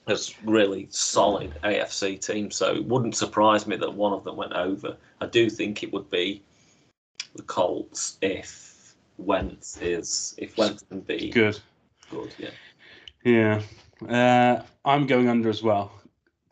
as 0.08 0.36
really 0.44 0.88
solid 0.92 1.54
AFC 1.64 2.20
teams. 2.20 2.56
So 2.56 2.76
it 2.76 2.86
wouldn't 2.86 3.16
surprise 3.16 3.66
me 3.66 3.78
that 3.78 3.94
one 3.94 4.14
of 4.14 4.24
them 4.24 4.36
went 4.36 4.54
over. 4.54 4.98
I 5.22 5.28
do 5.28 5.50
think 5.50 5.84
it 5.84 5.94
would 5.94 6.10
be 6.10 6.42
the 7.36 7.44
Colts 7.44 8.18
if 8.22 8.96
Wentz 9.18 9.78
is 9.82 10.36
if 10.38 10.58
Wentz 10.58 10.84
can 10.90 11.00
be 11.00 11.30
good. 11.30 11.60
Good, 12.10 12.34
yeah. 12.38 12.50
Yeah, 13.24 13.62
uh, 14.10 14.64
I'm 14.84 15.08
going 15.08 15.30
under 15.30 15.50
as 15.50 15.64
well 15.64 15.94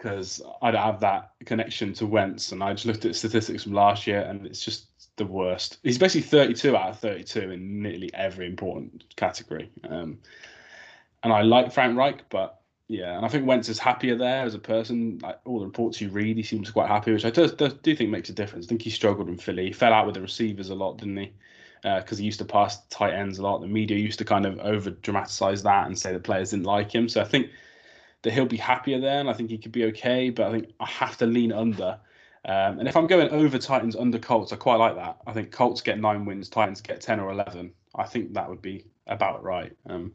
because 0.02 0.42
I 0.64 0.72
don't 0.72 0.82
have 0.82 1.00
that 1.02 1.34
connection 1.46 1.94
to 1.94 2.08
Wentz, 2.08 2.52
and 2.52 2.64
I 2.64 2.74
just 2.74 2.88
looked 2.88 3.06
at 3.06 3.16
statistics 3.16 3.64
from 3.64 3.74
last 3.74 4.08
year, 4.08 4.22
and 4.22 4.48
it's 4.48 4.64
just 4.64 4.88
the 5.18 5.26
worst. 5.26 5.78
He's 5.84 6.00
basically 6.00 6.28
32 6.28 6.76
out 6.76 6.90
of 6.90 7.00
32 7.00 7.52
in 7.52 7.84
nearly 7.84 8.12
every 8.14 8.48
important 8.48 9.04
category. 9.16 9.70
Um, 9.88 10.18
and 11.22 11.32
I 11.32 11.44
like 11.44 11.72
Frank 11.72 11.96
Reich, 11.96 12.24
but 12.30 12.62
yeah, 12.88 13.16
and 13.16 13.24
I 13.24 13.30
think 13.30 13.46
Wentz 13.46 13.70
is 13.70 13.78
happier 13.78 14.16
there 14.16 14.44
as 14.44 14.56
a 14.56 14.60
person. 14.60 15.20
Like 15.22 15.40
all 15.46 15.60
the 15.60 15.68
reports 15.68 16.02
you 16.02 16.10
read, 16.10 16.36
he 16.36 16.44
seems 16.44 16.72
quite 16.72 16.88
happy, 16.88 17.12
which 17.12 17.26
I 17.26 17.30
do, 17.30 17.48
do, 17.48 17.96
think 17.96 18.10
makes 18.10 18.30
a 18.30 18.34
difference. 18.34 18.66
I 18.66 18.70
think 18.70 18.82
he 18.82 18.90
struggled 18.90 19.30
in 19.30 19.38
Philly. 19.38 19.68
He 19.68 19.74
fell 19.74 19.94
out 19.94 20.08
with 20.08 20.16
the 20.16 20.22
receivers 20.22 20.72
a 20.72 20.76
lot, 20.76 20.98
didn't 20.98 21.18
he? 21.18 21.32
Because 21.84 22.18
uh, 22.18 22.22
he 22.22 22.26
used 22.26 22.40
to 22.40 22.46
pass 22.46 22.84
tight 22.88 23.14
ends 23.14 23.38
a 23.38 23.44
lot. 23.44 23.62
The 23.62 23.68
media 23.68 23.98
used 23.98 24.18
to 24.18 24.26
kind 24.26 24.48
of 24.48 24.58
over 24.60 24.90
dramatize 24.90 25.62
that 25.62 25.86
and 25.86 25.98
say 25.98 26.12
the 26.12 26.20
players 26.20 26.52
didn't 26.52 26.66
like 26.66 26.94
him. 26.94 27.08
So 27.08 27.22
I 27.22 27.26
think 27.26 27.52
that 28.24 28.34
he'll 28.34 28.46
be 28.46 28.58
happier 28.58 29.00
there, 29.00 29.20
and 29.20 29.30
I 29.30 29.34
think 29.34 29.50
he 29.50 29.58
could 29.58 29.72
be 29.72 29.86
okay. 29.86 30.30
But 30.30 30.48
I 30.48 30.52
think 30.52 30.72
I 30.80 30.86
have 30.86 31.18
to 31.18 31.26
lean 31.26 31.52
under. 31.52 32.00
Um, 32.44 32.80
and 32.80 32.88
if 32.88 32.96
I'm 32.96 33.08
going 33.08 33.30
over 33.30 33.58
Titans 33.58 33.96
under 33.96 34.18
Colts, 34.18 34.52
I 34.52 34.56
quite 34.56 34.78
like 34.78 34.96
that. 34.96 35.18
I 35.28 35.34
think 35.34 35.52
Colts 35.52 35.82
get 35.82 36.00
nine 36.00 36.26
wins, 36.26 36.50
Titans 36.50 36.82
get 36.82 37.02
ten 37.02 37.20
or 37.20 37.32
eleven. 37.32 37.74
I 37.96 38.04
think 38.04 38.34
that 38.34 38.50
would 38.50 38.62
be 38.62 38.86
about 39.08 39.44
right. 39.44 39.76
Um, 39.88 40.14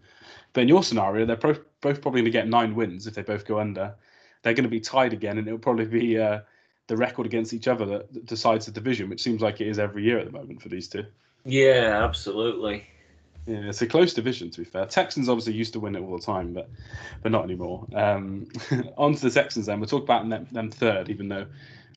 but 0.53 0.63
in 0.63 0.69
your 0.69 0.83
scenario, 0.83 1.27
they're 1.27 1.37
pro- 1.37 1.63
both 1.81 2.01
probably 2.01 2.23
going 2.23 2.33
to 2.33 2.39
get 2.39 2.49
nine 2.49 2.75
wins 2.75 3.07
if 3.07 3.15
they 3.15 3.23
both 3.23 3.45
go 3.45 3.61
under. 3.61 3.95
They're 4.43 4.55
going 4.55 4.65
to 4.65 4.71
be 4.71 4.81
tied 4.81 5.13
again, 5.13 5.39
and 5.39 5.47
it'll 5.47 5.59
probably 5.59 5.87
be 5.87 6.19
uh, 6.19 6.41
the 6.87 6.97
record 6.97 7.27
against 7.27 7.53
each 7.53 7.69
other 7.69 7.85
that, 7.87 8.13
that 8.13 8.27
decides 8.27 8.67
the 8.67 8.73
division, 8.73 9.09
which 9.09 9.23
seems 9.23 9.43
like 9.43 9.61
it 9.61 9.69
is 9.69 9.79
every 9.79 10.05
year 10.05 10.19
at 10.19 10.27
the 10.27 10.33
moment 10.33 10.63
for 10.63 10.69
these 10.69 10.89
two. 10.89 11.05
Yeah, 11.45 12.03
absolutely. 12.05 12.87
Yeah, 13.47 13.69
it's 13.69 13.81
a 13.81 13.87
close 13.87 14.13
division 14.13 14.51
to 14.51 14.61
be 14.61 14.65
fair. 14.65 14.87
Texans 14.87 15.29
obviously 15.29 15.53
used 15.53 15.73
to 15.75 15.81
win 15.81 15.95
it 15.95 16.01
all 16.01 16.17
the 16.17 16.25
time, 16.25 16.53
but 16.53 16.69
but 17.23 17.31
not 17.31 17.45
anymore. 17.45 17.87
Um, 17.95 18.49
on 18.97 19.15
to 19.15 19.23
the 19.23 19.31
Texans 19.31 19.67
then. 19.67 19.79
We'll 19.79 19.89
talk 19.89 20.03
about 20.03 20.29
them, 20.29 20.49
them 20.51 20.71
third, 20.71 21.09
even 21.11 21.29
though 21.29 21.47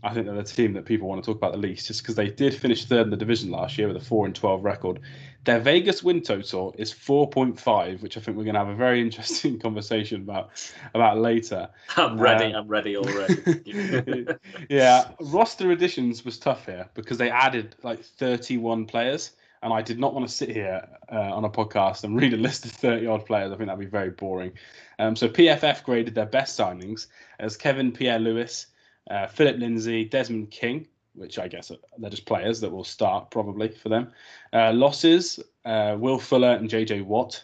I 0.03 0.13
think 0.13 0.27
they're 0.27 0.35
the 0.35 0.43
team 0.43 0.73
that 0.73 0.85
people 0.85 1.09
want 1.09 1.23
to 1.23 1.25
talk 1.25 1.37
about 1.37 1.51
the 1.51 1.57
least, 1.57 1.87
just 1.87 2.03
because 2.03 2.15
they 2.15 2.29
did 2.29 2.53
finish 2.53 2.85
third 2.85 3.05
in 3.05 3.09
the 3.09 3.17
division 3.17 3.49
last 3.49 3.77
year 3.77 3.87
with 3.87 3.97
a 3.97 3.99
four 3.99 4.27
and 4.27 4.35
twelve 4.35 4.63
record. 4.63 4.99
Their 5.45 5.59
Vegas 5.59 6.03
win 6.03 6.21
total 6.21 6.75
is 6.77 6.91
four 6.91 7.27
point 7.27 7.59
five, 7.59 8.03
which 8.03 8.15
I 8.15 8.19
think 8.19 8.37
we're 8.37 8.43
going 8.43 8.53
to 8.53 8.59
have 8.59 8.69
a 8.69 8.75
very 8.75 9.01
interesting 9.05 9.57
conversation 9.59 10.21
about 10.21 10.51
about 10.93 11.17
later. 11.17 11.67
I'm 11.97 12.21
ready. 12.21 12.53
Uh, 12.53 12.59
I'm 12.59 12.67
ready 12.67 12.95
already. 12.95 13.65
yeah, 14.69 15.09
roster 15.19 15.71
additions 15.71 16.23
was 16.23 16.37
tough 16.37 16.67
here 16.67 16.87
because 16.93 17.17
they 17.17 17.31
added 17.31 17.75
like 17.81 18.03
thirty 18.03 18.57
one 18.57 18.85
players 18.85 19.31
and 19.61 19.73
I 19.73 19.81
did 19.81 19.99
not 19.99 20.13
want 20.13 20.27
to 20.27 20.33
sit 20.33 20.49
here 20.49 20.87
uh, 21.11 21.15
on 21.15 21.43
a 21.43 21.49
podcast 21.49 22.03
and 22.03 22.15
read 22.21 22.33
a 22.33 22.37
list 22.37 22.65
of 22.65 22.71
30 22.71 23.07
odd 23.07 23.25
players. 23.25 23.51
I 23.51 23.55
think 23.55 23.67
that'd 23.67 23.79
be 23.79 23.85
very 23.85 24.11
boring. 24.11 24.51
Um, 24.99 25.15
so 25.15 25.27
PFF 25.27 25.83
graded 25.83 26.15
their 26.15 26.25
best 26.25 26.57
signings 26.57 27.07
as 27.39 27.57
Kevin 27.57 27.91
Pierre 27.91 28.19
Louis, 28.19 28.67
uh, 29.09 29.27
Philip 29.27 29.57
Lindsay, 29.57 30.05
Desmond 30.05 30.51
King, 30.51 30.87
which 31.13 31.39
I 31.39 31.47
guess 31.47 31.71
they're 31.97 32.09
just 32.09 32.25
players 32.25 32.61
that 32.61 32.71
will 32.71 32.83
start 32.83 33.31
probably 33.31 33.69
for 33.69 33.89
them. 33.89 34.11
Uh, 34.53 34.71
losses, 34.73 35.39
uh, 35.65 35.95
Will 35.99 36.19
Fuller 36.19 36.53
and 36.53 36.69
JJ 36.69 37.03
Watt 37.05 37.43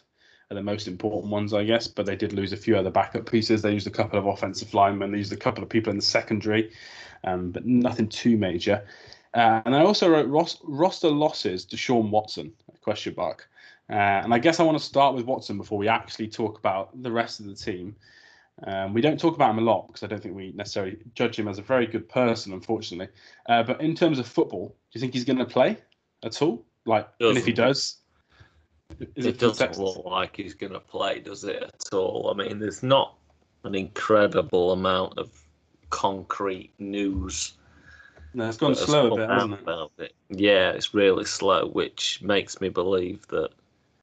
are 0.51 0.55
the 0.55 0.63
most 0.63 0.87
important 0.87 1.31
ones, 1.31 1.53
I 1.53 1.63
guess, 1.63 1.87
but 1.87 2.05
they 2.05 2.15
did 2.15 2.33
lose 2.33 2.53
a 2.53 2.57
few 2.57 2.77
other 2.77 2.91
backup 2.91 3.29
pieces. 3.29 3.61
They 3.61 3.73
used 3.73 3.87
a 3.87 3.91
couple 3.91 4.19
of 4.19 4.27
offensive 4.27 4.73
linemen, 4.73 5.11
they 5.11 5.17
used 5.17 5.33
a 5.33 5.37
couple 5.37 5.63
of 5.63 5.69
people 5.69 5.91
in 5.91 5.97
the 5.97 6.03
secondary, 6.03 6.71
um, 7.23 7.51
but 7.51 7.65
nothing 7.65 8.07
too 8.07 8.37
major. 8.37 8.85
Uh, 9.35 9.61
and 9.65 9.75
I 9.75 9.81
also 9.81 10.09
wrote 10.09 10.27
ros- 10.27 10.61
roster 10.63 11.09
losses 11.09 11.65
to 11.65 11.77
Sean 11.77 12.09
Watson, 12.09 12.53
question 12.81 13.13
mark. 13.17 13.49
Uh, 13.89 14.23
and 14.23 14.33
I 14.33 14.39
guess 14.39 14.59
I 14.59 14.63
want 14.63 14.77
to 14.77 14.83
start 14.83 15.13
with 15.13 15.25
Watson 15.25 15.57
before 15.57 15.77
we 15.77 15.89
actually 15.89 16.29
talk 16.29 16.57
about 16.57 16.89
the 17.03 17.11
rest 17.11 17.41
of 17.41 17.45
the 17.45 17.53
team. 17.53 17.95
Um, 18.63 18.93
we 18.93 19.01
don't 19.01 19.19
talk 19.19 19.35
about 19.35 19.51
him 19.51 19.59
a 19.59 19.61
lot 19.61 19.87
because 19.87 20.03
I 20.03 20.07
don't 20.07 20.23
think 20.23 20.35
we 20.35 20.53
necessarily 20.53 20.97
judge 21.13 21.37
him 21.37 21.49
as 21.49 21.59
a 21.59 21.61
very 21.61 21.85
good 21.85 22.07
person, 22.07 22.53
unfortunately. 22.53 23.13
Uh, 23.47 23.61
but 23.63 23.81
in 23.81 23.93
terms 23.93 24.17
of 24.17 24.25
football, 24.25 24.69
do 24.69 24.73
you 24.93 25.01
think 25.01 25.13
he's 25.13 25.25
going 25.25 25.39
to 25.39 25.45
play 25.45 25.77
at 26.23 26.41
all? 26.41 26.65
Like, 26.85 27.07
and 27.19 27.37
if 27.37 27.45
he 27.45 27.51
does, 27.51 27.97
it, 28.99 29.11
it 29.15 29.37
doesn't 29.37 29.77
look 29.77 30.05
like 30.05 30.37
he's 30.37 30.53
going 30.53 30.71
to 30.71 30.79
play, 30.79 31.19
does 31.19 31.43
it 31.43 31.61
at 31.61 31.93
all? 31.93 32.31
I 32.31 32.41
mean, 32.41 32.57
there's 32.57 32.83
not 32.83 33.15
an 33.65 33.75
incredible 33.75 34.71
amount 34.71 35.17
of 35.17 35.29
concrete 35.89 36.71
news 36.79 37.53
no, 38.35 38.49
it's 38.49 38.57
gone 38.57 38.75
slow 38.75 39.13
a 39.13 39.15
bit, 39.15 39.29
hasn't 39.29 39.53
it? 39.53 39.91
it? 39.97 40.13
Yeah, 40.29 40.71
it's 40.71 40.93
really 40.93 41.23
slow, 41.23 41.67
which 41.67 42.21
makes 42.21 42.59
me 42.59 42.67
believe 42.67 43.25
that 43.29 43.51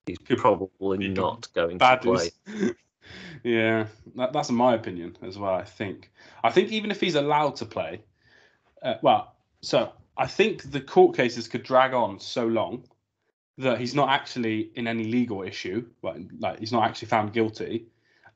he's 0.06 0.18
probably 0.18 1.08
not 1.08 1.48
going 1.52 1.78
to 1.78 1.98
play. 1.98 2.30
yeah, 3.44 3.86
that, 4.16 4.32
that's 4.32 4.50
my 4.50 4.74
opinion 4.74 5.16
as 5.22 5.38
well. 5.38 5.54
I 5.54 5.64
think. 5.64 6.10
I 6.42 6.50
think 6.50 6.72
even 6.72 6.90
if 6.90 7.00
he's 7.00 7.14
allowed 7.14 7.56
to 7.56 7.66
play, 7.66 8.00
uh, 8.82 8.94
well, 9.02 9.34
so 9.60 9.92
I 10.16 10.26
think 10.26 10.70
the 10.70 10.80
court 10.80 11.14
cases 11.14 11.46
could 11.46 11.62
drag 11.62 11.92
on 11.92 12.18
so 12.18 12.46
long 12.46 12.84
that 13.58 13.78
he's 13.78 13.94
not 13.94 14.08
actually 14.08 14.70
in 14.76 14.86
any 14.86 15.04
legal 15.04 15.42
issue, 15.42 15.86
like, 16.02 16.22
like 16.38 16.58
he's 16.58 16.72
not 16.72 16.88
actually 16.88 17.08
found 17.08 17.34
guilty 17.34 17.86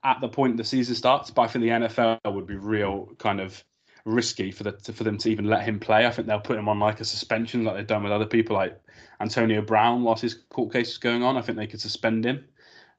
at 0.05 0.21
the 0.21 0.29
point 0.29 0.59
the 0.59 0.65
season 0.65 0.95
starts. 0.95 1.31
But 1.31 1.43
I 1.43 1.47
think 1.49 1.63
the 1.63 1.71
NFL 1.71 2.35
would 2.35 2.47
be 2.47 2.57
real 2.57 3.15
kind 3.19 3.41
of 3.41 3.65
risky 4.07 4.51
for 4.51 4.63
the 4.63 4.73
for 4.93 5.05
them 5.05 5.19
to 5.19 5.31
even 5.31 5.45
let 5.45 5.65
him 5.65 5.79
play. 5.79 6.07
I 6.07 6.11
think 6.11 6.29
they'll 6.29 6.41
put 6.41 6.59
him 6.59 6.69
on 6.69 6.79
like 6.79 7.01
a 7.01 7.05
suspension, 7.05 7.65
like 7.65 7.77
they've 7.77 7.87
done 7.87 8.05
with 8.05 8.13
other 8.13 8.27
people, 8.27 8.57
like 8.57 8.81
Antonio 9.21 9.61
Brown, 9.61 10.03
whilst 10.03 10.23
his 10.23 10.35
court 10.35 10.73
case 10.73 10.93
is 10.93 10.99
going 10.99 11.23
on. 11.23 11.37
I 11.37 11.43
think 11.43 11.59
they 11.59 11.67
could 11.67 11.81
suspend 11.81 12.25
him. 12.25 12.45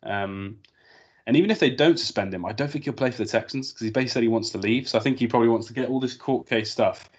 Um, 0.03 0.57
and 1.25 1.35
even 1.35 1.49
if 1.49 1.59
they 1.59 1.69
don't 1.69 1.97
suspend 1.97 2.33
him, 2.33 2.45
I 2.45 2.51
don't 2.53 2.69
think 2.69 2.83
he'll 2.85 2.93
play 2.93 3.11
for 3.11 3.17
the 3.17 3.29
Texans 3.29 3.71
because 3.71 3.85
he 3.85 3.89
basically 3.89 4.09
said 4.09 4.23
he 4.23 4.29
wants 4.29 4.49
to 4.51 4.57
leave. 4.57 4.87
So 4.87 4.99
I 4.99 5.01
think 5.01 5.17
he 5.17 5.27
probably 5.27 5.49
wants 5.49 5.67
to 5.67 5.73
get 5.73 5.89
all 5.89 5.99
this 5.99 6.15
court 6.15 6.47
case 6.47 6.71
stuff 6.71 7.09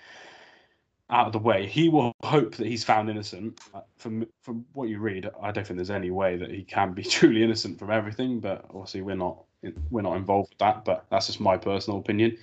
out 1.11 1.26
of 1.26 1.32
the 1.32 1.39
way. 1.39 1.66
He 1.66 1.89
will 1.89 2.12
hope 2.22 2.57
that 2.57 2.66
he's 2.66 2.84
found 2.84 3.11
innocent. 3.11 3.61
Uh, 3.74 3.80
from 3.97 4.26
from 4.43 4.64
what 4.72 4.89
you 4.89 4.99
read, 4.99 5.28
I 5.43 5.51
don't 5.51 5.66
think 5.66 5.76
there's 5.76 5.91
any 5.91 6.11
way 6.11 6.36
that 6.36 6.51
he 6.51 6.62
can 6.62 6.93
be 6.93 7.03
truly 7.16 7.43
innocent 7.43 7.78
from 7.78 7.91
everything. 7.91 8.41
But 8.41 8.64
obviously, 8.70 9.03
we're 9.03 9.16
not 9.16 9.45
we're 9.91 10.03
not 10.03 10.16
involved 10.16 10.51
with 10.51 10.59
that. 10.59 10.84
But 10.84 11.07
that's 11.11 11.26
just 11.26 11.41
my 11.41 11.57
personal 11.57 11.99
opinion. 11.99 12.36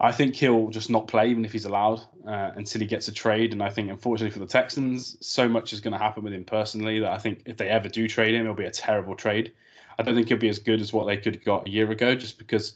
I 0.00 0.12
think 0.12 0.34
he'll 0.34 0.68
just 0.68 0.90
not 0.90 1.08
play 1.08 1.30
even 1.30 1.44
if 1.44 1.52
he's 1.52 1.64
allowed 1.64 2.00
uh, 2.26 2.50
until 2.54 2.80
he 2.80 2.86
gets 2.86 3.08
a 3.08 3.12
trade. 3.12 3.52
And 3.52 3.62
I 3.62 3.70
think, 3.70 3.90
unfortunately 3.90 4.30
for 4.30 4.40
the 4.40 4.46
Texans, 4.46 5.16
so 5.20 5.48
much 5.48 5.72
is 5.72 5.80
going 5.80 5.92
to 5.92 5.98
happen 5.98 6.22
with 6.22 6.34
him 6.34 6.44
personally 6.44 7.00
that 7.00 7.12
I 7.12 7.18
think 7.18 7.42
if 7.46 7.56
they 7.56 7.68
ever 7.68 7.88
do 7.88 8.06
trade 8.06 8.34
him, 8.34 8.42
it'll 8.42 8.54
be 8.54 8.66
a 8.66 8.70
terrible 8.70 9.14
trade. 9.14 9.52
I 9.98 10.02
don't 10.02 10.14
think 10.14 10.28
he'll 10.28 10.36
be 10.36 10.50
as 10.50 10.58
good 10.58 10.80
as 10.82 10.92
what 10.92 11.06
they 11.06 11.16
could 11.16 11.36
have 11.36 11.44
got 11.44 11.66
a 11.66 11.70
year 11.70 11.90
ago, 11.90 12.14
just 12.14 12.36
because 12.36 12.74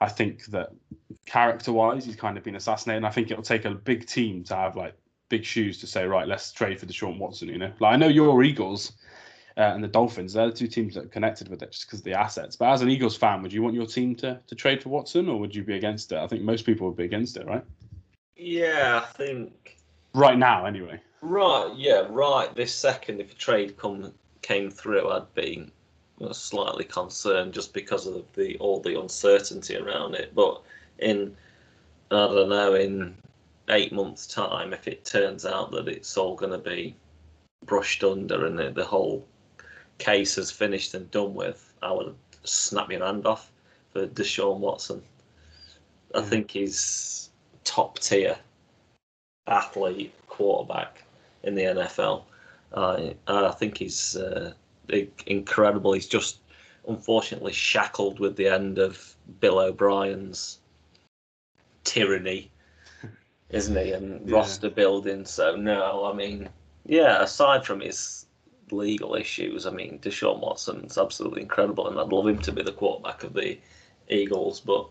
I 0.00 0.08
think 0.08 0.46
that 0.46 0.70
character-wise, 1.26 2.06
he's 2.06 2.16
kind 2.16 2.38
of 2.38 2.44
been 2.44 2.56
assassinated. 2.56 2.98
And 2.98 3.06
I 3.06 3.10
think 3.10 3.30
it'll 3.30 3.42
take 3.42 3.66
a 3.66 3.70
big 3.70 4.06
team 4.06 4.44
to 4.44 4.56
have 4.56 4.74
like 4.74 4.94
big 5.28 5.44
shoes 5.44 5.78
to 5.80 5.86
say, 5.86 6.06
right, 6.06 6.26
let's 6.26 6.50
trade 6.52 6.80
for 6.80 6.86
Deshaun 6.86 7.18
Watson. 7.18 7.48
You 7.48 7.58
know, 7.58 7.72
like 7.80 7.92
I 7.92 7.96
know 7.96 8.08
your 8.08 8.42
Eagles 8.42 8.92
uh, 9.58 9.72
and 9.74 9.82
the 9.82 9.88
Dolphins. 9.88 10.32
They're 10.32 10.46
the 10.46 10.56
two 10.56 10.68
teams 10.68 10.94
that 10.94 11.04
are 11.04 11.08
connected 11.08 11.48
with 11.48 11.62
it 11.62 11.72
just 11.72 11.86
because 11.86 11.98
of 11.98 12.04
the 12.04 12.14
assets. 12.14 12.54
But 12.54 12.70
as 12.70 12.80
an 12.80 12.88
Eagles 12.88 13.16
fan, 13.16 13.42
would 13.42 13.52
you 13.52 13.60
want 13.60 13.74
your 13.74 13.86
team 13.86 14.14
to, 14.16 14.38
to 14.46 14.54
trade 14.54 14.82
for 14.82 14.90
Watson 14.90 15.28
or 15.28 15.38
would 15.40 15.54
you 15.54 15.64
be 15.64 15.76
against 15.76 16.12
it? 16.12 16.18
I 16.18 16.28
think 16.28 16.42
most 16.42 16.64
people 16.64 16.86
would 16.86 16.96
be 16.96 17.04
against 17.04 17.36
it, 17.36 17.44
right? 17.46 17.64
Yeah, 18.36 19.02
I 19.02 19.06
think. 19.14 19.76
Right 20.14 20.38
now, 20.38 20.64
anyway. 20.64 21.00
Right, 21.20 21.72
yeah, 21.76 22.06
right. 22.08 22.54
This 22.54 22.72
second, 22.72 23.20
if 23.20 23.32
a 23.32 23.34
trade 23.34 23.76
come 23.76 24.12
came 24.42 24.70
through, 24.70 25.10
I'd 25.10 25.34
be 25.34 25.68
slightly 26.32 26.84
concerned 26.84 27.52
just 27.52 27.74
because 27.74 28.06
of 28.06 28.24
the 28.34 28.56
all 28.58 28.80
the 28.80 28.98
uncertainty 29.00 29.76
around 29.76 30.14
it. 30.14 30.34
But 30.34 30.62
in 31.00 31.36
I 32.12 32.26
don't 32.28 32.48
know, 32.48 32.74
in 32.74 33.16
eight 33.68 33.92
months' 33.92 34.26
time, 34.26 34.72
if 34.72 34.86
it 34.86 35.04
turns 35.04 35.44
out 35.44 35.72
that 35.72 35.88
it's 35.88 36.16
all 36.16 36.36
going 36.36 36.52
to 36.52 36.58
be 36.58 36.94
brushed 37.66 38.04
under 38.04 38.46
and 38.46 38.58
the, 38.58 38.70
the 38.70 38.84
whole 38.84 39.26
case 39.98 40.38
is 40.38 40.50
finished 40.50 40.94
and 40.94 41.10
done 41.10 41.34
with, 41.34 41.74
I 41.82 41.92
would 41.92 42.14
snap 42.44 42.90
your 42.90 43.04
hand 43.04 43.26
off 43.26 43.50
for 43.92 44.06
Deshaun 44.06 44.58
Watson. 44.58 45.02
I 46.14 46.22
think 46.22 46.50
he's 46.50 47.30
top 47.64 47.98
tier 47.98 48.36
athlete, 49.46 50.14
quarterback 50.28 51.04
in 51.42 51.54
the 51.54 51.62
NFL. 51.62 52.24
Uh, 52.72 53.10
I 53.26 53.50
think 53.52 53.78
he's 53.78 54.16
uh, 54.16 54.52
incredible. 55.26 55.92
He's 55.92 56.08
just 56.08 56.38
unfortunately 56.86 57.52
shackled 57.52 58.20
with 58.20 58.36
the 58.36 58.48
end 58.48 58.78
of 58.78 59.14
Bill 59.40 59.58
O'Brien's 59.58 60.58
tyranny, 61.84 62.50
isn't 63.50 63.76
he? 63.76 63.92
And 63.92 64.20
yeah. 64.28 64.36
roster 64.36 64.70
building. 64.70 65.24
So 65.24 65.56
no, 65.56 66.04
I 66.10 66.14
mean, 66.14 66.48
yeah. 66.86 67.22
Aside 67.22 67.64
from 67.64 67.80
his 67.80 68.26
legal 68.72 69.14
issues, 69.14 69.66
I 69.66 69.70
mean, 69.70 69.98
Deshaun 70.00 70.40
Watson's 70.40 70.98
absolutely 70.98 71.42
incredible, 71.42 71.88
and 71.88 71.98
I'd 71.98 72.08
love 72.08 72.28
him 72.28 72.38
to 72.40 72.52
be 72.52 72.62
the 72.62 72.72
quarterback 72.72 73.22
of 73.24 73.34
the 73.34 73.58
Eagles. 74.08 74.60
But 74.60 74.88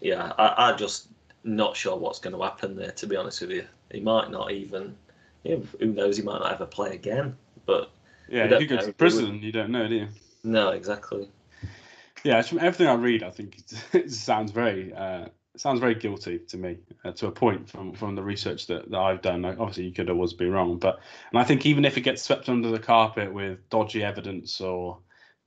yeah, 0.00 0.32
I, 0.38 0.70
I 0.70 0.76
just 0.76 1.08
not 1.44 1.76
sure 1.76 1.96
what's 1.96 2.18
going 2.18 2.36
to 2.36 2.42
happen 2.42 2.76
there. 2.76 2.92
To 2.92 3.06
be 3.06 3.16
honest 3.16 3.40
with 3.40 3.50
you, 3.50 3.66
he 3.90 4.00
might 4.00 4.30
not 4.30 4.52
even. 4.52 4.96
You 5.44 5.56
know, 5.58 5.66
who 5.80 5.86
knows? 5.86 6.16
He 6.16 6.22
might 6.22 6.40
not 6.40 6.52
ever 6.52 6.66
play 6.66 6.94
again. 6.94 7.36
But 7.66 7.90
yeah, 8.28 8.44
if 8.44 8.60
you 8.60 8.66
go 8.66 8.78
to 8.78 8.92
prison, 8.92 9.42
you 9.42 9.52
don't 9.52 9.70
know, 9.70 9.88
do 9.88 9.94
you? 9.94 10.08
No, 10.44 10.70
exactly. 10.70 11.28
Yeah, 12.24 12.42
from 12.42 12.58
everything 12.58 12.86
I 12.86 12.94
read, 12.94 13.22
I 13.22 13.30
think 13.30 13.58
it, 13.58 13.84
it 13.94 14.12
sounds 14.12 14.52
very 14.52 14.92
uh, 14.94 15.26
sounds 15.56 15.80
very 15.80 15.94
guilty 15.94 16.38
to 16.38 16.56
me 16.56 16.78
uh, 17.04 17.12
to 17.12 17.26
a 17.26 17.30
point 17.30 17.68
from 17.68 17.92
from 17.92 18.14
the 18.14 18.22
research 18.22 18.66
that, 18.66 18.90
that 18.90 18.98
I've 18.98 19.22
done. 19.22 19.42
Like, 19.42 19.58
obviously, 19.58 19.84
you 19.84 19.92
could 19.92 20.10
always 20.10 20.32
be 20.32 20.46
wrong, 20.46 20.78
but 20.78 21.00
and 21.30 21.38
I 21.38 21.44
think 21.44 21.66
even 21.66 21.84
if 21.84 21.96
it 21.96 22.02
gets 22.02 22.22
swept 22.22 22.48
under 22.48 22.70
the 22.70 22.78
carpet 22.78 23.32
with 23.32 23.68
dodgy 23.70 24.02
evidence 24.02 24.60
or 24.60 24.98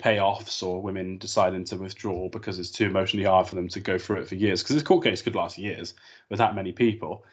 payoffs 0.01 0.61
or 0.61 0.81
women 0.81 1.17
deciding 1.17 1.63
to 1.63 1.77
withdraw 1.77 2.27
because 2.29 2.59
it's 2.59 2.69
too 2.69 2.85
emotionally 2.85 3.25
hard 3.25 3.47
for 3.47 3.55
them 3.55 3.69
to 3.69 3.79
go 3.79 3.97
through 3.97 4.19
it 4.19 4.27
for 4.27 4.35
years, 4.35 4.61
because 4.61 4.75
this 4.75 4.83
court 4.83 5.03
case 5.03 5.21
could 5.21 5.35
last 5.35 5.57
years 5.57 5.93
with 6.29 6.39
that 6.39 6.55
many 6.55 6.71
people. 6.71 7.23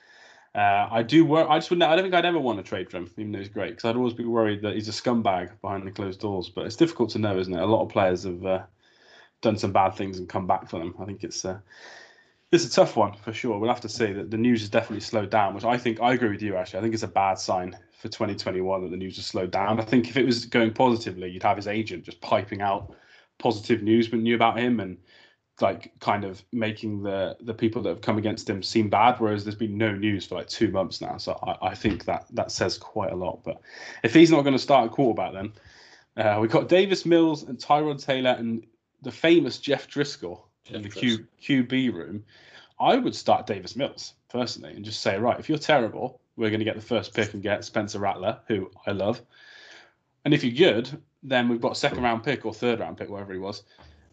Uh, 0.55 0.87
I 0.91 1.03
do 1.03 1.25
work. 1.25 1.49
I 1.49 1.59
just 1.59 1.71
wouldn't. 1.71 1.91
I 1.91 1.97
don't 1.97 2.05
think 2.05 2.15
I'd 2.15 2.27
ever 2.27 2.39
want 2.39 2.59
to 2.59 2.63
trade 2.63 2.91
for 2.91 2.99
him, 2.99 3.11
even 3.17 3.33
though 3.33 3.39
he's 3.39 3.49
great, 3.49 3.71
because 3.71 3.87
I'd 3.87 3.97
always 3.97 4.15
be 4.15 4.27
worried 4.27 4.63
that 4.63 4.75
he's 4.75 4.89
a 4.89 4.93
scumbag 4.93 5.51
behind 5.63 5.87
the 5.87 5.91
closed 5.91 6.21
doors. 6.21 6.51
But 6.51 6.67
it's 6.67 6.77
difficult 6.77 7.11
to 7.11 7.19
know, 7.19 7.39
isn't 7.39 7.55
it? 7.55 7.61
A 7.61 7.67
lot 7.67 7.83
of 7.83 7.89
players 7.89 8.25
have 8.25 8.45
uh, 8.45 8.63
done 9.41 9.57
some 9.57 9.73
bad 9.73 9.95
things 9.95 10.19
and 10.19 10.29
come 10.29 10.47
back 10.47 10.69
for 10.69 10.79
them. 10.79 10.95
I 11.01 11.07
think 11.07 11.25
it's 11.25 11.45
uh, 11.45 11.59
it's 12.53 12.67
a 12.67 12.71
tough 12.71 12.97
one 12.97 13.15
for 13.15 13.33
sure. 13.33 13.59
We'll 13.59 13.71
have 13.71 13.81
to 13.81 13.89
see 13.89 14.13
that 14.13 14.31
the 14.31 14.37
news 14.37 14.61
has 14.61 14.69
definitely 14.69 15.01
slowed 15.01 15.31
down, 15.31 15.55
which 15.55 15.65
I 15.65 15.79
think 15.79 16.01
I 16.01 16.13
agree 16.13 16.29
with 16.29 16.43
you. 16.43 16.57
Actually, 16.57 16.81
I 16.81 16.83
think 16.83 16.95
it's 16.95 17.03
a 17.03 17.09
bad 17.09 17.39
sign 17.39 17.77
for 17.99 18.09
2021 18.09 18.83
that 18.83 18.91
the 18.91 18.97
news 18.97 19.17
has 19.17 19.25
slowed 19.25 19.51
down. 19.51 19.81
I 19.81 19.85
think 19.85 20.09
if 20.09 20.19
it 20.19 20.27
was 20.27 20.45
going 20.45 20.75
positively, 20.75 21.31
you'd 21.31 21.43
have 21.43 21.57
his 21.57 21.67
agent 21.67 22.05
just 22.05 22.21
piping 22.21 22.61
out 22.61 22.95
positive 23.39 23.83
news 23.83 24.11
when 24.11 24.23
knew 24.23 24.35
about 24.35 24.59
him 24.59 24.81
and 24.81 24.99
like 25.61 25.93
kind 26.01 26.25
of 26.25 26.43
making 26.53 27.03
the 27.03 27.37
the 27.41 27.55
people 27.55 27.81
that 27.83 27.89
have 27.89 28.01
come 28.01 28.19
against 28.19 28.51
him 28.51 28.63
seem 28.63 28.91
bad. 28.91 29.19
Whereas 29.19 29.45
there's 29.45 29.55
been 29.55 29.79
no 29.79 29.93
news 29.95 30.27
for 30.27 30.35
like 30.35 30.49
two 30.49 30.71
months 30.71 31.01
now, 31.01 31.17
so 31.17 31.39
I, 31.43 31.69
I 31.69 31.75
think 31.75 32.05
that 32.05 32.27
that 32.33 32.53
says 32.53 32.77
quite 32.77 33.13
a 33.13 33.17
lot. 33.17 33.43
But 33.45 33.63
if 34.03 34.13
he's 34.13 34.31
not 34.31 34.43
going 34.43 34.55
to 34.55 34.59
start 34.59 34.87
a 34.87 34.91
quarterback, 34.91 35.33
then 35.33 35.53
uh, 36.19 36.39
we've 36.39 36.51
got 36.51 36.69
Davis 36.69 37.07
Mills 37.07 37.45
and 37.45 37.57
Tyrod 37.59 38.05
Taylor 38.05 38.37
and 38.39 38.67
the 39.01 39.13
famous 39.13 39.59
Jeff 39.59 39.89
Driskel 39.89 40.43
in 40.71 40.83
the 40.83 40.89
Q, 40.89 41.27
QB 41.41 41.93
room, 41.93 42.25
I 42.81 42.97
would 42.97 43.15
start 43.15 43.47
Davis 43.47 43.77
Mills 43.77 44.15
personally 44.29 44.73
and 44.75 44.85
just 44.85 45.03
say, 45.03 45.19
right, 45.19 45.39
if 45.39 45.49
you're 45.49 45.59
terrible, 45.59 46.21
we're 46.37 46.51
going 46.51 46.61
to 46.61 46.65
get 46.65 46.77
the 46.77 46.83
first 46.83 47.15
pick 47.15 47.35
and 47.35 47.43
get 47.43 47.65
Spencer 47.65 47.99
Rattler, 47.99 48.41
who 48.49 48.71
I 48.87 48.93
love. 48.93 49.21
And 50.25 50.33
if 50.33 50.43
you're 50.45 50.73
good, 50.73 50.91
then 51.23 51.49
we've 51.49 51.61
got 51.61 51.73
a 51.73 51.77
second 51.77 52.03
round 52.03 52.25
pick 52.25 52.45
or 52.45 52.55
third 52.55 52.81
round 52.81 52.97
pick, 52.97 53.09
whatever 53.09 53.33
he 53.33 53.39
was. 53.39 53.63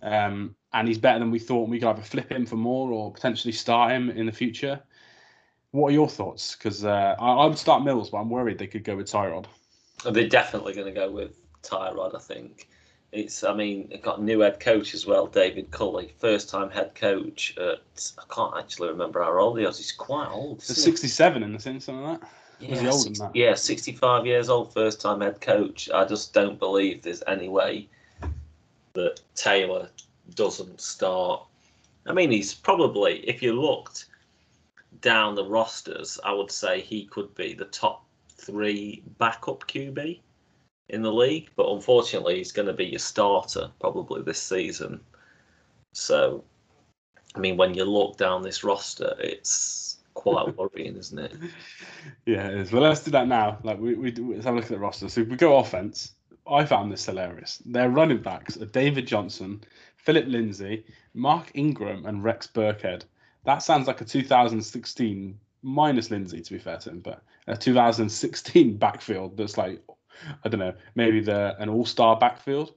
Um, 0.02 0.56
and 0.74 0.88
he's 0.88 0.97
better 0.97 1.20
than 1.20 1.32
we 1.32 1.39
thought. 1.39 1.64
And 1.64 1.72
we 1.72 1.80
could 1.80 1.89
either 1.89 2.02
flip 2.02 2.32
him 2.32 2.45
for 2.45 2.56
more 2.56 2.91
or 2.91 3.12
potentially 3.12 3.52
start 3.52 3.91
him 3.91 4.10
in 4.10 4.26
the 4.26 4.32
future. 4.32 4.80
What 5.72 5.89
are 5.89 5.93
your 5.93 6.10
thoughts? 6.10 6.56
Because 6.56 6.84
uh, 6.84 7.16
I, 7.20 7.34
I, 7.34 7.45
would 7.45 7.58
start 7.58 7.84
Mills, 7.84 8.10
but 8.10 8.18
I'm 8.18 8.30
worried 8.30 8.58
they 8.58 8.68
could 8.68 8.84
go 8.84 8.95
with 8.95 9.08
Tyrod. 9.08 9.45
They're 10.04 10.28
definitely 10.28 10.74
going 10.74 10.88
to 10.88 10.93
go 10.93 11.12
with 11.12 11.38
Tyrod, 11.62 12.16
I 12.16 12.20
think 12.20 12.68
it's 13.12 13.43
I 13.43 13.53
mean 13.53 13.88
it 13.91 14.01
got 14.01 14.20
a 14.20 14.24
new 14.24 14.39
head 14.41 14.60
coach 14.60 14.93
as 14.93 15.05
well, 15.05 15.28
David 15.28 15.72
Culley, 15.72 16.14
first 16.20 16.49
time 16.49 16.70
head 16.70 16.93
coach 16.95 17.57
at 17.57 18.14
I 18.18 18.34
can't 18.34 18.55
actually 18.57 18.89
remember 18.89 19.24
how 19.24 19.38
old 19.38 19.60
he 19.60 19.66
was. 19.66 19.78
He's 19.78 19.91
quite 19.91 20.30
old. 20.30 20.62
Sixty 20.62 21.07
seven 21.07 21.43
in 21.43 21.53
the 21.53 21.60
sense 21.60 21.86
something 21.86 22.03
like 22.03 22.22
that. 22.22 22.30
Yeah, 22.62 22.91
60, 22.91 23.26
yeah, 23.36 23.55
65 23.55 24.26
years 24.26 24.49
old, 24.49 24.74
first 24.74 24.99
time 24.99 25.22
head 25.22 25.39
coach. 25.39 25.89
I 25.91 26.03
just 26.03 26.34
don't 26.34 26.60
believe 26.60 27.01
there's 27.01 27.24
any 27.26 27.47
way 27.47 27.88
that 28.93 29.22
Taylor 29.34 29.89
doesn't 30.36 30.82
start. 30.82 31.41
I 32.05 32.12
mean, 32.12 32.32
he's 32.32 32.53
probably, 32.53 33.20
if 33.20 33.41
you 33.41 33.60
looked 33.60 34.07
down 34.99 35.36
the 35.36 35.45
rosters, 35.45 36.20
I 36.26 36.34
would 36.34 36.51
say 36.51 36.82
he 36.82 37.05
could 37.05 37.34
be 37.34 37.53
the 37.53 37.66
top 37.66 38.03
three 38.36 39.03
backup 39.20 39.66
QB 39.68 40.20
in 40.90 41.02
the 41.02 41.12
league, 41.12 41.50
but 41.56 41.72
unfortunately, 41.72 42.38
he's 42.38 42.52
going 42.52 42.68
to 42.68 42.74
be 42.74 42.86
your 42.86 43.00
starter 43.00 43.70
probably 43.80 44.22
this 44.22 44.42
season. 44.42 45.00
So, 45.94 46.44
I 47.36 47.40
mean, 47.40 47.58
when 47.58 47.74
you 47.74 47.86
look 47.86 48.18
down 48.18 48.42
this 48.42 48.64
roster, 48.64 49.16
it's 49.20 49.98
quite 50.14 50.56
worrying, 50.58 50.98
isn't 50.98 51.20
it? 51.20 51.34
Yeah, 52.26 52.48
it 52.48 52.56
is. 52.56 52.72
Well, 52.72 52.84
let's 52.84 53.04
do 53.04 53.12
that 53.12 53.28
now. 53.28 53.60
Like, 53.64 53.80
we, 53.80 53.96
we 53.96 54.12
let's 54.12 54.46
have 54.46 54.54
a 54.54 54.58
look 54.58 54.66
at 54.66 54.72
the 54.72 54.80
roster. 54.80 55.10
So, 55.10 55.22
if 55.22 55.28
we 55.28 55.36
go 55.36 55.58
offense, 55.58 56.14
I 56.48 56.66
found 56.66 56.92
this 56.92 57.06
hilarious. 57.06 57.62
Their 57.66 57.90
running 57.90 58.22
backs 58.22 58.58
are 58.58 58.66
David 58.66 59.06
Johnson, 59.06 59.62
Philip 59.98 60.26
Lindsay, 60.28 60.86
Mark 61.14 61.52
Ingram, 61.54 62.06
and 62.06 62.24
Rex 62.24 62.48
Burkhead. 62.48 63.04
That 63.46 63.60
sounds 63.60 63.88
like 63.88 64.02
a 64.02 64.06
2016 64.06 65.40
minus 65.62 66.10
Lindsay, 66.10 66.42
to 66.42 66.54
be 66.54 66.60
fair 66.60 66.78
to 66.78 66.90
him, 66.90 67.00
but 67.00 67.22
a 67.48 67.56
2016 67.56 68.78
backfield 68.78 69.38
that's 69.38 69.58
like 69.58 69.82
I 70.43 70.49
don't 70.49 70.59
know, 70.59 70.74
maybe 70.95 71.20
they're 71.20 71.55
an 71.59 71.70
all-star 71.70 72.17
backfield. 72.17 72.74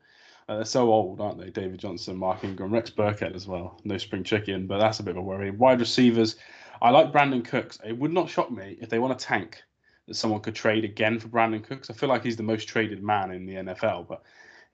Uh, 0.48 0.56
they're 0.56 0.64
so 0.64 0.92
old, 0.92 1.20
aren't 1.20 1.38
they? 1.38 1.50
David 1.50 1.78
Johnson, 1.78 2.16
Mark 2.16 2.42
Ingram, 2.42 2.72
Rex 2.72 2.90
Burkhead 2.90 3.34
as 3.34 3.46
well. 3.46 3.80
No 3.84 3.96
spring 3.96 4.24
chicken, 4.24 4.66
but 4.66 4.78
that's 4.78 5.00
a 5.00 5.02
bit 5.02 5.12
of 5.12 5.18
a 5.18 5.22
worry. 5.22 5.50
Wide 5.50 5.80
receivers, 5.80 6.36
I 6.80 6.90
like 6.90 7.12
Brandin 7.12 7.44
Cooks. 7.44 7.78
It 7.84 7.96
would 7.96 8.12
not 8.12 8.28
shock 8.28 8.50
me 8.50 8.76
if 8.80 8.88
they 8.88 8.98
want 8.98 9.16
to 9.16 9.24
tank 9.24 9.62
that 10.08 10.14
someone 10.14 10.40
could 10.40 10.54
trade 10.54 10.84
again 10.84 11.20
for 11.20 11.28
Brandin 11.28 11.62
Cooks. 11.62 11.90
I 11.90 11.92
feel 11.94 12.08
like 12.08 12.24
he's 12.24 12.36
the 12.36 12.42
most 12.42 12.66
traded 12.66 13.02
man 13.02 13.30
in 13.30 13.46
the 13.46 13.54
NFL, 13.54 14.08
but 14.08 14.22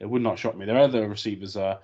it 0.01 0.07
would 0.07 0.23
not 0.23 0.39
shock 0.39 0.57
me. 0.57 0.65
Their 0.65 0.79
other 0.79 1.07
receivers 1.07 1.57
are 1.57 1.79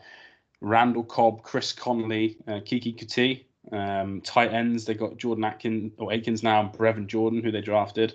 Randall 0.61 1.05
Cobb, 1.05 1.43
Chris 1.43 1.73
Conley, 1.73 2.39
uh, 2.49 2.61
Keke 2.61 2.99
Coutee. 2.99 3.45
Um, 3.73 4.21
tight 4.23 4.53
ends, 4.53 4.85
they 4.85 4.95
got 4.95 5.17
Jordan 5.17 5.45
Atkins 5.45 5.93
or 5.99 6.13
Akins 6.13 6.43
now 6.43 6.61
and 6.61 6.73
Brevin 6.73 7.07
Jordan, 7.07 7.43
who 7.43 7.51
they 7.51 7.61
drafted. 7.61 8.15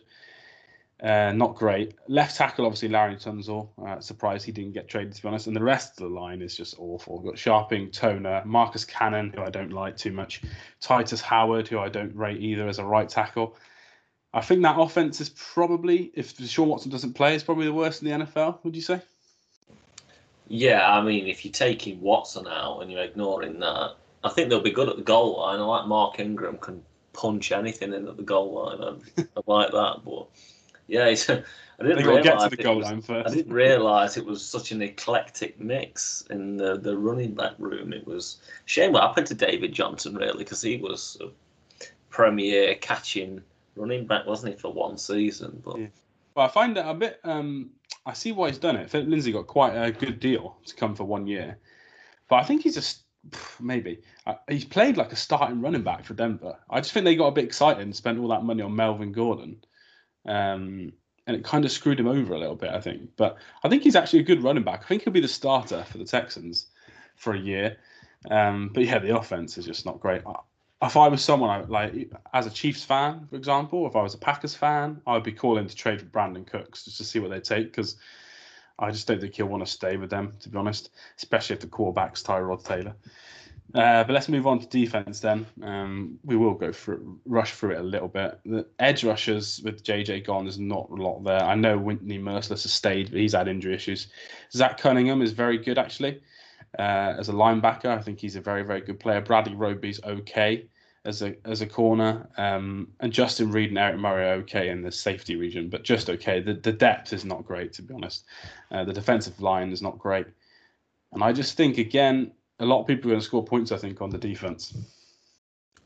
Uh, 1.02 1.32
not 1.32 1.56
great. 1.56 1.96
Left 2.08 2.36
tackle, 2.36 2.66
obviously, 2.66 2.90
Larry 2.90 3.16
Tunsil. 3.16 3.70
Uh, 3.86 4.02
surprised 4.02 4.46
he 4.46 4.52
didn't 4.52 4.74
get 4.74 4.90
traded, 4.90 5.14
to 5.14 5.22
be 5.22 5.28
honest. 5.30 5.48
And 5.48 5.56
the 5.56 5.64
rest 5.64 5.94
of 5.94 6.10
the 6.10 6.14
line 6.14 6.42
is 6.42 6.58
just 6.58 6.76
awful. 6.78 7.22
We've 7.22 7.32
got 7.32 7.36
Scharping, 7.36 7.94
Toner, 7.94 8.44
Marcus 8.46 8.84
Cannon, 8.84 9.32
who 9.34 9.42
I 9.42 9.50
don't 9.50 9.72
like 9.72 9.96
too 9.96 10.12
much, 10.12 10.42
Tytus 10.82 11.22
Howard, 11.22 11.70
who 11.70 11.80
I 11.80 11.88
don't 11.88 12.14
rate 12.16 12.42
either 12.42 12.68
as 12.68 12.80
a 12.80 12.86
right 12.86 13.08
tackle. 13.08 13.56
I 14.34 14.42
think 14.42 14.62
that 14.64 14.78
offense 14.78 15.22
is 15.22 15.30
probably, 15.30 16.12
if 16.14 16.38
Sean 16.48 16.68
Watson 16.68 16.92
doesn't 16.92 17.14
play, 17.14 17.34
is 17.34 17.44
probably 17.44 17.66
the 17.66 17.74
worst 17.74 18.04
in 18.04 18.10
the 18.10 18.26
NFL, 18.26 18.60
would 18.64 18.76
you 18.76 18.82
say? 18.82 19.02
Yeah, 20.50 20.88
I 20.92 21.02
mean, 21.02 21.28
if 21.28 21.46
you're 21.46 21.52
taking 21.52 22.02
Watson 22.02 22.46
out 22.48 22.82
and 22.82 22.92
you're 22.92 23.04
ignoring 23.04 23.60
that, 23.60 23.96
I 24.24 24.30
think 24.30 24.50
they'll 24.50 24.60
be 24.60 24.72
good 24.72 24.90
at 24.90 24.98
the 24.98 25.04
goal 25.04 25.40
line. 25.40 25.60
I 25.60 25.64
like 25.64 25.88
Mark 25.88 26.20
Ingram 26.20 26.58
can 26.58 26.84
punch 27.14 27.52
anything 27.52 27.94
in 27.94 28.08
at 28.08 28.18
the 28.18 28.24
goal 28.24 28.54
line. 28.54 29.00
I, 29.18 29.22
I 29.38 29.42
like 29.48 29.72
that, 29.72 30.02
but 30.04 30.28
yeah, 30.90 31.06
I 31.80 31.84
didn't 31.84 32.06
realise 32.06 32.52
it 32.52 32.68
was, 32.68 33.10
I 33.10 33.30
didn't 33.30 33.54
realise 33.54 34.18
it 34.18 34.26
was 34.26 34.46
such 34.46 34.72
an 34.72 34.82
eclectic 34.82 35.60
mix 35.60 36.24
in 36.30 36.58
the, 36.58 36.78
the 36.78 36.98
running 36.98 37.34
back 37.36 37.54
room. 37.58 37.94
It 37.94 38.06
was 38.06 38.42
shame 38.66 38.92
what 38.92 39.04
happened 39.04 39.28
to 39.28 39.36
David 39.36 39.72
Johnson 39.72 40.16
really 40.16 40.40
because 40.40 40.62
he 40.62 40.78
was 40.78 41.18
a 41.22 41.30
premier 42.10 42.76
catching 42.76 43.42
running 43.76 44.06
back, 44.08 44.26
wasn't 44.26 44.56
he, 44.56 44.60
for 44.60 44.74
one 44.74 44.98
season? 44.98 45.62
But 45.64 45.80
yeah. 45.80 45.88
well, 46.36 46.48
I 46.48 46.50
find 46.50 46.78
it 46.78 46.86
a 46.86 46.94
bit. 46.94 47.20
Um, 47.24 47.70
I 48.06 48.14
see 48.14 48.32
why 48.32 48.50
he's 48.50 48.58
done 48.58 48.76
it. 48.76 48.90
Philip 48.90 49.08
Lindsay 49.08 49.32
got 49.32 49.48
quite 49.48 49.76
a 49.76 49.92
good 49.92 50.20
deal 50.20 50.58
to 50.66 50.76
come 50.76 50.96
for 50.96 51.06
one 51.06 51.28
year, 51.28 51.60
but 52.28 52.38
I 52.38 52.44
think 52.44 52.64
he's 52.64 52.76
just 52.76 53.04
maybe 53.60 54.00
uh, 54.26 54.36
he's 54.50 54.66
played 54.66 54.98
like 54.98 55.12
a 55.12 55.16
starting 55.16 55.62
running 55.62 55.84
back 55.84 56.04
for 56.04 56.14
Denver. 56.14 56.58
I 56.70 56.82
just 56.82 56.94
think 56.94 57.06
they 57.06 57.16
got 57.16 57.28
a 57.28 57.32
bit 57.32 57.46
excited 57.46 57.84
and 57.84 57.96
spent 57.96 58.20
all 58.20 58.28
that 58.30 58.44
money 58.44 58.64
on 58.64 58.76
Melvin 58.76 59.14
Gordon 59.14 59.64
Um, 60.30 60.94
and 61.28 61.36
it 61.36 61.44
kind 61.44 61.66
of 61.66 61.72
screwed 61.72 62.00
him 62.00 62.08
over 62.08 62.34
a 62.34 62.40
little 62.40 62.56
bit, 62.56 62.72
I 62.72 62.82
think. 62.82 63.10
But 63.16 63.38
I 63.64 63.70
think 63.70 63.84
he's 63.84 63.96
actually 63.96 64.20
a 64.20 64.24
good 64.24 64.44
running 64.44 64.64
back. 64.64 64.82
I 64.84 64.88
think 64.88 65.04
he'll 65.04 65.14
be 65.14 65.20
the 65.20 65.28
starter 65.28 65.84
for 65.84 65.98
the 65.98 66.06
Texans 66.06 66.68
for 67.16 67.34
a 67.34 67.40
year. 67.40 67.78
Um, 68.32 68.72
but 68.74 68.86
yeah, 68.86 69.00
the 69.00 69.16
offense 69.16 69.58
is 69.58 69.66
just 69.66 69.86
not 69.86 70.00
great. 70.00 70.24
If 70.82 70.98
I 70.98 71.08
was 71.08 71.24
someone 71.24 71.70
like 71.70 72.12
as 72.34 72.48
a 72.48 72.50
Chiefs 72.50 72.84
fan, 72.84 73.28
for 73.30 73.36
example, 73.36 73.86
if 73.86 73.96
I 73.96 74.02
was 74.02 74.14
a 74.14 74.18
Packers 74.18 74.56
fan, 74.56 75.02
I 75.06 75.14
would 75.14 75.24
be 75.24 75.32
calling 75.32 75.68
to 75.68 75.76
trade 75.76 76.00
for 76.00 76.08
Brandin 76.08 76.48
Cooks 76.48 76.86
just 76.86 76.98
to 76.98 77.04
see 77.04 77.20
what 77.20 77.30
they 77.30 77.40
take 77.40 77.68
because 77.68 77.98
I 78.80 78.92
just 78.92 79.08
don't 79.08 79.20
think 79.20 79.36
he'll 79.36 79.48
want 79.48 79.66
to 79.66 79.72
stay 79.72 79.98
with 79.98 80.10
them, 80.10 80.34
to 80.40 80.50
be 80.50 80.58
honest, 80.58 80.90
especially 81.18 81.56
if 81.56 81.60
the 81.60 81.68
quarterback's 81.68 82.24
Tyrod 82.24 82.64
Taylor. 82.64 82.96
Uh, 83.76 84.04
but 84.04 84.14
let's 84.14 84.28
move 84.28 84.48
on 84.48 84.60
to 84.60 84.68
defense 84.68 85.20
then. 85.20 85.46
Um, 85.62 86.20
we 86.24 86.36
will 86.36 86.56
go 86.56 86.72
through, 86.72 87.20
rush 87.26 87.54
through 87.54 87.72
it 87.72 87.80
a 87.80 87.84
little 87.84 88.08
bit. 88.08 88.40
The 88.46 88.66
edge 88.80 89.04
rushers 89.04 89.62
with 89.64 89.84
JJ 89.84 90.26
gone, 90.26 90.46
there's 90.46 90.58
not 90.58 90.90
a 90.90 90.96
lot 90.96 91.24
there. 91.24 91.44
I 91.44 91.54
know 91.54 91.78
Whitney 91.78 92.18
Mercilus 92.18 92.64
has 92.64 92.74
stayed, 92.74 93.12
but 93.12 93.20
he's 93.20 93.34
had 93.34 93.48
injury 93.48 93.76
issues. 93.76 94.08
Zach 94.52 94.80
Cunningham 94.80 95.22
is 95.22 95.34
very 95.34 95.60
good 95.60 95.78
actually 95.78 96.20
uh, 96.78 97.16
as 97.18 97.30
a 97.30 97.34
linebacker. 97.34 97.86
I 97.86 98.02
think 98.02 98.20
he's 98.20 98.36
a 98.36 98.42
very 98.42 98.64
very 98.64 98.82
good 98.82 99.00
player. 99.00 99.22
Bradley 99.22 99.56
Roby's 99.56 100.04
okay 100.04 100.66
as 101.06 101.22
a 101.22 101.36
as 101.46 101.62
a 101.62 101.66
corner, 101.66 102.28
um, 102.38 102.88
and 103.00 103.14
Justin 103.14 103.52
Reid 103.52 103.70
and 103.70 103.78
Eric 103.78 104.00
Murray 104.00 104.26
are 104.26 104.34
okay 104.42 104.70
in 104.70 104.82
the 104.82 104.92
safety 104.92 105.36
region, 105.36 105.70
but 105.70 105.84
just 105.84 106.10
okay. 106.10 106.40
The 106.40 106.56
the 106.56 106.74
depth 106.74 107.14
is 107.14 107.26
not 107.26 107.46
great 107.46 107.74
to 107.74 107.82
be 107.82 107.94
honest. 107.94 108.26
Uh, 108.72 108.84
the 108.84 108.94
defensive 108.94 109.40
line 109.42 109.72
is 109.72 109.82
not 109.82 109.98
great, 109.98 110.28
and 111.14 111.24
I 111.24 111.34
just 111.34 111.56
think 111.56 111.78
again 111.78 112.32
a 112.60 112.66
lot 112.66 112.82
of 112.82 112.88
people 112.88 113.10
are 113.10 113.14
going 113.14 113.22
to 113.22 113.26
score 113.26 113.44
points. 113.44 113.72
I 113.72 113.78
think 113.78 114.02
on 114.02 114.10
the 114.10 114.18
defense. 114.18 114.74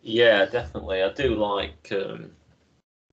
Yeah, 0.01 0.45
definitely. 0.45 1.01
I 1.01 1.13
do 1.13 1.35
like 1.35 1.91
um, 1.91 2.31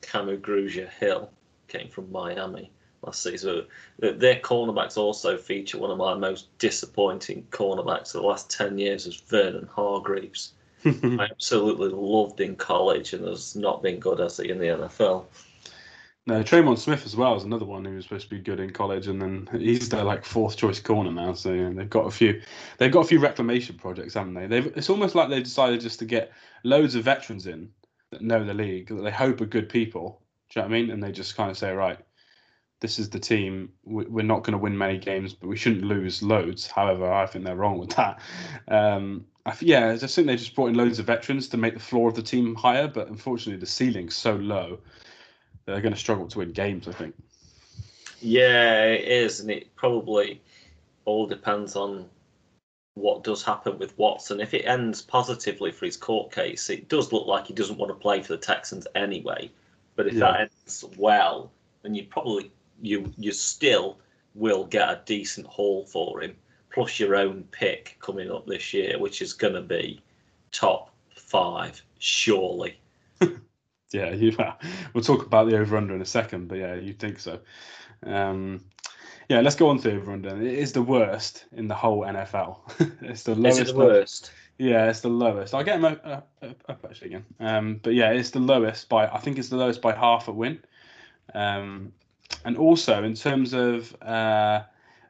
Kamu 0.03 0.41
Grugier-Hill 0.41 1.31
came 1.69 1.89
from 1.89 2.11
Miami 2.11 2.73
last 3.03 3.23
season. 3.23 3.67
Their 3.99 4.41
cornerbacks 4.41 4.97
also 4.97 5.37
feature 5.37 5.79
one 5.79 5.91
of 5.91 5.99
my 5.99 6.15
most 6.15 6.57
disappointing 6.59 7.47
cornerbacks 7.51 8.15
of 8.15 8.23
the 8.23 8.29
last 8.29 8.51
ten 8.51 8.79
years 8.79 9.07
is 9.07 9.17
Vernon 9.17 9.69
Hargreaves. 9.73 10.55
I 10.85 11.29
absolutely 11.31 11.91
loved 11.91 12.41
in 12.41 12.57
college 12.57 13.13
and 13.13 13.27
has 13.27 13.55
not 13.55 13.83
been 13.83 14.01
good 14.01 14.21
as 14.21 14.39
he 14.39 14.49
in 14.51 14.59
the 14.59 14.67
NFL. 14.67 15.27
No, 16.27 16.43
Tremon 16.43 16.79
Smith 16.79 17.07
as 17.07 17.17
well 17.17 17.35
is 17.35 17.45
another 17.45 17.65
one 17.65 17.85
who 17.85 17.95
was 17.95 18.05
supposed 18.05 18.29
to 18.29 18.35
be 18.35 18.43
good 18.43 18.61
in 18.61 18.71
college, 18.71 19.07
and 19.07 19.21
then 19.21 19.49
he's 19.53 19.89
their 19.89 20.05
like 20.05 20.25
fourth 20.25 20.57
choice 20.57 20.79
corner 20.79 21.11
now. 21.11 21.33
So 21.33 21.73
they've 21.73 21.89
got 21.89 22.07
a 22.07 22.11
few, 22.11 22.43
they've 22.79 22.93
got 22.93 23.01
a 23.01 23.09
few 23.09 23.19
reclamation 23.19 23.77
projects, 23.77 24.15
haven't 24.15 24.35
they? 24.35 24.47
They've 24.47 24.67
it's 24.77 24.91
almost 24.91 25.15
like 25.15 25.31
they've 25.31 25.43
decided 25.43 25.81
just 25.81 25.99
to 26.01 26.05
get 26.05 26.33
loads 26.63 26.95
of 26.95 27.05
veterans 27.05 27.47
in 27.47 27.71
that 28.11 28.23
know 28.23 28.45
the 28.45 28.55
league 28.55 28.89
that 28.89 29.03
they 29.03 29.11
hope 29.11 29.41
are 29.41 29.47
good 29.47 29.69
people. 29.69 30.23
Do 30.51 30.61
you 30.61 30.63
know 30.63 30.69
what 30.69 30.77
I 30.77 30.81
mean? 30.81 30.91
And 30.91 31.03
they 31.03 31.11
just 31.11 31.37
kind 31.37 31.51
of 31.51 31.57
say, 31.57 31.73
right, 31.73 31.99
this 32.81 32.99
is 32.99 33.09
the 33.09 33.19
team. 33.19 33.71
We're 33.85 34.23
not 34.23 34.43
going 34.43 34.53
to 34.53 34.59
win 34.59 34.77
many 34.77 34.99
games, 34.99 35.33
but 35.33 35.49
we 35.49 35.57
shouldn't 35.57 35.85
lose 35.85 36.23
loads. 36.23 36.67
However, 36.67 37.11
I 37.11 37.27
think 37.27 37.45
they're 37.45 37.57
wrong 37.57 37.79
with 37.79 37.91
that. 37.97 38.21
Um, 38.69 39.25
I, 39.47 39.55
yeah, 39.61 39.91
I 39.91 39.97
just 39.97 40.15
think 40.15 40.27
they 40.27 40.37
just 40.37 40.55
brought 40.55 40.69
in 40.69 40.75
loads 40.75 40.99
of 40.99 41.07
veterans 41.07 41.49
to 41.49 41.57
make 41.57 41.75
the 41.75 41.81
floor 41.81 42.09
of 42.09 42.15
the 42.15 42.23
team 42.23 42.55
higher, 42.55 42.89
but 42.89 43.09
unfortunately 43.09 43.59
the 43.59 43.67
ceiling's 43.67 44.17
so 44.17 44.37
low 44.37 44.81
they're 45.67 45.81
going 45.81 45.95
to 45.95 45.99
struggle 45.99 46.27
to 46.29 46.39
win 46.39 46.53
games. 46.53 46.89
I 46.89 46.93
think. 46.93 47.15
Yeah, 48.21 48.85
it 48.85 49.09
is, 49.09 49.41
and 49.41 49.51
it 49.51 49.75
probably 49.77 50.41
all 51.05 51.27
depends 51.27 51.77
on 51.77 52.09
what 52.95 53.25
does 53.25 53.43
happen 53.43 53.79
with 53.79 53.97
Watson. 53.99 54.41
If 54.41 54.53
it 54.53 54.67
ends 54.67 55.01
positively 55.01 55.73
for 55.73 55.87
his 55.87 55.97
court 55.97 56.33
case, 56.33 56.71
it 56.71 56.89
does 56.89 57.13
look 57.13 57.27
like 57.27 57.47
he 57.47 57.55
doesn't 57.55 57.79
want 57.79 57.91
to 57.91 57.95
play 57.95 58.23
for 58.23 58.35
the 58.35 58.39
Texans 58.39 58.87
anyway. 58.95 59.51
But 59.97 60.09
if 60.09 60.15
yeah. 60.15 60.21
that 60.21 60.41
ends 60.41 60.85
well, 60.97 61.51
then 61.83 61.95
you 61.95 62.05
probably 62.05 62.51
you 62.83 63.13
you 63.17 63.33
still 63.33 63.99
will 64.35 64.65
get 64.65 64.89
a 64.89 65.03
decent 65.05 65.47
haul 65.47 65.85
for 65.87 66.23
him, 66.23 66.37
plus 66.73 67.01
your 67.01 67.17
own 67.17 67.45
pick 67.51 67.97
coming 68.01 68.31
up 68.31 68.47
this 68.47 68.73
year, 68.73 68.99
which 68.99 69.23
is 69.23 69.33
going 69.33 69.55
to 69.55 69.63
be 69.63 70.01
top 70.53 70.91
five 71.17 71.83
surely. 71.99 72.80
Yeah, 73.93 74.11
you, 74.15 74.37
we'll 74.95 75.05
talk 75.05 75.27
about 75.27 75.49
the 75.49 75.59
over 75.59 75.77
under 75.77 75.95
in 75.95 76.03
a 76.03 76.07
second, 76.07 76.49
but 76.49 76.59
yeah, 76.59 76.75
you'd 76.75 76.99
think 76.99 77.19
so. 77.19 77.41
Um, 78.05 78.65
yeah, 79.29 79.41
let's 79.41 79.57
go 79.57 79.69
on 79.69 79.79
to 79.79 79.95
over 79.95 80.13
under. 80.13 80.43
It 80.43 80.59
is 80.59 80.73
the 80.73 80.83
worst 80.83 81.47
in 81.53 81.69
the 81.69 81.75
whole 81.75 82.03
NFL. 82.03 82.59
it's 83.03 83.23
the 83.23 83.35
lowest. 83.35 83.61
Is 83.61 83.69
it 83.69 83.73
the 83.73 83.79
worst? 83.79 84.33
Yeah, 84.59 84.91
it's 84.91 85.01
the 85.01 85.09
lowest. 85.09 85.55
I'll 85.55 85.65
get 85.65 85.77
him 85.77 85.85
up, 85.85 86.05
up, 86.05 86.29
up 86.69 86.87
actually 86.89 87.09
again. 87.09 87.25
Um, 87.39 87.81
but 87.83 87.95
yeah, 87.95 88.11
it's 88.11 88.31
the 88.31 88.41
lowest 88.41 88.89
by. 88.89 89.07
I 89.07 89.19
think 89.19 89.39
it's 89.39 89.49
the 89.49 89.57
lowest 89.57 89.81
by 89.81 89.95
half 89.95 90.29
a 90.29 90.33
win. 90.33 90.61
Um, 91.35 91.93
and 92.45 92.57
also 92.57 93.05
in 93.05 93.15
terms 93.15 93.53
of 93.53 93.95
uh, 94.03 94.63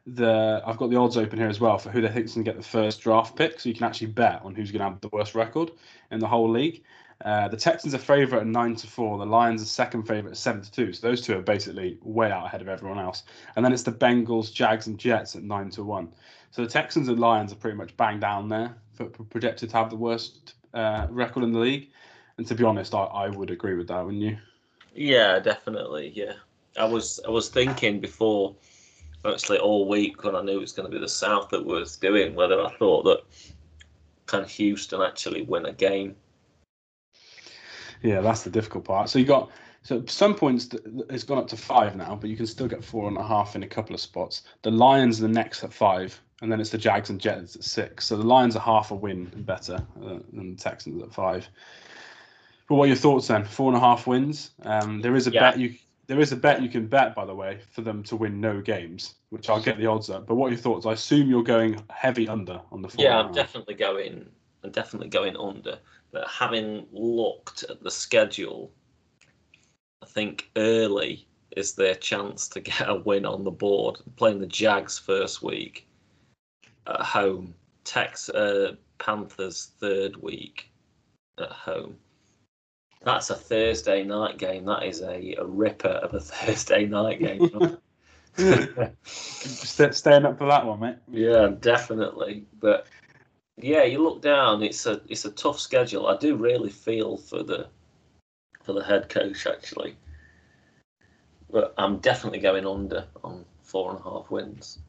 the, 0.05 0.61
I've 0.65 0.77
got 0.77 0.89
the 0.89 0.97
odds 0.97 1.17
open 1.17 1.39
here 1.39 1.49
as 1.49 1.59
well 1.59 1.77
for 1.77 1.89
who 1.89 2.01
they 2.01 2.09
think 2.09 2.25
is 2.25 2.33
going 2.33 2.45
to 2.45 2.51
get 2.51 2.57
the 2.57 2.67
first 2.67 3.01
draft 3.01 3.35
pick, 3.35 3.59
so 3.59 3.69
you 3.69 3.75
can 3.75 3.85
actually 3.85 4.07
bet 4.07 4.41
on 4.43 4.55
who's 4.55 4.71
going 4.71 4.79
to 4.79 4.89
have 4.89 5.01
the 5.01 5.09
worst 5.09 5.35
record 5.35 5.71
in 6.11 6.19
the 6.19 6.27
whole 6.27 6.49
league. 6.49 6.83
Uh, 7.25 7.47
the 7.47 7.57
Texans 7.57 7.93
are 7.93 7.99
favourite 7.99 8.41
at 8.41 8.47
nine 8.47 8.75
to 8.75 8.87
four. 8.87 9.17
The 9.17 9.25
Lions 9.25 9.61
are 9.61 9.65
second 9.65 10.03
favourite 10.03 10.31
at 10.31 10.37
seven 10.37 10.61
to 10.61 10.71
two. 10.71 10.93
So 10.93 11.07
those 11.07 11.21
two 11.21 11.37
are 11.37 11.41
basically 11.41 11.97
way 12.01 12.31
out 12.31 12.45
ahead 12.45 12.61
of 12.61 12.67
everyone 12.67 12.99
else. 12.99 13.23
And 13.55 13.63
then 13.63 13.73
it's 13.73 13.83
the 13.83 13.91
Bengals, 13.91 14.53
Jags, 14.53 14.87
and 14.87 14.97
Jets 14.97 15.35
at 15.35 15.43
nine 15.43 15.69
to 15.71 15.83
one. 15.83 16.09
So 16.51 16.63
the 16.63 16.69
Texans 16.69 17.07
and 17.07 17.19
Lions 17.19 17.51
are 17.51 17.55
pretty 17.55 17.77
much 17.77 17.95
bang 17.97 18.19
down 18.19 18.49
there 18.49 18.75
for, 18.93 19.05
projected 19.05 19.69
to 19.69 19.77
have 19.77 19.89
the 19.89 19.95
worst 19.95 20.55
uh, 20.73 21.07
record 21.09 21.43
in 21.43 21.51
the 21.51 21.59
league. 21.59 21.89
And 22.37 22.47
to 22.47 22.55
be 22.55 22.63
honest, 22.63 22.93
I, 22.95 23.03
I 23.03 23.29
would 23.29 23.51
agree 23.51 23.75
with 23.75 23.87
that, 23.87 24.03
wouldn't 24.03 24.23
you? 24.23 24.37
Yeah, 24.93 25.39
definitely. 25.39 26.11
Yeah, 26.15 26.33
I 26.77 26.85
was 26.85 27.19
I 27.25 27.29
was 27.29 27.49
thinking 27.49 27.99
before, 28.01 28.55
actually 29.25 29.59
all 29.59 29.87
week 29.87 30.23
when 30.23 30.35
I 30.35 30.41
knew 30.41 30.57
it 30.57 30.61
was 30.61 30.73
going 30.73 30.89
to 30.89 30.93
be 30.93 30.99
the 30.99 31.09
South 31.09 31.49
that 31.49 31.65
was 31.65 31.97
doing 31.97 32.35
whether 32.35 32.61
I 32.61 32.75
thought 32.77 33.03
that 33.03 33.21
can 34.25 34.45
Houston 34.45 35.01
actually 35.01 35.43
win 35.43 35.65
a 35.65 35.73
game 35.73 36.15
yeah, 38.01 38.21
that's 38.21 38.43
the 38.43 38.49
difficult 38.49 38.85
part. 38.85 39.09
So 39.09 39.19
you 39.19 39.25
got 39.25 39.51
so 39.83 40.03
some 40.05 40.35
points 40.35 40.69
it's 41.09 41.23
gone 41.23 41.37
up 41.37 41.47
to 41.47 41.57
five 41.57 41.95
now, 41.95 42.15
but 42.15 42.29
you 42.29 42.37
can 42.37 42.47
still 42.47 42.67
get 42.67 42.83
four 42.83 43.07
and 43.07 43.17
a 43.17 43.23
half 43.23 43.55
in 43.55 43.63
a 43.63 43.67
couple 43.67 43.95
of 43.95 44.01
spots. 44.01 44.43
The 44.61 44.71
Lions 44.71 45.19
are 45.19 45.27
the 45.27 45.33
next 45.33 45.63
at 45.63 45.73
five, 45.73 46.19
and 46.41 46.51
then 46.51 46.59
it's 46.59 46.69
the 46.69 46.77
Jags 46.77 47.09
and 47.09 47.19
Jets 47.19 47.55
at 47.55 47.63
six. 47.63 48.07
So 48.07 48.17
the 48.17 48.23
Lions 48.23 48.55
are 48.55 48.61
half 48.61 48.91
a 48.91 48.95
win 48.95 49.25
better 49.37 49.83
uh, 50.03 50.19
than 50.33 50.55
the 50.55 50.61
Texans 50.61 51.01
at 51.01 51.13
five. 51.13 51.47
But 52.67 52.75
what 52.75 52.85
are 52.85 52.87
your 52.87 52.95
thoughts 52.95 53.27
then? 53.27 53.43
Four 53.43 53.69
and 53.69 53.77
a 53.77 53.79
half 53.79 54.07
wins. 54.07 54.51
Um, 54.63 55.01
there 55.01 55.15
is 55.15 55.27
a 55.27 55.31
yeah. 55.31 55.51
bet 55.51 55.59
you 55.59 55.75
there 56.07 56.19
is 56.19 56.33
a 56.33 56.35
bet 56.35 56.61
you 56.61 56.67
can 56.67 56.87
bet, 56.87 57.15
by 57.15 57.23
the 57.25 57.33
way, 57.33 57.59
for 57.71 57.81
them 57.81 58.03
to 58.03 58.17
win 58.17 58.41
no 58.41 58.59
games, 58.59 59.15
which 59.29 59.49
I'll 59.49 59.61
get 59.61 59.77
the 59.77 59.85
odds 59.85 60.09
up. 60.09 60.27
But 60.27 60.35
what 60.35 60.47
are 60.47 60.49
your 60.49 60.59
thoughts? 60.59 60.85
I 60.85 60.91
assume 60.91 61.29
you're 61.29 61.41
going 61.41 61.81
heavy 61.89 62.27
under 62.27 62.59
on 62.71 62.81
the 62.81 62.89
four. 62.89 63.05
Yeah, 63.05 63.17
I'm 63.17 63.31
definitely 63.31 63.75
going. 63.75 64.29
I'm 64.63 64.71
definitely 64.71 65.07
going 65.07 65.37
under. 65.37 65.79
But 66.11 66.27
having 66.27 66.85
looked 66.91 67.63
at 67.63 67.81
the 67.81 67.91
schedule, 67.91 68.71
I 70.01 70.05
think 70.05 70.49
early 70.55 71.27
is 71.55 71.73
their 71.73 71.95
chance 71.95 72.47
to 72.49 72.59
get 72.71 72.89
a 72.89 72.95
win 72.95 73.25
on 73.25 73.43
the 73.43 73.51
board. 73.51 73.97
Playing 74.15 74.39
the 74.39 74.47
Jags 74.47 74.97
first 74.97 75.41
week 75.41 75.87
at 76.87 77.01
home, 77.01 77.53
Tex 77.83 78.29
uh, 78.29 78.75
Panthers 78.97 79.71
third 79.79 80.15
week 80.17 80.71
at 81.39 81.51
home. 81.51 81.97
That's 83.03 83.31
a 83.31 83.35
Thursday 83.35 84.03
night 84.03 84.37
game. 84.37 84.65
That 84.65 84.83
is 84.83 85.01
a, 85.01 85.35
a 85.39 85.45
ripper 85.45 85.87
of 85.87 86.13
a 86.13 86.19
Thursday 86.19 86.85
night 86.85 87.19
game. 87.19 87.49
Staying 89.03 90.25
up 90.25 90.37
for 90.37 90.47
that 90.47 90.65
one, 90.65 90.79
mate. 90.79 90.95
Yeah, 91.11 91.51
definitely. 91.59 92.45
But 92.59 92.87
yeah, 93.63 93.83
you 93.83 94.03
look 94.03 94.21
down. 94.21 94.63
It's 94.63 94.85
a 94.85 95.01
it's 95.07 95.25
a 95.25 95.31
tough 95.31 95.59
schedule. 95.59 96.07
I 96.07 96.17
do 96.17 96.35
really 96.35 96.69
feel 96.69 97.17
for 97.17 97.43
the 97.43 97.67
for 98.63 98.73
the 98.73 98.83
head 98.83 99.09
coach 99.09 99.47
actually, 99.47 99.95
but 101.49 101.73
I'm 101.77 101.97
definitely 101.97 102.39
going 102.39 102.65
under 102.65 103.05
on 103.23 103.45
four 103.63 103.91
and 103.91 103.99
a 103.99 104.03
half 104.03 104.29
wins. 104.29 104.79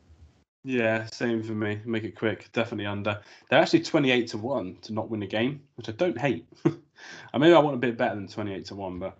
Yeah, 0.64 1.06
same 1.06 1.42
for 1.42 1.52
me. 1.52 1.80
Make 1.84 2.04
it 2.04 2.16
quick. 2.16 2.50
Definitely 2.52 2.86
under. 2.86 3.20
They're 3.50 3.60
actually 3.60 3.82
28 3.82 4.28
to 4.28 4.38
1 4.38 4.76
to 4.82 4.92
not 4.92 5.10
win 5.10 5.22
a 5.24 5.26
game, 5.26 5.60
which 5.74 5.88
I 5.88 5.92
don't 5.92 6.16
hate. 6.16 6.46
I 7.34 7.38
maybe 7.38 7.52
I 7.52 7.58
want 7.58 7.74
a 7.74 7.80
bit 7.80 7.96
better 7.96 8.14
than 8.14 8.28
28 8.28 8.66
to 8.66 8.76
1, 8.76 8.98
but 9.00 9.18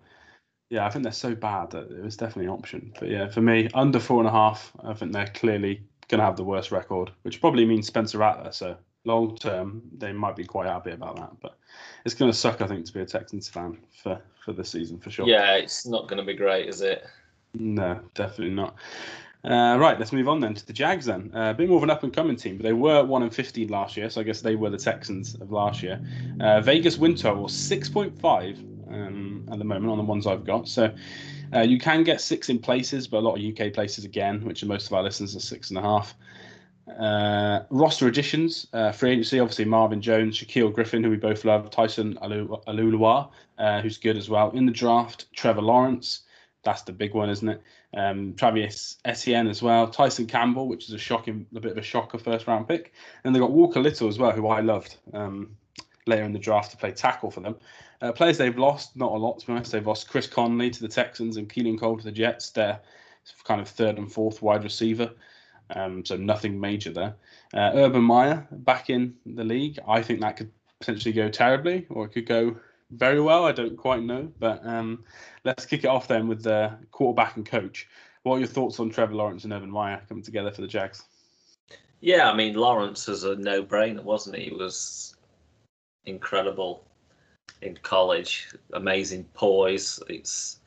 yeah, 0.71 0.87
I 0.87 0.91
think 0.91 1.03
they're 1.03 1.13
so 1.13 1.35
bad 1.35 1.71
that 1.73 1.91
it 1.91 2.03
was 2.03 2.17
definitely 2.17 2.45
an 2.45 2.59
option. 2.59 2.93
But 2.99 3.09
yeah, 3.09 3.29
for 3.29 3.41
me, 3.41 3.69
under 3.75 3.99
four 3.99 4.21
and 4.21 4.29
a 4.29 4.33
half, 4.33 4.73
I 4.85 4.95
think 4.95 5.13
they're 5.13 5.27
clearly 5.27 5.83
going 6.09 6.21
to 6.21 6.25
have 6.25 6.37
the 6.37 6.45
worst 6.45 6.71
record, 6.71 7.11
which 7.23 7.41
probably 7.41 7.67
means 7.67 7.89
Spencer 7.89 8.19
Rattler. 8.19 8.53
So 8.53 8.77
long 9.05 9.37
term, 9.37 9.83
they 9.99 10.13
might 10.13 10.37
be 10.37 10.45
quite 10.45 10.67
happy 10.67 10.93
about 10.93 11.17
that. 11.17 11.33
But 11.41 11.59
it's 12.05 12.15
going 12.15 12.31
to 12.31 12.37
suck, 12.37 12.61
I 12.61 12.67
think, 12.67 12.87
to 12.87 12.93
be 12.93 13.01
a 13.01 13.07
Texans 13.07 13.49
fan 13.49 13.79
for 14.03 14.21
for 14.45 14.53
the 14.53 14.65
season 14.65 14.99
for 14.99 15.11
sure. 15.11 15.27
Yeah, 15.27 15.55
it's 15.55 15.87
not 15.87 16.09
going 16.09 16.19
to 16.19 16.25
be 16.25 16.35
great, 16.35 16.69
is 16.69 16.81
it? 16.81 17.07
No, 17.55 18.01
definitely 18.15 18.55
not. 18.55 18.77
Uh, 19.45 19.77
right, 19.79 19.99
let's 19.99 20.13
move 20.13 20.29
on 20.29 20.39
then 20.41 20.55
to 20.55 20.67
the 20.67 20.73
Jags. 20.73 21.07
Then 21.07 21.31
uh, 21.35 21.51
a 21.51 21.55
bit 21.55 21.69
more 21.69 21.79
of 21.79 21.83
an 21.83 21.91
up 21.91 22.05
and 22.05 22.13
coming 22.13 22.37
team, 22.37 22.57
but 22.57 22.63
they 22.63 22.73
were 22.73 23.05
one 23.05 23.23
and 23.23 23.35
fifteen 23.35 23.69
last 23.69 23.97
year, 23.97 24.09
so 24.09 24.21
I 24.21 24.25
guess 24.25 24.41
they 24.41 24.55
were 24.55 24.71
the 24.71 24.79
Texans 24.79 25.35
of 25.35 25.51
last 25.51 25.83
year. 25.83 26.01
Uh, 26.41 26.61
Vegas 26.61 26.97
win 26.97 27.17
total 27.17 27.49
six 27.49 27.89
point 27.89 28.17
five 28.21 28.59
um, 28.89 29.49
at 29.51 29.59
the 29.59 29.65
moment 29.65 29.91
on 29.91 29.99
the 29.99 30.05
ones 30.05 30.27
I've 30.27 30.45
got. 30.45 30.69
So 30.69 30.95
Uh, 31.55 31.61
you 31.61 31.79
can 31.79 32.03
get 32.03 32.19
six 32.19 32.49
in 32.49 32.59
places, 32.59 33.07
but 33.07 33.19
a 33.19 33.21
lot 33.21 33.37
of 33.37 33.43
UK 33.45 33.75
places 33.75 34.07
again, 34.07 34.43
which 34.43 34.63
are 34.63 34.67
most 34.67 34.87
of 34.87 34.95
our 34.95 35.03
listeners 35.03 35.37
are 35.37 35.41
six 35.41 35.69
and 35.69 35.79
a 35.79 35.83
half. 35.83 36.15
Uh, 36.89 37.61
roster 37.71 38.09
additions, 38.09 38.67
uh, 38.73 38.91
free 38.91 39.13
agency, 39.13 39.39
obviously 39.39 39.65
Marvin 39.65 40.03
Jones, 40.03 40.39
Shaquill 40.39 40.73
Griffin, 40.73 41.05
who 41.05 41.11
we 41.11 41.17
both 41.17 41.45
love, 41.45 41.71
Tyson 41.71 42.19
Alualu, 42.23 43.31
uh, 43.59 43.81
who's 43.81 43.99
good 43.99 44.17
as 44.17 44.29
well. 44.29 44.51
In 44.51 44.67
the 44.67 44.73
draft, 44.73 45.27
Trevor 45.33 45.63
Lawrence, 45.63 46.23
that's 46.65 46.83
the 46.83 46.93
big 46.93 47.15
one, 47.15 47.31
isn't 47.31 47.49
it? 47.49 47.63
Um, 47.95 48.35
Travis 48.35 48.99
Etienne 49.05 49.49
as 49.49 49.63
well, 49.63 49.87
Tyson 49.89 50.27
Campbell, 50.27 50.67
which 50.67 50.89
is 50.89 50.95
a 50.95 50.99
shocking, 50.99 51.47
a 51.55 51.61
bit 51.61 51.73
of 51.73 51.79
a 51.79 51.83
shocker 51.83 52.19
first 52.19 52.47
round 52.47 52.67
pick, 52.67 52.93
and 53.25 53.35
they 53.35 53.39
got 53.39 53.53
Walker 53.53 53.81
Little 53.81 54.09
as 54.09 54.19
well, 54.19 54.33
who 54.33 54.49
I 54.49 54.61
loved 54.61 54.97
um, 55.13 55.57
later 56.07 56.25
in 56.25 56.33
the 56.33 56.39
draft 56.39 56.73
to 56.73 56.77
play 56.77 56.91
tackle 56.91 57.31
for 57.31 57.41
them. 57.41 57.57
Uh, 58.01 58.11
players 58.11 58.39
they've 58.39 58.59
lost, 58.59 58.97
not 58.97 59.13
a 59.13 59.17
lot 59.17 59.39
to 59.39 59.47
be 59.47 59.53
honest. 59.53 59.71
They've 59.71 59.87
lost 59.87 60.09
Chris 60.09 60.27
Conley 60.27 60.71
to 60.71 60.81
the 60.81 60.89
Texans 60.89 61.37
and 61.37 61.49
Keelan 61.49 61.79
Cole 61.79 61.99
to 61.99 62.05
the 62.05 62.11
Jets. 62.11 62.51
They're 62.51 62.81
kind 63.45 63.61
of 63.61 63.69
third 63.69 63.99
and 63.99 64.11
fourth 64.11 64.43
wide 64.43 64.65
receiver. 64.65 65.13
Um, 65.75 66.05
so 66.05 66.17
nothing 66.17 66.59
major 66.59 66.93
there. 66.93 67.15
Uh, 67.55 67.73
Urban 67.75 68.03
Meyer 68.03 68.47
back 68.51 68.91
in 68.91 69.15
the 69.25 69.45
league. 69.45 69.79
I 69.89 70.03
think 70.03 70.21
that 70.21 70.37
could 70.37 70.51
potentially 70.81 71.13
go 71.13 71.29
terribly, 71.29 71.87
or 71.89 72.07
it 72.07 72.11
could 72.11 72.27
go 72.27 72.57
very 72.91 73.21
well. 73.21 73.45
I 73.45 73.53
don't 73.53 73.77
quite 73.77 74.03
know, 74.03 74.31
but 74.39 74.65
um, 74.67 75.05
let's 75.45 75.65
kick 75.67 75.85
it 75.85 75.89
off 75.89 76.09
then 76.09 76.29
with 76.29 76.43
the 76.43 76.79
quarterback 76.91 77.37
and 77.37 77.47
coach. 77.47 77.89
What 78.23 78.37
are 78.37 78.41
your 78.41 78.49
thoughts 78.49 78.79
on 78.81 78.91
Trevor 78.91 79.15
Lawrence 79.15 79.45
and 79.45 79.53
Urban 79.53 79.71
Meyer 79.71 80.03
coming 80.09 80.23
together 80.23 80.51
for 80.51 80.61
the 80.61 80.67
Jags? 80.67 81.05
Yeah, 82.01 82.31
I 82.31 82.35
mean 82.35 82.55
Lawrence 82.55 83.07
was 83.07 83.25
a 83.25 83.37
no-brainer, 83.37 84.03
wasn't 84.03 84.37
he? 84.37 84.45
He 84.47 84.55
was 84.55 85.17
incredible 86.05 86.85
in 87.63 87.79
college. 87.83 88.49
Amazing 88.73 89.25
poise. 89.35 90.01
It's 90.09 90.61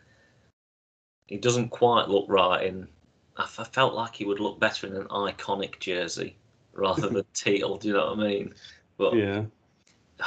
he 1.28 1.38
doesn't 1.38 1.70
quite 1.70 2.08
look 2.08 2.26
right 2.30 2.66
in. 2.66 2.88
I, 3.38 3.45
felt 3.45 3.93
like 3.93 4.15
he 4.15 4.25
would 4.25 4.39
look 4.39 4.59
better 4.59 4.88
in 4.88 4.95
an 4.95 5.07
iconic 5.07 5.79
jersey 5.79 6.38
rather 6.73 7.09
than 7.09 7.25
teal. 7.33 7.77
Do 7.77 7.88
you 7.88 7.93
know 7.93 8.13
what 8.13 8.19
I 8.19 8.27
mean? 8.27 8.53
But 8.97 9.15
yeah, 9.15 9.43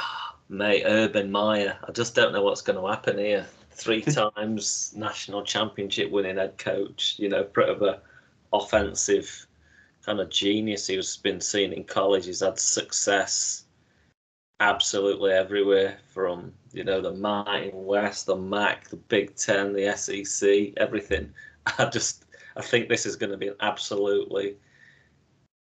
mate, 0.49 0.83
Urban 0.85 1.31
Meyer. 1.31 1.77
I 1.87 1.91
just 1.91 2.15
don't 2.15 2.33
know 2.33 2.43
what's 2.43 2.61
going 2.61 2.79
to 2.79 2.87
happen 2.87 3.17
here. 3.17 3.47
Three 3.71 4.01
times 4.35 4.93
national 4.95 5.43
championship 5.43 6.11
winning 6.11 6.37
head 6.37 6.57
coach. 6.57 7.15
You 7.17 7.29
know, 7.29 7.43
pretty 7.43 7.71
of 7.71 7.81
a 7.81 8.01
offensive 8.53 9.47
kind 10.05 10.19
of 10.19 10.29
genius. 10.29 10.87
He's 10.87 11.17
been 11.17 11.41
seen 11.41 11.73
in 11.73 11.83
college. 11.83 12.25
He's 12.25 12.41
had 12.41 12.59
success 12.59 13.65
absolutely 14.59 15.31
everywhere 15.31 15.97
from 16.13 16.51
you 16.73 16.83
know 16.83 17.01
the 17.01 17.13
Mountain 17.13 17.71
West, 17.73 18.25
the 18.25 18.35
MAC, 18.35 18.89
the 18.89 18.97
Big 18.97 19.35
Ten, 19.35 19.73
the 19.73 19.95
SEC, 19.95 20.73
everything. 20.77 21.31
I 21.77 21.85
just 21.85 22.25
I 22.59 22.61
think 22.61 22.89
this 22.89 23.05
is 23.05 23.15
going 23.15 23.31
to 23.31 23.37
be 23.37 23.47
an 23.47 23.55
absolutely 23.61 24.57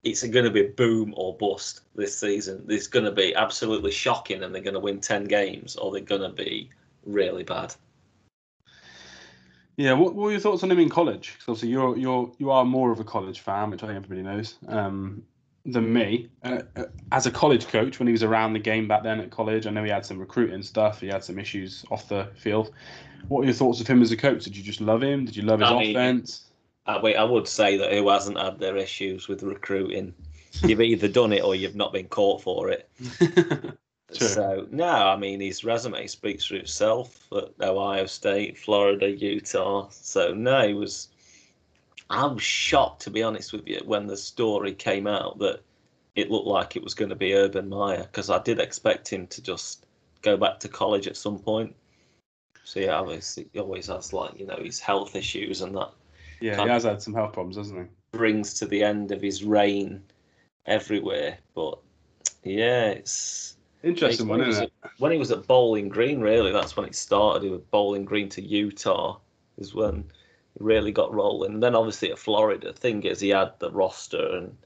it's 0.03 0.25
going 0.25 0.45
to 0.45 0.51
be 0.51 0.63
boom 0.63 1.13
or 1.17 1.35
bust 1.35 1.81
this 1.95 2.17
season. 2.17 2.65
It's 2.69 2.87
going 2.87 3.05
to 3.05 3.11
be 3.11 3.35
absolutely 3.35 3.91
shocking, 3.91 4.43
and 4.43 4.53
they're 4.53 4.61
going 4.61 4.73
to 4.73 4.79
win 4.79 4.99
ten 4.99 5.25
games, 5.25 5.75
or 5.75 5.91
they're 5.91 6.01
going 6.01 6.21
to 6.21 6.29
be 6.29 6.69
really 7.05 7.43
bad. 7.43 7.73
Yeah, 9.75 9.93
what, 9.93 10.15
what 10.15 10.23
were 10.23 10.31
your 10.31 10.39
thoughts 10.39 10.63
on 10.63 10.71
him 10.71 10.79
in 10.79 10.89
college? 10.89 11.33
Because 11.33 11.49
obviously 11.49 11.69
you're 11.69 11.97
you're 11.97 12.31
you 12.39 12.51
are 12.51 12.65
more 12.65 12.91
of 12.91 12.99
a 12.99 13.03
college 13.03 13.41
fan, 13.41 13.69
which 13.69 13.83
I 13.83 13.87
think 13.87 13.97
everybody 13.97 14.23
knows. 14.23 14.55
Um, 14.67 15.23
than 15.67 15.91
me. 15.91 16.29
Uh, 16.43 16.61
uh, 16.77 16.85
as 17.11 17.25
a 17.25 17.31
college 17.31 17.67
coach, 17.67 17.99
when 17.99 18.07
he 18.07 18.13
was 18.13 18.23
around 18.23 18.53
the 18.53 18.59
game 18.59 18.87
back 18.87 19.03
then 19.03 19.19
at 19.19 19.29
college, 19.29 19.67
I 19.67 19.69
know 19.69 19.83
he 19.83 19.89
had 19.89 20.05
some 20.05 20.17
recruiting 20.17 20.63
stuff. 20.63 21.01
He 21.01 21.07
had 21.07 21.23
some 21.23 21.37
issues 21.37 21.83
off 21.91 22.07
the 22.07 22.29
field. 22.35 22.71
What 23.27 23.39
were 23.39 23.45
your 23.45 23.53
thoughts 23.53 23.81
of 23.81 23.87
him 23.87 24.01
as 24.01 24.11
a 24.11 24.17
coach? 24.17 24.45
Did 24.45 24.55
you 24.55 24.63
just 24.63 24.79
love 24.79 25.03
him? 25.03 25.25
Did 25.25 25.35
you 25.35 25.43
love 25.43 25.59
his 25.59 25.69
I 25.69 25.83
offense? 25.83 26.46
I, 26.87 26.99
wait, 26.99 27.17
I 27.17 27.23
would 27.23 27.47
say 27.47 27.77
that 27.77 27.91
who 27.91 28.09
hasn't 28.09 28.37
had 28.37 28.59
their 28.59 28.77
issues 28.77 29.27
with 29.27 29.43
recruiting? 29.43 30.13
You've 30.63 30.81
either 30.81 31.07
done 31.07 31.33
it 31.33 31.43
or 31.43 31.53
you've 31.53 31.75
not 31.75 31.93
been 31.93 32.07
caught 32.07 32.41
for 32.41 32.69
it. 32.69 32.89
so 34.11 34.67
no, 34.71 34.87
I 34.87 35.17
mean 35.17 35.41
his 35.41 35.63
resume 35.63 36.07
speaks 36.07 36.45
for 36.45 36.55
itself 36.55 37.27
at 37.33 37.51
Ohio 37.61 38.05
State, 38.05 38.57
Florida, 38.57 39.09
Utah. 39.09 39.89
So 39.91 40.33
no, 40.33 40.67
he 40.67 40.73
was 40.73 41.09
I 42.09 42.25
was 42.25 42.41
shocked, 42.41 43.01
to 43.03 43.11
be 43.11 43.21
honest 43.21 43.51
with 43.51 43.67
you, 43.67 43.81
when 43.85 44.07
the 44.07 44.17
story 44.17 44.73
came 44.73 45.07
out 45.07 45.39
that 45.39 45.61
it 46.15 46.31
looked 46.31 46.47
like 46.47 46.75
it 46.75 46.83
was 46.83 46.93
going 46.93 47.09
to 47.09 47.15
be 47.15 47.33
Urban 47.33 47.69
Meyer 47.69 48.03
because 48.03 48.29
I 48.29 48.41
did 48.41 48.59
expect 48.59 49.09
him 49.09 49.27
to 49.27 49.41
just 49.41 49.85
go 50.21 50.37
back 50.37 50.59
to 50.61 50.69
college 50.69 51.07
at 51.07 51.17
some 51.17 51.37
point. 51.37 51.75
So 52.63 52.79
yeah, 52.79 52.97
obviously 52.97 53.49
he 53.51 53.59
always 53.59 53.87
has 53.87 54.13
like 54.13 54.39
you 54.39 54.47
know 54.47 54.57
his 54.57 54.79
health 54.79 55.15
issues 55.15 55.61
and 55.61 55.75
that. 55.75 55.91
Yeah, 56.39 56.63
he 56.63 56.69
has 56.69 56.83
had 56.83 57.01
some 57.01 57.13
health 57.13 57.33
problems, 57.33 57.57
hasn't 57.57 57.79
he? 57.79 57.85
Brings 58.11 58.53
to 58.55 58.65
the 58.65 58.83
end 58.83 59.11
of 59.11 59.21
his 59.21 59.43
reign 59.43 60.03
everywhere, 60.65 61.37
but 61.55 61.79
yeah, 62.43 62.89
it's 62.89 63.55
interesting 63.83 64.27
one, 64.27 64.41
isn't 64.41 64.63
it? 64.65 64.73
At, 64.83 64.91
when 64.99 65.11
he 65.11 65.17
was 65.17 65.31
at 65.31 65.47
Bowling 65.47 65.89
Green, 65.89 66.19
really, 66.19 66.51
that's 66.51 66.75
when 66.75 66.85
it 66.85 66.95
started. 66.95 67.43
He 67.43 67.49
was 67.49 67.61
Bowling 67.71 68.05
Green 68.05 68.29
to 68.29 68.41
Utah 68.41 69.17
is 69.57 69.73
when 69.73 70.05
he 70.53 70.63
really 70.63 70.91
got 70.91 71.13
rolling. 71.13 71.53
And 71.53 71.63
then 71.63 71.75
obviously 71.75 72.11
at 72.11 72.19
Florida, 72.19 72.73
thing 72.73 73.03
is 73.03 73.19
he 73.19 73.29
had 73.29 73.53
the 73.59 73.71
roster 73.71 74.37
and 74.37 74.57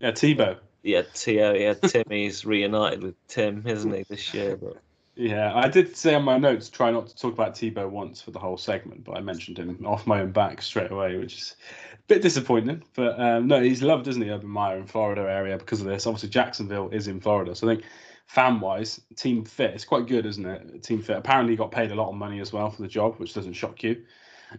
yeah, 0.00 0.12
Tebow. 0.12 0.58
Yeah, 0.82 1.02
Tio. 1.14 1.58
Had 1.58 1.82
Timmy's 1.82 2.46
reunited 2.46 3.02
with 3.02 3.26
Tim, 3.28 3.66
isn't 3.66 3.92
he, 3.92 4.04
this 4.08 4.32
year? 4.32 4.56
But 4.56 4.78
yeah, 5.16 5.52
I 5.54 5.68
did 5.68 5.96
say 5.96 6.14
on 6.14 6.24
my 6.24 6.38
notes 6.38 6.68
try 6.68 6.90
not 6.90 7.08
to 7.08 7.16
talk 7.16 7.32
about 7.32 7.54
Tebow 7.54 7.88
once 7.90 8.22
for 8.22 8.30
the 8.30 8.38
whole 8.38 8.56
segment, 8.56 9.04
but 9.04 9.16
I 9.16 9.20
mentioned 9.20 9.58
him 9.58 9.78
off 9.86 10.06
my 10.06 10.20
own 10.20 10.32
back 10.32 10.62
straight 10.62 10.90
away, 10.90 11.16
which 11.16 11.36
is 11.36 11.56
a 11.92 11.96
bit 12.06 12.22
disappointing. 12.22 12.82
But 12.94 13.20
um, 13.20 13.46
no, 13.46 13.60
he's 13.60 13.82
loved, 13.82 14.08
isn't 14.08 14.22
he, 14.22 14.30
Urban 14.30 14.48
Meyer 14.48 14.78
in 14.78 14.86
Florida 14.86 15.22
area 15.22 15.58
because 15.58 15.80
of 15.80 15.86
this. 15.86 16.06
Obviously, 16.06 16.28
Jacksonville 16.28 16.88
is 16.90 17.08
in 17.08 17.20
Florida, 17.20 17.54
so 17.54 17.68
I 17.68 17.74
think 17.74 17.86
fan 18.26 18.60
wise, 18.60 19.00
team 19.16 19.44
fit, 19.44 19.74
it's 19.74 19.84
quite 19.84 20.06
good, 20.06 20.24
isn't 20.24 20.46
it? 20.46 20.82
Team 20.84 21.02
fit. 21.02 21.16
Apparently, 21.16 21.56
got 21.56 21.72
paid 21.72 21.90
a 21.90 21.96
lot 21.96 22.08
of 22.08 22.14
money 22.14 22.40
as 22.40 22.52
well 22.52 22.70
for 22.70 22.82
the 22.82 22.88
job, 22.88 23.16
which 23.16 23.34
doesn't 23.34 23.54
shock 23.54 23.82
you. 23.82 24.02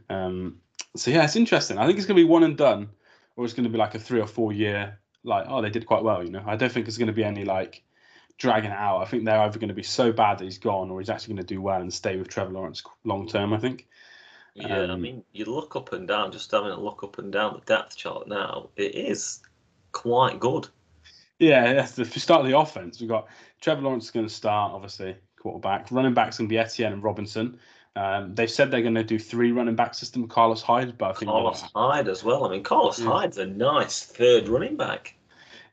Um, 0.10 0.58
so 0.96 1.10
yeah, 1.12 1.24
it's 1.24 1.36
interesting. 1.36 1.78
I 1.78 1.86
think 1.86 1.98
it's 1.98 2.06
going 2.06 2.18
to 2.18 2.24
be 2.24 2.30
one 2.30 2.44
and 2.44 2.58
done, 2.58 2.90
or 3.36 3.46
it's 3.46 3.54
going 3.54 3.64
to 3.64 3.70
be 3.70 3.78
like 3.78 3.96
a 3.96 4.00
three 4.00 4.20
or 4.20 4.28
four 4.28 4.52
year, 4.52 5.00
like 5.24 5.46
oh 5.48 5.62
they 5.62 5.70
did 5.70 5.86
quite 5.86 6.04
well. 6.04 6.24
You 6.24 6.32
know, 6.32 6.44
I 6.46 6.56
don't 6.56 6.72
think 6.72 6.88
it's 6.88 6.98
going 6.98 7.08
to 7.08 7.14
be 7.14 7.24
any 7.24 7.46
like 7.46 7.84
dragging 8.42 8.72
it 8.72 8.78
out. 8.78 9.02
I 9.02 9.06
think 9.06 9.24
they're 9.24 9.40
either 9.40 9.60
going 9.60 9.70
to 9.70 9.74
be 9.76 9.84
so 9.84 10.12
bad 10.12 10.40
that 10.40 10.46
he's 10.46 10.58
gone, 10.58 10.90
or 10.90 11.00
he's 11.00 11.10
actually 11.10 11.36
going 11.36 11.46
to 11.46 11.54
do 11.54 11.62
well 11.62 11.82
and 11.82 11.94
stay 11.94 12.18
with 12.18 12.28
Trevor 12.28 12.52
Lawrence 12.52 12.84
long 13.04 13.28
term. 13.28 13.54
I 13.54 13.58
think. 13.58 13.88
Yeah, 14.54 14.82
um, 14.82 14.92
I 14.92 14.96
mean, 14.96 15.24
you 15.32 15.46
look 15.46 15.76
up 15.76 15.94
and 15.94 16.08
down, 16.08 16.32
just 16.32 16.52
having 16.52 16.72
a 16.72 16.80
look 16.80 17.04
up 17.04 17.20
and 17.20 17.32
down 17.32 17.54
the 17.54 17.74
depth 17.74 17.96
chart 17.96 18.28
now, 18.28 18.70
it 18.76 18.96
is 18.96 19.40
quite 19.94 20.40
good. 20.40 20.68
Yeah, 21.40 21.74
that's 21.76 21.94
the 21.94 22.06
start 22.06 22.42
of 22.42 22.48
the 22.48 22.58
offense. 22.58 23.00
We've 23.00 23.10
got 23.10 23.28
Trevor 23.62 23.84
Lawrence 23.84 24.06
is 24.06 24.12
going 24.12 24.28
to 24.28 24.34
start, 24.34 24.74
obviously, 24.74 25.16
quarterback. 25.40 25.90
Running 25.92 26.14
backs 26.14 26.38
going 26.38 26.50
to 26.50 26.54
be 26.54 26.58
Etienne 26.58 26.94
and 26.94 27.04
Robinson. 27.04 27.60
Um, 27.96 28.34
they've 28.36 28.50
said 28.50 28.72
they're 28.72 28.82
going 28.82 28.96
to 28.96 29.04
do 29.04 29.20
three 29.20 29.52
running 29.52 29.76
back 29.76 29.94
system. 29.94 30.28
Carlos 30.28 30.62
Hyde, 30.62 30.98
but 30.98 31.12
I 31.12 31.14
think 31.14 31.32
Carlos 31.32 31.62
Hyde 31.76 32.08
as 32.08 32.24
well. 32.24 32.46
I 32.46 32.50
mean, 32.50 32.64
Carlos 32.64 33.00
yeah. 33.00 33.08
Hyde's 33.08 33.38
a 33.38 33.46
nice 33.46 34.02
third 34.04 34.48
running 34.48 34.78
back. 34.78 35.16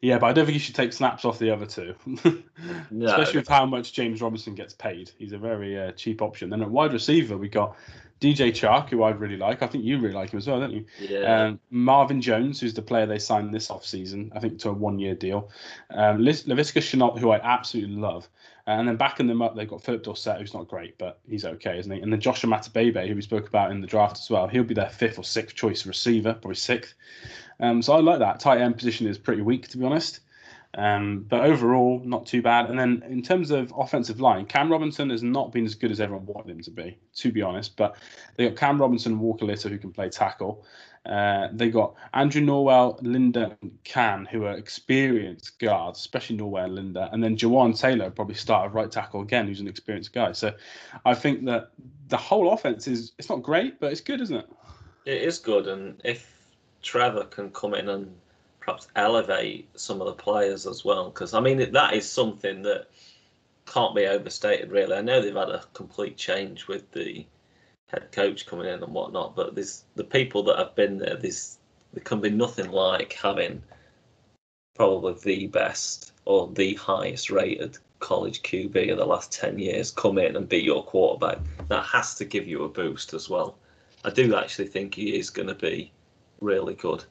Yeah, 0.00 0.18
but 0.18 0.26
I 0.26 0.32
don't 0.32 0.46
think 0.46 0.54
you 0.54 0.60
should 0.60 0.76
take 0.76 0.92
snaps 0.92 1.24
off 1.24 1.40
the 1.40 1.50
other 1.50 1.66
two, 1.66 1.94
no. 2.90 3.06
especially 3.06 3.40
with 3.40 3.48
how 3.48 3.66
much 3.66 3.92
James 3.92 4.22
Robinson 4.22 4.54
gets 4.54 4.72
paid. 4.72 5.10
He's 5.18 5.32
a 5.32 5.38
very 5.38 5.78
uh, 5.78 5.92
cheap 5.92 6.22
option. 6.22 6.50
Then 6.50 6.62
at 6.62 6.70
wide 6.70 6.92
receiver, 6.92 7.36
we 7.36 7.48
got 7.48 7.76
DJ 8.20 8.50
Chark, 8.50 8.90
who 8.90 9.02
I 9.02 9.10
really 9.10 9.36
like. 9.36 9.62
I 9.62 9.66
think 9.66 9.84
you 9.84 9.98
really 9.98 10.14
like 10.14 10.30
him 10.30 10.38
as 10.38 10.46
well, 10.46 10.60
don't 10.60 10.72
you? 10.72 10.84
Yeah. 11.00 11.46
Um, 11.46 11.60
Marvin 11.70 12.20
Jones, 12.20 12.60
who's 12.60 12.74
the 12.74 12.82
player 12.82 13.06
they 13.06 13.18
signed 13.18 13.52
this 13.52 13.70
off 13.70 13.84
season, 13.84 14.32
I 14.34 14.40
think 14.40 14.58
to 14.60 14.70
a 14.70 14.72
one 14.72 14.98
year 14.98 15.14
deal. 15.14 15.50
Um, 15.90 16.18
Laviska 16.18 16.80
Shenault, 16.80 17.18
who 17.18 17.30
I 17.30 17.40
absolutely 17.42 17.96
love. 17.96 18.28
And 18.66 18.86
then 18.86 18.96
backing 18.96 19.26
them 19.26 19.40
up, 19.40 19.56
they've 19.56 19.68
got 19.68 19.82
Phillip 19.82 20.02
Dorsett, 20.02 20.38
who's 20.38 20.52
not 20.52 20.68
great, 20.68 20.98
but 20.98 21.20
he's 21.26 21.46
okay, 21.46 21.78
isn't 21.78 21.90
he? 21.90 22.00
And 22.02 22.12
then 22.12 22.20
Joshua 22.20 22.50
Imatorbhebhe, 22.50 23.08
who 23.08 23.14
we 23.14 23.22
spoke 23.22 23.48
about 23.48 23.70
in 23.70 23.80
the 23.80 23.86
draft 23.86 24.18
as 24.18 24.28
well. 24.28 24.46
He'll 24.46 24.62
be 24.62 24.74
their 24.74 24.90
fifth 24.90 25.18
or 25.18 25.24
sixth 25.24 25.56
choice 25.56 25.86
receiver, 25.86 26.34
probably 26.34 26.54
sixth. 26.54 26.94
Um, 27.60 27.82
so 27.82 27.94
I 27.94 28.00
like 28.00 28.20
that. 28.20 28.40
Tight 28.40 28.60
end 28.60 28.76
position 28.76 29.06
is 29.06 29.18
pretty 29.18 29.42
weak, 29.42 29.68
to 29.68 29.78
be 29.78 29.84
honest. 29.84 30.20
Um, 30.74 31.24
but 31.28 31.44
overall, 31.44 32.00
not 32.04 32.26
too 32.26 32.42
bad. 32.42 32.68
And 32.68 32.78
then 32.78 33.02
in 33.08 33.22
terms 33.22 33.50
of 33.50 33.72
offensive 33.76 34.20
line, 34.20 34.44
Cam 34.46 34.70
Robinson 34.70 35.10
has 35.10 35.22
not 35.22 35.50
been 35.50 35.64
as 35.64 35.74
good 35.74 35.90
as 35.90 36.00
everyone 36.00 36.26
wanted 36.26 36.50
him 36.50 36.60
to 36.62 36.70
be, 36.70 36.98
to 37.16 37.32
be 37.32 37.42
honest. 37.42 37.76
But 37.76 37.96
they 38.36 38.48
got 38.48 38.56
Cam 38.56 38.80
Robinson 38.80 39.12
and 39.12 39.20
Walker 39.20 39.46
Little 39.46 39.70
who 39.70 39.78
can 39.78 39.92
play 39.92 40.10
tackle. 40.10 40.64
Uh, 41.06 41.48
they 41.52 41.70
got 41.70 41.94
Andrew 42.12 42.42
Norwell, 42.42 42.98
Linder 43.00 43.56
Cann, 43.84 44.26
who 44.26 44.44
are 44.44 44.52
experienced 44.52 45.58
guards, 45.58 46.00
especially 46.00 46.36
Norwell 46.36 46.66
and 46.66 46.74
Linder. 46.74 47.08
And 47.12 47.24
then 47.24 47.36
Jawaan 47.36 47.78
Taylor 47.78 48.10
probably 48.10 48.34
start 48.34 48.72
right 48.72 48.90
tackle 48.90 49.22
again, 49.22 49.46
who's 49.46 49.60
an 49.60 49.68
experienced 49.68 50.12
guy. 50.12 50.32
So 50.32 50.52
I 51.06 51.14
think 51.14 51.46
that 51.46 51.70
the 52.08 52.18
whole 52.18 52.52
offense 52.52 52.86
is 52.86 53.12
it's 53.18 53.30
not 53.30 53.42
great, 53.42 53.80
but 53.80 53.90
it's 53.90 54.02
good, 54.02 54.20
isn't 54.20 54.36
it? 54.36 54.48
It 55.06 55.22
is 55.22 55.38
good. 55.38 55.66
And 55.66 55.98
if 56.04 56.37
Trevor 56.82 57.24
can 57.24 57.50
come 57.50 57.74
in 57.74 57.88
and 57.88 58.14
perhaps 58.60 58.88
elevate 58.96 59.68
some 59.78 60.00
of 60.00 60.06
the 60.06 60.12
players 60.12 60.66
as 60.66 60.84
well, 60.84 61.10
because 61.10 61.34
I 61.34 61.40
mean, 61.40 61.72
that 61.72 61.94
is 61.94 62.10
something 62.10 62.62
that 62.62 62.88
can't 63.66 63.94
be 63.94 64.06
overstated, 64.06 64.70
really. 64.70 64.96
I 64.96 65.02
know 65.02 65.20
they've 65.20 65.34
had 65.34 65.50
a 65.50 65.64
complete 65.74 66.16
change 66.16 66.68
with 66.68 66.90
the 66.92 67.26
head 67.88 68.12
coach 68.12 68.46
coming 68.46 68.66
in 68.66 68.82
and 68.82 68.92
whatnot. 68.92 69.34
But 69.34 69.54
there's 69.54 69.84
the 69.94 70.04
people 70.04 70.42
that 70.44 70.58
have 70.58 70.74
been 70.74 70.98
there. 70.98 71.16
There's 71.16 71.58
there 71.92 72.04
can 72.04 72.20
be 72.20 72.30
nothing 72.30 72.70
like 72.70 73.14
having 73.14 73.62
probably 74.74 75.14
the 75.14 75.46
best 75.48 76.12
or 76.26 76.48
the 76.48 76.74
highest 76.74 77.30
rated 77.30 77.78
college 77.98 78.42
QB 78.42 78.92
of 78.92 78.98
the 78.98 79.06
last 79.06 79.32
10 79.32 79.58
years 79.58 79.90
come 79.90 80.18
in 80.18 80.36
and 80.36 80.48
be 80.48 80.58
your 80.58 80.84
quarterback. 80.84 81.38
That 81.68 81.84
has 81.86 82.14
to 82.16 82.24
give 82.24 82.46
you 82.46 82.64
a 82.64 82.68
boost 82.68 83.14
as 83.14 83.28
well. 83.28 83.58
I 84.04 84.10
do 84.10 84.36
actually 84.36 84.68
think 84.68 84.94
he 84.94 85.18
is 85.18 85.30
going 85.30 85.48
to 85.48 85.54
be 85.54 85.90
really 86.40 86.74
good. 86.74 87.04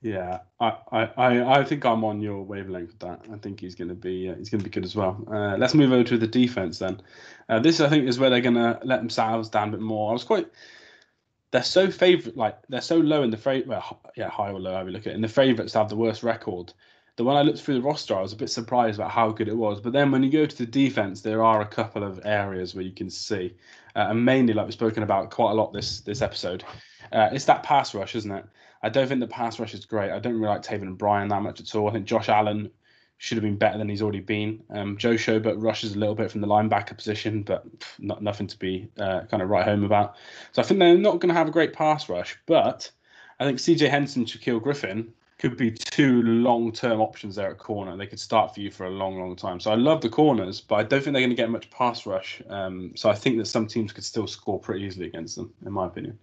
Yeah, 0.00 0.38
I, 0.60 0.76
I, 0.92 1.58
I 1.58 1.64
think 1.64 1.84
I'm 1.84 2.04
on 2.04 2.20
your 2.20 2.44
wavelength 2.44 2.88
with 2.88 2.98
that. 3.00 3.26
I 3.32 3.36
think 3.38 3.58
he's 3.58 3.74
going 3.74 3.88
to 3.88 3.94
be 3.94 4.30
uh, 4.30 4.36
he's 4.36 4.48
going 4.48 4.60
to 4.60 4.64
be 4.64 4.70
good 4.70 4.84
as 4.84 4.94
well. 4.94 5.24
Uh, 5.26 5.56
let's 5.56 5.74
move 5.74 5.92
over 5.92 6.04
to 6.04 6.18
the 6.18 6.26
defense 6.26 6.78
then. 6.78 7.00
Uh, 7.48 7.58
this 7.58 7.80
I 7.80 7.88
think 7.88 8.06
is 8.06 8.18
where 8.18 8.30
they're 8.30 8.40
going 8.40 8.54
to 8.54 8.78
let 8.84 9.00
themselves 9.00 9.48
down 9.48 9.68
a 9.68 9.72
bit 9.72 9.80
more. 9.80 10.10
I 10.10 10.12
was 10.12 10.22
quite 10.22 10.48
they're 11.50 11.62
so 11.62 11.90
favorite 11.90 12.36
like 12.36 12.58
they're 12.68 12.80
so 12.80 12.98
low 12.98 13.22
in 13.22 13.30
the 13.30 13.36
favorite 13.36 13.66
well 13.66 14.00
yeah 14.16 14.28
high 14.28 14.50
or 14.50 14.60
low 14.60 14.72
however 14.72 14.90
you 14.90 14.94
look 14.94 15.06
at 15.06 15.12
it 15.12 15.16
in 15.16 15.22
the 15.22 15.28
favorites 15.28 15.72
to 15.72 15.78
have 15.78 15.88
the 15.88 15.96
worst 15.96 16.22
record 16.22 16.72
the 17.18 17.24
when 17.24 17.36
I 17.36 17.42
looked 17.42 17.58
through 17.58 17.74
the 17.74 17.82
roster, 17.82 18.16
I 18.16 18.22
was 18.22 18.32
a 18.32 18.36
bit 18.36 18.48
surprised 18.48 18.96
about 18.96 19.10
how 19.10 19.32
good 19.32 19.48
it 19.48 19.56
was. 19.56 19.80
But 19.80 19.92
then 19.92 20.12
when 20.12 20.22
you 20.22 20.30
go 20.30 20.46
to 20.46 20.56
the 20.56 20.64
defense, 20.64 21.20
there 21.20 21.42
are 21.42 21.60
a 21.60 21.66
couple 21.66 22.04
of 22.04 22.20
areas 22.24 22.76
where 22.76 22.84
you 22.84 22.92
can 22.92 23.10
see, 23.10 23.54
uh, 23.96 24.06
and 24.10 24.24
mainly 24.24 24.54
like 24.54 24.66
we've 24.66 24.72
spoken 24.72 25.02
about 25.02 25.30
quite 25.30 25.50
a 25.50 25.54
lot 25.54 25.72
this 25.72 26.00
this 26.02 26.22
episode, 26.22 26.62
uh, 27.12 27.28
it's 27.32 27.44
that 27.46 27.64
pass 27.64 27.92
rush, 27.92 28.14
isn't 28.14 28.30
it? 28.30 28.44
I 28.84 28.88
don't 28.88 29.08
think 29.08 29.18
the 29.18 29.26
pass 29.26 29.58
rush 29.58 29.74
is 29.74 29.84
great. 29.84 30.12
I 30.12 30.20
don't 30.20 30.34
really 30.34 30.46
like 30.46 30.62
Taven 30.62 30.82
and 30.82 30.96
Bryan 30.96 31.26
that 31.28 31.42
much 31.42 31.60
at 31.60 31.74
all. 31.74 31.88
I 31.88 31.92
think 31.92 32.06
Josh 32.06 32.28
Allen 32.28 32.70
should 33.16 33.36
have 33.36 33.42
been 33.42 33.56
better 33.56 33.78
than 33.78 33.88
he's 33.88 34.00
already 34.00 34.20
been. 34.20 34.62
Um, 34.70 34.96
Joe 34.96 35.14
Schobert 35.14 35.60
rushes 35.60 35.96
a 35.96 35.98
little 35.98 36.14
bit 36.14 36.30
from 36.30 36.40
the 36.40 36.46
linebacker 36.46 36.96
position, 36.96 37.42
but 37.42 37.66
not 37.98 38.22
nothing 38.22 38.46
to 38.46 38.56
be 38.56 38.88
uh, 38.96 39.22
kind 39.28 39.42
of 39.42 39.48
right 39.48 39.64
home 39.64 39.82
about. 39.82 40.14
So 40.52 40.62
I 40.62 40.64
think 40.64 40.78
they're 40.78 40.96
not 40.96 41.18
going 41.18 41.30
to 41.30 41.34
have 41.34 41.48
a 41.48 41.50
great 41.50 41.72
pass 41.72 42.08
rush, 42.08 42.38
but 42.46 42.88
I 43.40 43.44
think 43.44 43.58
CJ 43.58 43.90
Henderson, 43.90 44.24
Shaquill 44.24 44.62
Griffin 44.62 45.12
could 45.38 45.56
be 45.56 45.70
two 45.70 46.22
long 46.22 46.72
term 46.72 47.00
options 47.00 47.36
there 47.36 47.50
at 47.50 47.58
corner. 47.58 47.96
They 47.96 48.06
could 48.06 48.20
start 48.20 48.54
for 48.54 48.60
you 48.60 48.70
for 48.70 48.86
a 48.86 48.90
long, 48.90 49.18
long 49.20 49.36
time. 49.36 49.60
So 49.60 49.70
I 49.70 49.76
love 49.76 50.00
the 50.00 50.08
corners, 50.08 50.60
but 50.60 50.76
I 50.76 50.82
don't 50.82 51.02
think 51.02 51.14
they're 51.14 51.22
going 51.22 51.30
to 51.30 51.36
get 51.36 51.50
much 51.50 51.70
pass 51.70 52.06
rush. 52.06 52.42
Um, 52.48 52.92
so 52.96 53.08
I 53.08 53.14
think 53.14 53.38
that 53.38 53.46
some 53.46 53.66
teams 53.66 53.92
could 53.92 54.04
still 54.04 54.26
score 54.26 54.58
pretty 54.58 54.84
easily 54.84 55.06
against 55.06 55.36
them, 55.36 55.52
in 55.64 55.72
my 55.72 55.86
opinion. 55.86 56.18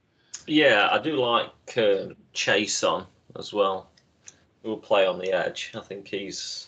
Yeah, 0.47 0.89
I 0.91 0.99
do 0.99 1.16
like 1.16 1.49
uh, 1.78 2.07
on 2.88 3.07
as 3.38 3.53
well. 3.53 3.89
Who 4.63 4.70
will 4.70 4.78
play 4.78 5.05
on 5.05 5.20
the 5.20 5.32
edge. 5.32 5.72
I 5.76 5.82
think 5.82 6.07
he's 6.07 6.68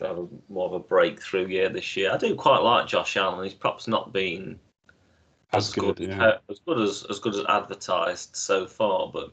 have 0.00 0.18
a, 0.18 0.26
more 0.48 0.66
of 0.66 0.72
a 0.72 0.78
breakthrough 0.80 1.46
year 1.46 1.68
this 1.68 1.96
year. 1.96 2.12
I 2.12 2.16
do 2.16 2.34
quite 2.34 2.58
like 2.58 2.86
Josh 2.88 3.16
Allen. 3.16 3.44
He's 3.44 3.54
perhaps 3.54 3.86
not 3.86 4.12
been 4.12 4.58
as, 5.52 5.68
as 5.68 5.74
good, 5.74 5.96
good 5.96 6.08
yeah. 6.08 6.38
as 6.50 6.58
good 6.66 6.80
as 6.80 7.06
as 7.10 7.18
good 7.18 7.34
as 7.34 7.44
advertised 7.48 8.34
so 8.34 8.66
far, 8.66 9.10
but 9.12 9.32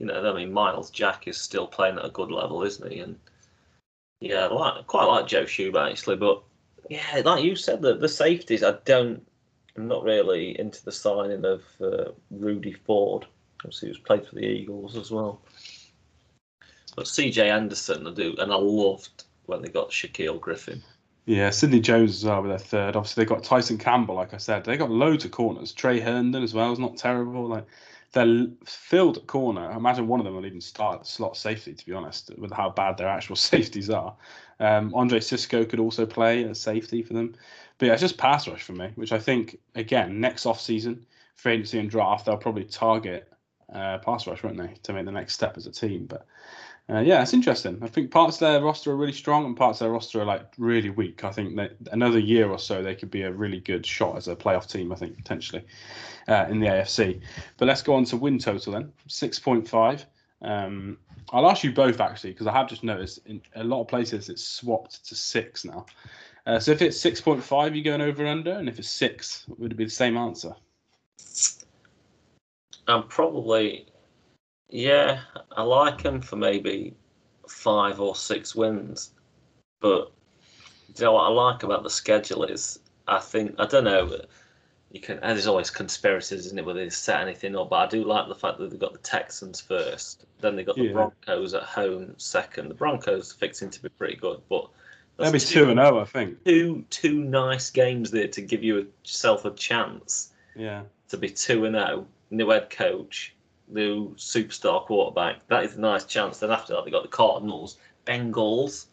you 0.00 0.06
know, 0.06 0.32
I 0.32 0.34
mean, 0.34 0.52
Myles 0.52 0.90
Jack 0.90 1.28
is 1.28 1.36
still 1.36 1.66
playing 1.66 1.98
at 1.98 2.06
a 2.06 2.10
good 2.10 2.32
level, 2.32 2.62
isn't 2.62 2.90
he? 2.90 3.00
And 3.00 3.16
yeah, 4.20 4.46
like, 4.46 4.86
quite 4.86 5.04
like 5.04 5.26
Joe 5.26 5.44
Schobert 5.44 5.90
actually, 5.90 6.16
but 6.16 6.42
yeah, 6.88 7.22
like 7.24 7.44
you 7.44 7.54
said, 7.54 7.82
the 7.82 7.96
the 7.96 8.08
safeties, 8.08 8.64
I 8.64 8.72
don't, 8.84 9.24
I'm 9.76 9.86
not 9.86 10.02
really 10.02 10.58
into 10.58 10.82
the 10.84 10.90
signing 10.90 11.44
of 11.44 11.62
uh, 11.80 12.12
Rudy 12.30 12.72
Ford. 12.72 13.26
Obviously, 13.60 13.90
was 13.90 13.98
played 13.98 14.26
for 14.26 14.34
the 14.34 14.46
Eagles 14.46 14.96
as 14.96 15.10
well. 15.10 15.42
But 16.96 17.04
CJ 17.04 17.44
Anderson, 17.44 18.06
I 18.06 18.12
do, 18.12 18.34
and 18.38 18.50
I 18.50 18.56
loved 18.56 19.24
when 19.44 19.60
they 19.60 19.68
got 19.68 19.90
Shaquill 19.90 20.40
Griffin. 20.40 20.82
Yeah, 21.26 21.50
Sidney 21.50 21.80
Jones 21.80 22.24
well 22.24 22.42
with 22.42 22.50
their 22.50 22.58
third. 22.58 22.96
Obviously, 22.96 23.22
they 23.22 23.28
got 23.28 23.44
Tyson 23.44 23.76
Campbell, 23.76 24.14
like 24.14 24.32
I 24.32 24.38
said. 24.38 24.64
They 24.64 24.78
got 24.78 24.90
loads 24.90 25.26
of 25.26 25.30
corners. 25.30 25.72
Tre 25.72 26.00
Herndon 26.00 26.42
as 26.42 26.54
well 26.54 26.72
is 26.72 26.78
not 26.78 26.96
terrible. 26.96 27.46
Like 27.46 27.66
they're 28.12 28.46
filled 28.64 29.26
corner. 29.26 29.70
I 29.70 29.76
imagine 29.76 30.08
one 30.08 30.20
of 30.20 30.24
them 30.24 30.34
will 30.34 30.46
even 30.46 30.60
start 30.60 31.06
slot 31.06 31.36
safety, 31.36 31.74
to 31.74 31.86
be 31.86 31.92
honest, 31.92 32.30
with 32.38 32.52
how 32.52 32.70
bad 32.70 32.96
their 32.96 33.08
actual 33.08 33.36
safeties 33.36 33.90
are. 33.90 34.16
Um, 34.58 34.92
Andre 34.94 35.20
Cisco 35.20 35.64
could 35.64 35.80
also 35.80 36.06
play 36.06 36.44
as 36.44 36.60
safety 36.60 37.02
for 37.02 37.14
them. 37.14 37.34
But 37.78 37.86
yeah, 37.86 37.92
it's 37.92 38.02
just 38.02 38.18
pass 38.18 38.46
rush 38.46 38.62
for 38.62 38.72
me, 38.72 38.90
which 38.96 39.12
I 39.12 39.18
think, 39.18 39.58
again, 39.74 40.20
next 40.20 40.44
off 40.44 40.60
season, 40.60 41.06
free 41.36 41.54
agency 41.54 41.78
and 41.78 41.88
draft, 41.88 42.26
they'll 42.26 42.36
probably 42.36 42.64
target 42.64 43.32
uh, 43.72 43.98
pass 43.98 44.26
rush, 44.26 44.42
won't 44.42 44.58
they, 44.58 44.74
to 44.82 44.92
make 44.92 45.06
the 45.06 45.12
next 45.12 45.34
step 45.34 45.56
as 45.56 45.66
a 45.66 45.72
team. 45.72 46.06
But 46.06 46.26
uh, 46.90 47.00
yeah, 47.00 47.22
it's 47.22 47.34
interesting. 47.34 47.78
I 47.82 47.86
think 47.86 48.10
parts 48.10 48.36
of 48.36 48.40
their 48.40 48.60
roster 48.60 48.90
are 48.90 48.96
really 48.96 49.12
strong 49.12 49.44
and 49.44 49.56
parts 49.56 49.80
of 49.80 49.84
their 49.84 49.92
roster 49.92 50.20
are 50.22 50.24
like 50.24 50.52
really 50.58 50.90
weak. 50.90 51.22
I 51.22 51.30
think 51.30 51.54
that 51.56 51.76
another 51.92 52.18
year 52.18 52.48
or 52.48 52.58
so 52.58 52.82
they 52.82 52.94
could 52.94 53.10
be 53.10 53.22
a 53.22 53.32
really 53.32 53.60
good 53.60 53.86
shot 53.86 54.16
as 54.16 54.26
a 54.26 54.34
playoff 54.34 54.68
team. 54.68 54.90
I 54.90 54.96
think 54.96 55.16
potentially 55.16 55.64
uh, 56.28 56.46
in 56.48 56.58
the 56.58 56.66
AFC. 56.66 57.20
But 57.58 57.68
let's 57.68 57.82
go 57.82 57.94
on 57.94 58.04
to 58.06 58.16
win 58.16 58.38
total 58.38 58.72
then 58.72 58.92
six 59.06 59.38
point 59.38 59.68
five. 59.68 60.04
Um, 60.42 60.98
I'll 61.32 61.48
ask 61.48 61.62
you 61.62 61.72
both 61.72 62.00
actually 62.00 62.32
because 62.32 62.46
I 62.46 62.52
have 62.52 62.68
just 62.68 62.82
noticed 62.82 63.20
in 63.26 63.40
a 63.54 63.62
lot 63.62 63.82
of 63.82 63.88
places 63.88 64.28
it's 64.28 64.44
swapped 64.44 65.06
to 65.06 65.14
six 65.14 65.64
now. 65.64 65.86
Uh, 66.46 66.58
so 66.58 66.72
if 66.72 66.82
it's 66.82 66.98
six 66.98 67.20
point 67.20 67.42
five, 67.42 67.76
you 67.76 67.84
going 67.84 68.00
over 68.00 68.26
under, 68.26 68.52
and 68.52 68.68
if 68.68 68.78
it's 68.78 68.90
six, 68.90 69.44
would 69.58 69.72
it 69.72 69.76
be 69.76 69.84
the 69.84 69.90
same 69.90 70.16
answer? 70.16 70.54
I'm 72.88 73.06
probably 73.06 73.86
yeah, 74.70 75.20
I 75.56 75.62
like 75.62 76.00
him 76.02 76.20
for 76.20 76.36
maybe 76.36 76.94
five 77.48 78.00
or 78.00 78.14
six 78.14 78.54
wins, 78.54 79.10
but 79.80 80.12
you 80.96 81.04
know 81.04 81.12
what 81.12 81.24
I 81.24 81.28
like 81.28 81.62
about 81.62 81.82
the 81.82 81.90
schedule 81.90 82.44
is 82.44 82.78
I 83.06 83.18
think 83.18 83.54
I 83.58 83.66
don't 83.66 83.84
know. 83.84 84.20
You 84.90 85.00
can 85.00 85.20
there's 85.20 85.46
always 85.46 85.70
conspiracies, 85.70 86.46
isn't 86.46 86.58
it? 86.58 86.64
Whether 86.64 86.84
they 86.84 86.90
set 86.90 87.20
anything 87.20 87.56
up, 87.56 87.70
but 87.70 87.76
I 87.76 87.86
do 87.86 88.04
like 88.04 88.28
the 88.28 88.34
fact 88.34 88.58
that 88.58 88.70
they've 88.70 88.78
got 88.78 88.92
the 88.92 88.98
Texans 88.98 89.60
first, 89.60 90.26
then 90.40 90.56
they 90.56 90.64
got 90.64 90.76
the 90.76 90.84
yeah. 90.84 90.92
Broncos 90.92 91.54
at 91.54 91.62
home 91.62 92.14
second. 92.16 92.68
The 92.68 92.74
Broncos 92.74 93.32
fixing 93.32 93.70
to 93.70 93.82
be 93.82 93.88
pretty 93.88 94.16
good, 94.16 94.40
but 94.48 94.68
maybe 95.18 95.38
two 95.38 95.70
and 95.70 95.78
zero, 95.78 95.98
oh, 95.98 96.00
I 96.00 96.04
think. 96.04 96.44
Two 96.44 96.84
two 96.90 97.22
nice 97.22 97.70
games 97.70 98.10
there 98.10 98.28
to 98.28 98.40
give 98.40 98.62
you 98.62 98.88
yourself 99.04 99.44
a 99.44 99.50
chance. 99.52 100.32
Yeah. 100.56 100.82
To 101.08 101.16
be 101.16 101.28
two 101.28 101.64
and 101.66 101.74
zero, 101.74 101.86
oh, 101.90 102.06
new 102.30 102.50
head 102.50 102.70
coach, 102.70 103.34
new 103.72 104.14
superstar 104.16 104.84
quarterback. 104.84 105.46
That 105.48 105.64
is 105.64 105.76
a 105.76 105.80
nice 105.80 106.04
chance. 106.04 106.38
Then 106.38 106.50
after 106.50 106.74
that, 106.74 106.84
they 106.84 106.90
got 106.90 107.02
the 107.02 107.08
Cardinals, 107.08 107.78
Bengals, 108.06 108.86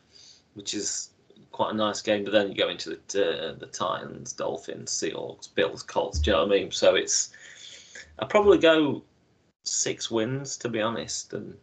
which 0.53 0.73
is 0.73 1.11
quite 1.51 1.73
a 1.73 1.77
nice 1.77 2.01
game. 2.01 2.23
But 2.23 2.33
then 2.33 2.49
you 2.49 2.55
go 2.55 2.69
into 2.69 2.89
the 2.89 3.49
uh, 3.49 3.53
the 3.55 3.67
Titans, 3.67 4.33
Dolphins, 4.33 4.91
Seahawks, 4.91 5.53
Bills, 5.53 5.83
Colts. 5.83 6.19
Do 6.19 6.31
you 6.31 6.37
know 6.37 6.45
what 6.45 6.55
I 6.55 6.59
mean? 6.59 6.71
So 6.71 6.95
it's 6.95 7.31
I 8.19 8.25
probably 8.25 8.57
go 8.57 9.03
six 9.63 10.09
wins 10.09 10.57
to 10.57 10.69
be 10.69 10.81
honest, 10.81 11.33
and 11.33 11.55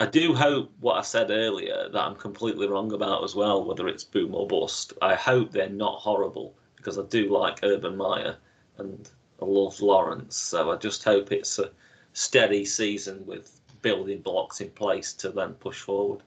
I 0.00 0.06
do 0.06 0.34
hope 0.34 0.72
what 0.80 0.98
I 0.98 1.02
said 1.02 1.30
earlier 1.30 1.88
that 1.88 2.00
I'm 2.00 2.16
completely 2.16 2.66
wrong 2.66 2.92
about 2.92 3.22
as 3.22 3.34
well. 3.34 3.64
Whether 3.64 3.86
it's 3.88 4.04
boom 4.04 4.34
or 4.34 4.46
bust, 4.46 4.92
I 5.00 5.14
hope 5.14 5.52
they're 5.52 5.68
not 5.68 6.00
horrible 6.00 6.54
because 6.76 6.98
I 6.98 7.02
do 7.04 7.30
like 7.30 7.60
Urban 7.62 7.96
Meyer 7.96 8.36
and 8.78 9.08
I 9.40 9.44
love 9.44 9.80
Lawrence. 9.80 10.36
So 10.36 10.72
I 10.72 10.76
just 10.76 11.04
hope 11.04 11.30
it's 11.30 11.58
a 11.58 11.70
steady 12.14 12.64
season 12.64 13.24
with 13.26 13.60
building 13.82 14.22
blocks 14.22 14.60
in 14.60 14.70
place 14.70 15.12
to 15.12 15.30
then 15.30 15.52
push 15.54 15.80
forward. 15.80 16.22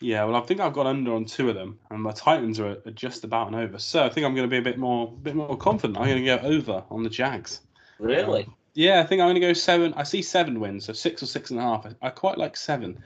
Yeah, 0.00 0.24
well, 0.24 0.36
I 0.36 0.40
think 0.40 0.60
I've 0.60 0.74
got 0.74 0.86
under 0.86 1.14
on 1.14 1.24
two 1.24 1.48
of 1.48 1.54
them, 1.54 1.78
and 1.90 2.02
my 2.02 2.12
Titans 2.12 2.60
are, 2.60 2.76
are 2.84 2.90
just 2.90 3.24
about 3.24 3.46
and 3.46 3.56
over. 3.56 3.78
So 3.78 4.04
I 4.04 4.10
think 4.10 4.26
I'm 4.26 4.34
going 4.34 4.46
to 4.46 4.50
be 4.50 4.58
a 4.58 4.62
bit 4.62 4.76
more, 4.76 5.08
a 5.08 5.10
bit 5.10 5.34
more 5.34 5.56
confident. 5.56 5.98
I'm 5.98 6.04
going 6.04 6.22
to 6.22 6.24
go 6.24 6.38
over 6.46 6.84
on 6.90 7.02
the 7.02 7.08
Jags. 7.08 7.60
Really? 7.98 8.44
Um, 8.44 8.54
yeah, 8.74 9.00
I 9.00 9.04
think 9.04 9.22
I'm 9.22 9.28
going 9.28 9.36
to 9.36 9.40
go 9.40 9.54
seven. 9.54 9.94
I 9.94 10.02
see 10.02 10.20
seven 10.20 10.60
wins, 10.60 10.84
so 10.84 10.92
six 10.92 11.22
or 11.22 11.26
six 11.26 11.50
and 11.50 11.58
a 11.58 11.62
half. 11.62 11.86
I, 11.86 12.08
I 12.08 12.10
quite 12.10 12.36
like 12.36 12.58
seven. 12.58 13.02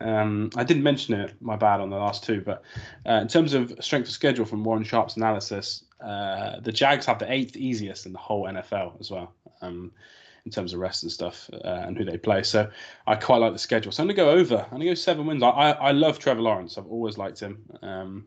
Um, 0.00 0.48
I 0.56 0.64
didn't 0.64 0.82
mention 0.82 1.12
it, 1.12 1.34
my 1.42 1.56
bad, 1.56 1.80
on 1.80 1.90
the 1.90 1.96
last 1.96 2.24
two, 2.24 2.40
but 2.40 2.62
uh, 3.06 3.20
in 3.20 3.28
terms 3.28 3.52
of 3.52 3.74
strength 3.80 4.06
of 4.06 4.14
schedule 4.14 4.46
from 4.46 4.64
Warren 4.64 4.82
Sharp's 4.82 5.16
analysis, 5.16 5.84
uh, 6.02 6.60
the 6.60 6.72
Jags 6.72 7.04
have 7.04 7.18
the 7.18 7.30
eighth 7.30 7.54
easiest 7.54 8.06
in 8.06 8.14
the 8.14 8.18
whole 8.18 8.44
NFL 8.44 8.98
as 8.98 9.10
well. 9.10 9.34
Um, 9.60 9.92
in 10.50 10.52
terms 10.52 10.72
of 10.72 10.80
rest 10.80 11.04
and 11.04 11.12
stuff 11.12 11.48
uh, 11.52 11.84
and 11.86 11.96
who 11.96 12.04
they 12.04 12.18
play. 12.18 12.42
So 12.42 12.68
I 13.06 13.14
quite 13.14 13.36
like 13.36 13.52
the 13.52 13.58
schedule. 13.58 13.92
So 13.92 14.02
I'm 14.02 14.08
gonna 14.08 14.16
go 14.16 14.30
over. 14.30 14.64
I'm 14.64 14.72
gonna 14.72 14.86
go 14.86 14.94
seven 14.94 15.26
wins. 15.26 15.44
I 15.44 15.48
I, 15.48 15.70
I 15.70 15.90
love 15.92 16.18
Trevor 16.18 16.40
Lawrence. 16.40 16.76
I've 16.76 16.88
always 16.88 17.16
liked 17.16 17.38
him. 17.38 17.62
Um, 17.82 18.26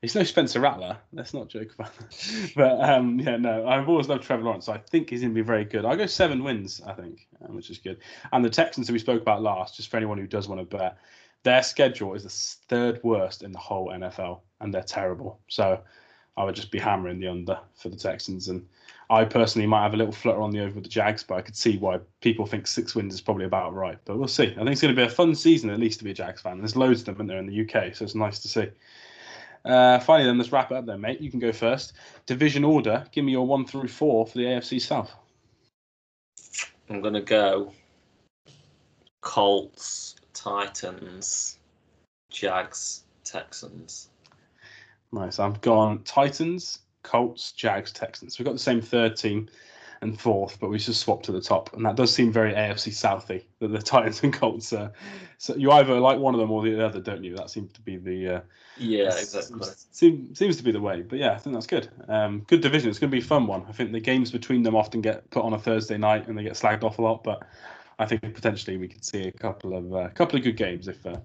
he's 0.00 0.14
no 0.14 0.22
Spencer 0.22 0.60
Rattler. 0.60 0.96
Let's 1.12 1.34
not 1.34 1.48
joke 1.48 1.74
about 1.74 1.90
that. 1.98 2.52
but 2.56 2.80
um, 2.88 3.18
yeah, 3.18 3.36
no, 3.36 3.66
I've 3.66 3.88
always 3.88 4.08
loved 4.08 4.22
Trevor 4.22 4.44
Lawrence. 4.44 4.66
So 4.66 4.72
I 4.72 4.78
think 4.78 5.10
he's 5.10 5.22
gonna 5.22 5.34
be 5.34 5.42
very 5.42 5.64
good. 5.64 5.84
I'll 5.84 5.96
go 5.96 6.06
seven 6.06 6.44
wins. 6.44 6.80
I 6.86 6.92
think, 6.92 7.26
um, 7.44 7.56
which 7.56 7.70
is 7.70 7.78
good. 7.78 7.98
And 8.32 8.44
the 8.44 8.50
Texans, 8.50 8.86
who 8.86 8.92
we 8.92 9.00
spoke 9.00 9.20
about 9.20 9.42
last, 9.42 9.76
just 9.76 9.90
for 9.90 9.96
anyone 9.96 10.18
who 10.18 10.28
does 10.28 10.46
want 10.46 10.60
to 10.60 10.76
bet, 10.76 10.96
their 11.42 11.64
schedule 11.64 12.14
is 12.14 12.22
the 12.22 12.74
third 12.74 13.00
worst 13.02 13.42
in 13.42 13.50
the 13.50 13.58
whole 13.58 13.88
NFL, 13.88 14.40
and 14.60 14.72
they're 14.72 14.82
terrible. 14.82 15.40
So 15.48 15.80
I 16.36 16.44
would 16.44 16.54
just 16.54 16.70
be 16.70 16.78
hammering 16.78 17.18
the 17.18 17.28
under 17.28 17.58
for 17.74 17.88
the 17.88 17.96
Texans 17.96 18.48
and 18.48 18.66
I 19.10 19.24
personally 19.24 19.66
might 19.66 19.82
have 19.82 19.94
a 19.94 19.98
little 19.98 20.12
flutter 20.12 20.40
on 20.40 20.50
the 20.50 20.60
over 20.60 20.76
with 20.76 20.84
the 20.84 20.90
Jags, 20.90 21.22
but 21.22 21.36
I 21.36 21.42
could 21.42 21.56
see 21.56 21.76
why 21.76 22.00
people 22.20 22.46
think 22.46 22.66
six 22.66 22.94
wins 22.94 23.14
is 23.14 23.20
probably 23.20 23.44
about 23.44 23.74
right. 23.74 23.98
But 24.04 24.18
we'll 24.18 24.28
see. 24.28 24.46
I 24.46 24.54
think 24.54 24.70
it's 24.70 24.80
going 24.80 24.94
to 24.94 25.00
be 25.00 25.06
a 25.06 25.10
fun 25.10 25.34
season, 25.34 25.70
at 25.70 25.78
least, 25.78 25.98
to 25.98 26.04
be 26.04 26.10
a 26.12 26.14
Jags 26.14 26.40
fan. 26.40 26.58
There's 26.58 26.76
loads 26.76 27.00
of 27.00 27.06
them 27.06 27.20
in 27.20 27.26
there 27.26 27.38
in 27.38 27.46
the 27.46 27.60
UK, 27.60 27.94
so 27.94 28.04
it's 28.04 28.14
nice 28.14 28.38
to 28.40 28.48
see. 28.48 28.68
Uh, 29.64 29.98
finally, 29.98 30.26
then 30.26 30.38
let's 30.38 30.52
wrap 30.52 30.70
it 30.70 30.76
up, 30.76 30.86
then, 30.86 31.00
mate. 31.00 31.20
You 31.20 31.30
can 31.30 31.40
go 31.40 31.52
first. 31.52 31.94
Division 32.26 32.64
order. 32.64 33.04
Give 33.12 33.24
me 33.24 33.32
your 33.32 33.46
one 33.46 33.66
through 33.66 33.88
four 33.88 34.26
for 34.26 34.38
the 34.38 34.44
AFC 34.44 34.80
South. 34.80 35.14
I'm 36.90 37.00
gonna 37.00 37.22
go 37.22 37.72
Colts, 39.22 40.16
Titans, 40.34 41.58
Jags, 42.30 43.04
Texans. 43.24 44.10
Nice. 45.12 45.38
I've 45.38 45.60
gone 45.62 46.02
Titans, 46.02 46.80
Colts, 47.04 47.52
Jags, 47.52 47.92
Texans. 47.92 48.38
We've 48.38 48.46
got 48.46 48.52
the 48.52 48.58
same 48.58 48.80
third 48.80 49.16
team 49.16 49.48
and 50.00 50.20
fourth, 50.20 50.58
but 50.58 50.68
we 50.68 50.78
just 50.78 51.00
swapped 51.00 51.24
to 51.26 51.32
the 51.32 51.40
top, 51.40 51.72
and 51.74 51.84
that 51.86 51.94
does 51.94 52.12
seem 52.12 52.32
very 52.32 52.52
AFC 52.52 52.92
Southy. 52.92 53.44
That 53.60 53.68
the 53.68 53.78
Titans 53.82 54.22
and 54.22 54.32
Colts. 54.32 54.72
are. 54.72 54.92
so 55.38 55.54
you 55.54 55.70
either 55.70 55.98
like 56.00 56.18
one 56.18 56.34
of 56.34 56.40
them 56.40 56.50
or 56.50 56.62
the 56.62 56.84
other, 56.84 57.00
don't 57.00 57.22
you? 57.22 57.36
That 57.36 57.50
seems 57.50 57.72
to 57.74 57.80
be 57.80 57.96
the. 57.96 58.36
Uh, 58.36 58.40
yeah, 58.76 59.16
exactly. 59.16 59.68
Seems, 59.92 60.36
seems 60.36 60.56
to 60.56 60.64
be 60.64 60.72
the 60.72 60.80
way, 60.80 61.02
but 61.02 61.18
yeah, 61.18 61.32
I 61.32 61.36
think 61.36 61.54
that's 61.54 61.66
good. 61.66 61.88
Um, 62.08 62.40
good 62.48 62.60
division. 62.60 62.90
It's 62.90 62.98
going 62.98 63.10
to 63.10 63.16
be 63.16 63.22
a 63.22 63.26
fun 63.26 63.46
one. 63.46 63.64
I 63.68 63.72
think 63.72 63.92
the 63.92 64.00
games 64.00 64.32
between 64.32 64.64
them 64.64 64.74
often 64.74 65.00
get 65.00 65.30
put 65.30 65.44
on 65.44 65.52
a 65.52 65.58
Thursday 65.58 65.96
night 65.96 66.26
and 66.26 66.36
they 66.36 66.42
get 66.42 66.54
slagged 66.54 66.82
off 66.82 66.98
a 66.98 67.02
lot, 67.02 67.22
but 67.22 67.46
I 67.98 68.06
think 68.06 68.22
potentially 68.34 68.76
we 68.76 68.88
could 68.88 69.04
see 69.04 69.28
a 69.28 69.32
couple 69.32 69.76
of 69.76 69.94
uh, 69.94 70.08
couple 70.08 70.36
of 70.36 70.42
good 70.42 70.56
games 70.56 70.88
if 70.88 71.06
uh, 71.06 71.18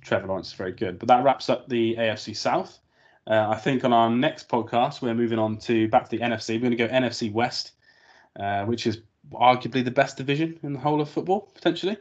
Trevor 0.00 0.28
Lawrence 0.28 0.48
is 0.48 0.54
very 0.54 0.72
good. 0.72 0.98
But 0.98 1.08
that 1.08 1.24
wraps 1.24 1.50
up 1.50 1.68
the 1.68 1.96
AFC 1.96 2.36
South. 2.36 2.78
Uh, 3.26 3.48
I 3.50 3.56
think 3.56 3.84
on 3.84 3.92
our 3.92 4.10
next 4.10 4.48
podcast 4.48 5.00
we're 5.00 5.14
moving 5.14 5.38
on 5.38 5.58
to 5.58 5.88
back 5.88 6.08
to 6.08 6.16
the 6.16 6.22
NFC. 6.22 6.54
We're 6.54 6.70
going 6.70 6.70
to 6.72 6.76
go 6.76 6.88
NFC 6.88 7.32
West, 7.32 7.72
uh, 8.38 8.64
which 8.64 8.86
is 8.86 9.02
arguably 9.32 9.84
the 9.84 9.90
best 9.90 10.16
division 10.16 10.58
in 10.62 10.72
the 10.72 10.78
whole 10.78 11.00
of 11.00 11.08
football 11.08 11.52
potentially. 11.54 11.96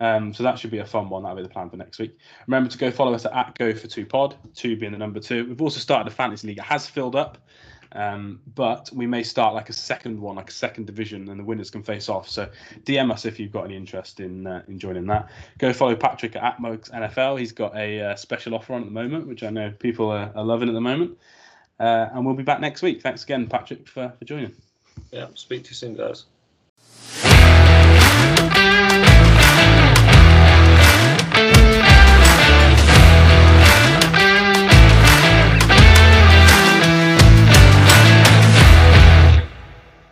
Um, 0.00 0.34
so 0.34 0.42
that 0.42 0.58
should 0.58 0.72
be 0.72 0.78
a 0.78 0.84
fun 0.84 1.08
one. 1.08 1.22
That'll 1.22 1.36
be 1.36 1.42
the 1.42 1.48
plan 1.48 1.70
for 1.70 1.76
next 1.76 1.98
week. 1.98 2.18
Remember 2.46 2.68
to 2.68 2.78
go 2.78 2.90
follow 2.90 3.14
us 3.14 3.24
at, 3.24 3.56
Go 3.56 3.72
for 3.74 3.86
Two 3.86 4.04
Pod, 4.04 4.34
two 4.54 4.76
being 4.76 4.92
the 4.92 4.98
number 4.98 5.20
two. 5.20 5.46
We've 5.46 5.62
also 5.62 5.78
started 5.78 6.12
a 6.12 6.14
fantasy 6.14 6.48
league. 6.48 6.58
It 6.58 6.64
has 6.64 6.86
filled 6.86 7.14
up, 7.14 7.38
um, 7.94 8.40
but 8.54 8.90
we 8.92 9.06
may 9.06 9.22
start 9.22 9.54
like 9.54 9.68
a 9.68 9.72
second 9.72 10.20
one, 10.20 10.36
like 10.36 10.50
a 10.50 10.52
second 10.52 10.86
division, 10.86 11.28
and 11.28 11.38
the 11.38 11.44
winners 11.44 11.70
can 11.70 11.82
face 11.82 12.08
off. 12.08 12.28
So 12.28 12.48
DM 12.84 13.12
us 13.12 13.24
if 13.24 13.38
you've 13.38 13.52
got 13.52 13.64
any 13.64 13.76
interest 13.76 14.20
in 14.20 14.46
uh, 14.46 14.62
in 14.68 14.78
joining 14.78 15.06
that. 15.06 15.30
Go 15.58 15.72
follow 15.72 15.94
Patrick 15.94 16.36
at 16.36 16.60
Mugs 16.60 16.90
NFL. 16.90 17.38
He's 17.38 17.52
got 17.52 17.76
a 17.76 18.00
uh, 18.00 18.16
special 18.16 18.54
offer 18.54 18.74
on 18.74 18.82
at 18.82 18.86
the 18.86 18.92
moment, 18.92 19.26
which 19.26 19.42
I 19.42 19.50
know 19.50 19.70
people 19.78 20.10
are, 20.10 20.32
are 20.34 20.44
loving 20.44 20.68
at 20.68 20.74
the 20.74 20.80
moment. 20.80 21.18
Uh, 21.80 22.08
and 22.12 22.24
we'll 22.24 22.34
be 22.34 22.42
back 22.42 22.60
next 22.60 22.82
week. 22.82 23.02
Thanks 23.02 23.24
again, 23.24 23.46
Patrick, 23.46 23.88
for, 23.88 24.12
for 24.18 24.24
joining. 24.24 24.54
Yeah, 25.10 25.26
speak 25.34 25.64
to 25.64 25.70
you 25.70 25.74
soon, 25.74 25.96
guys. 25.96 26.24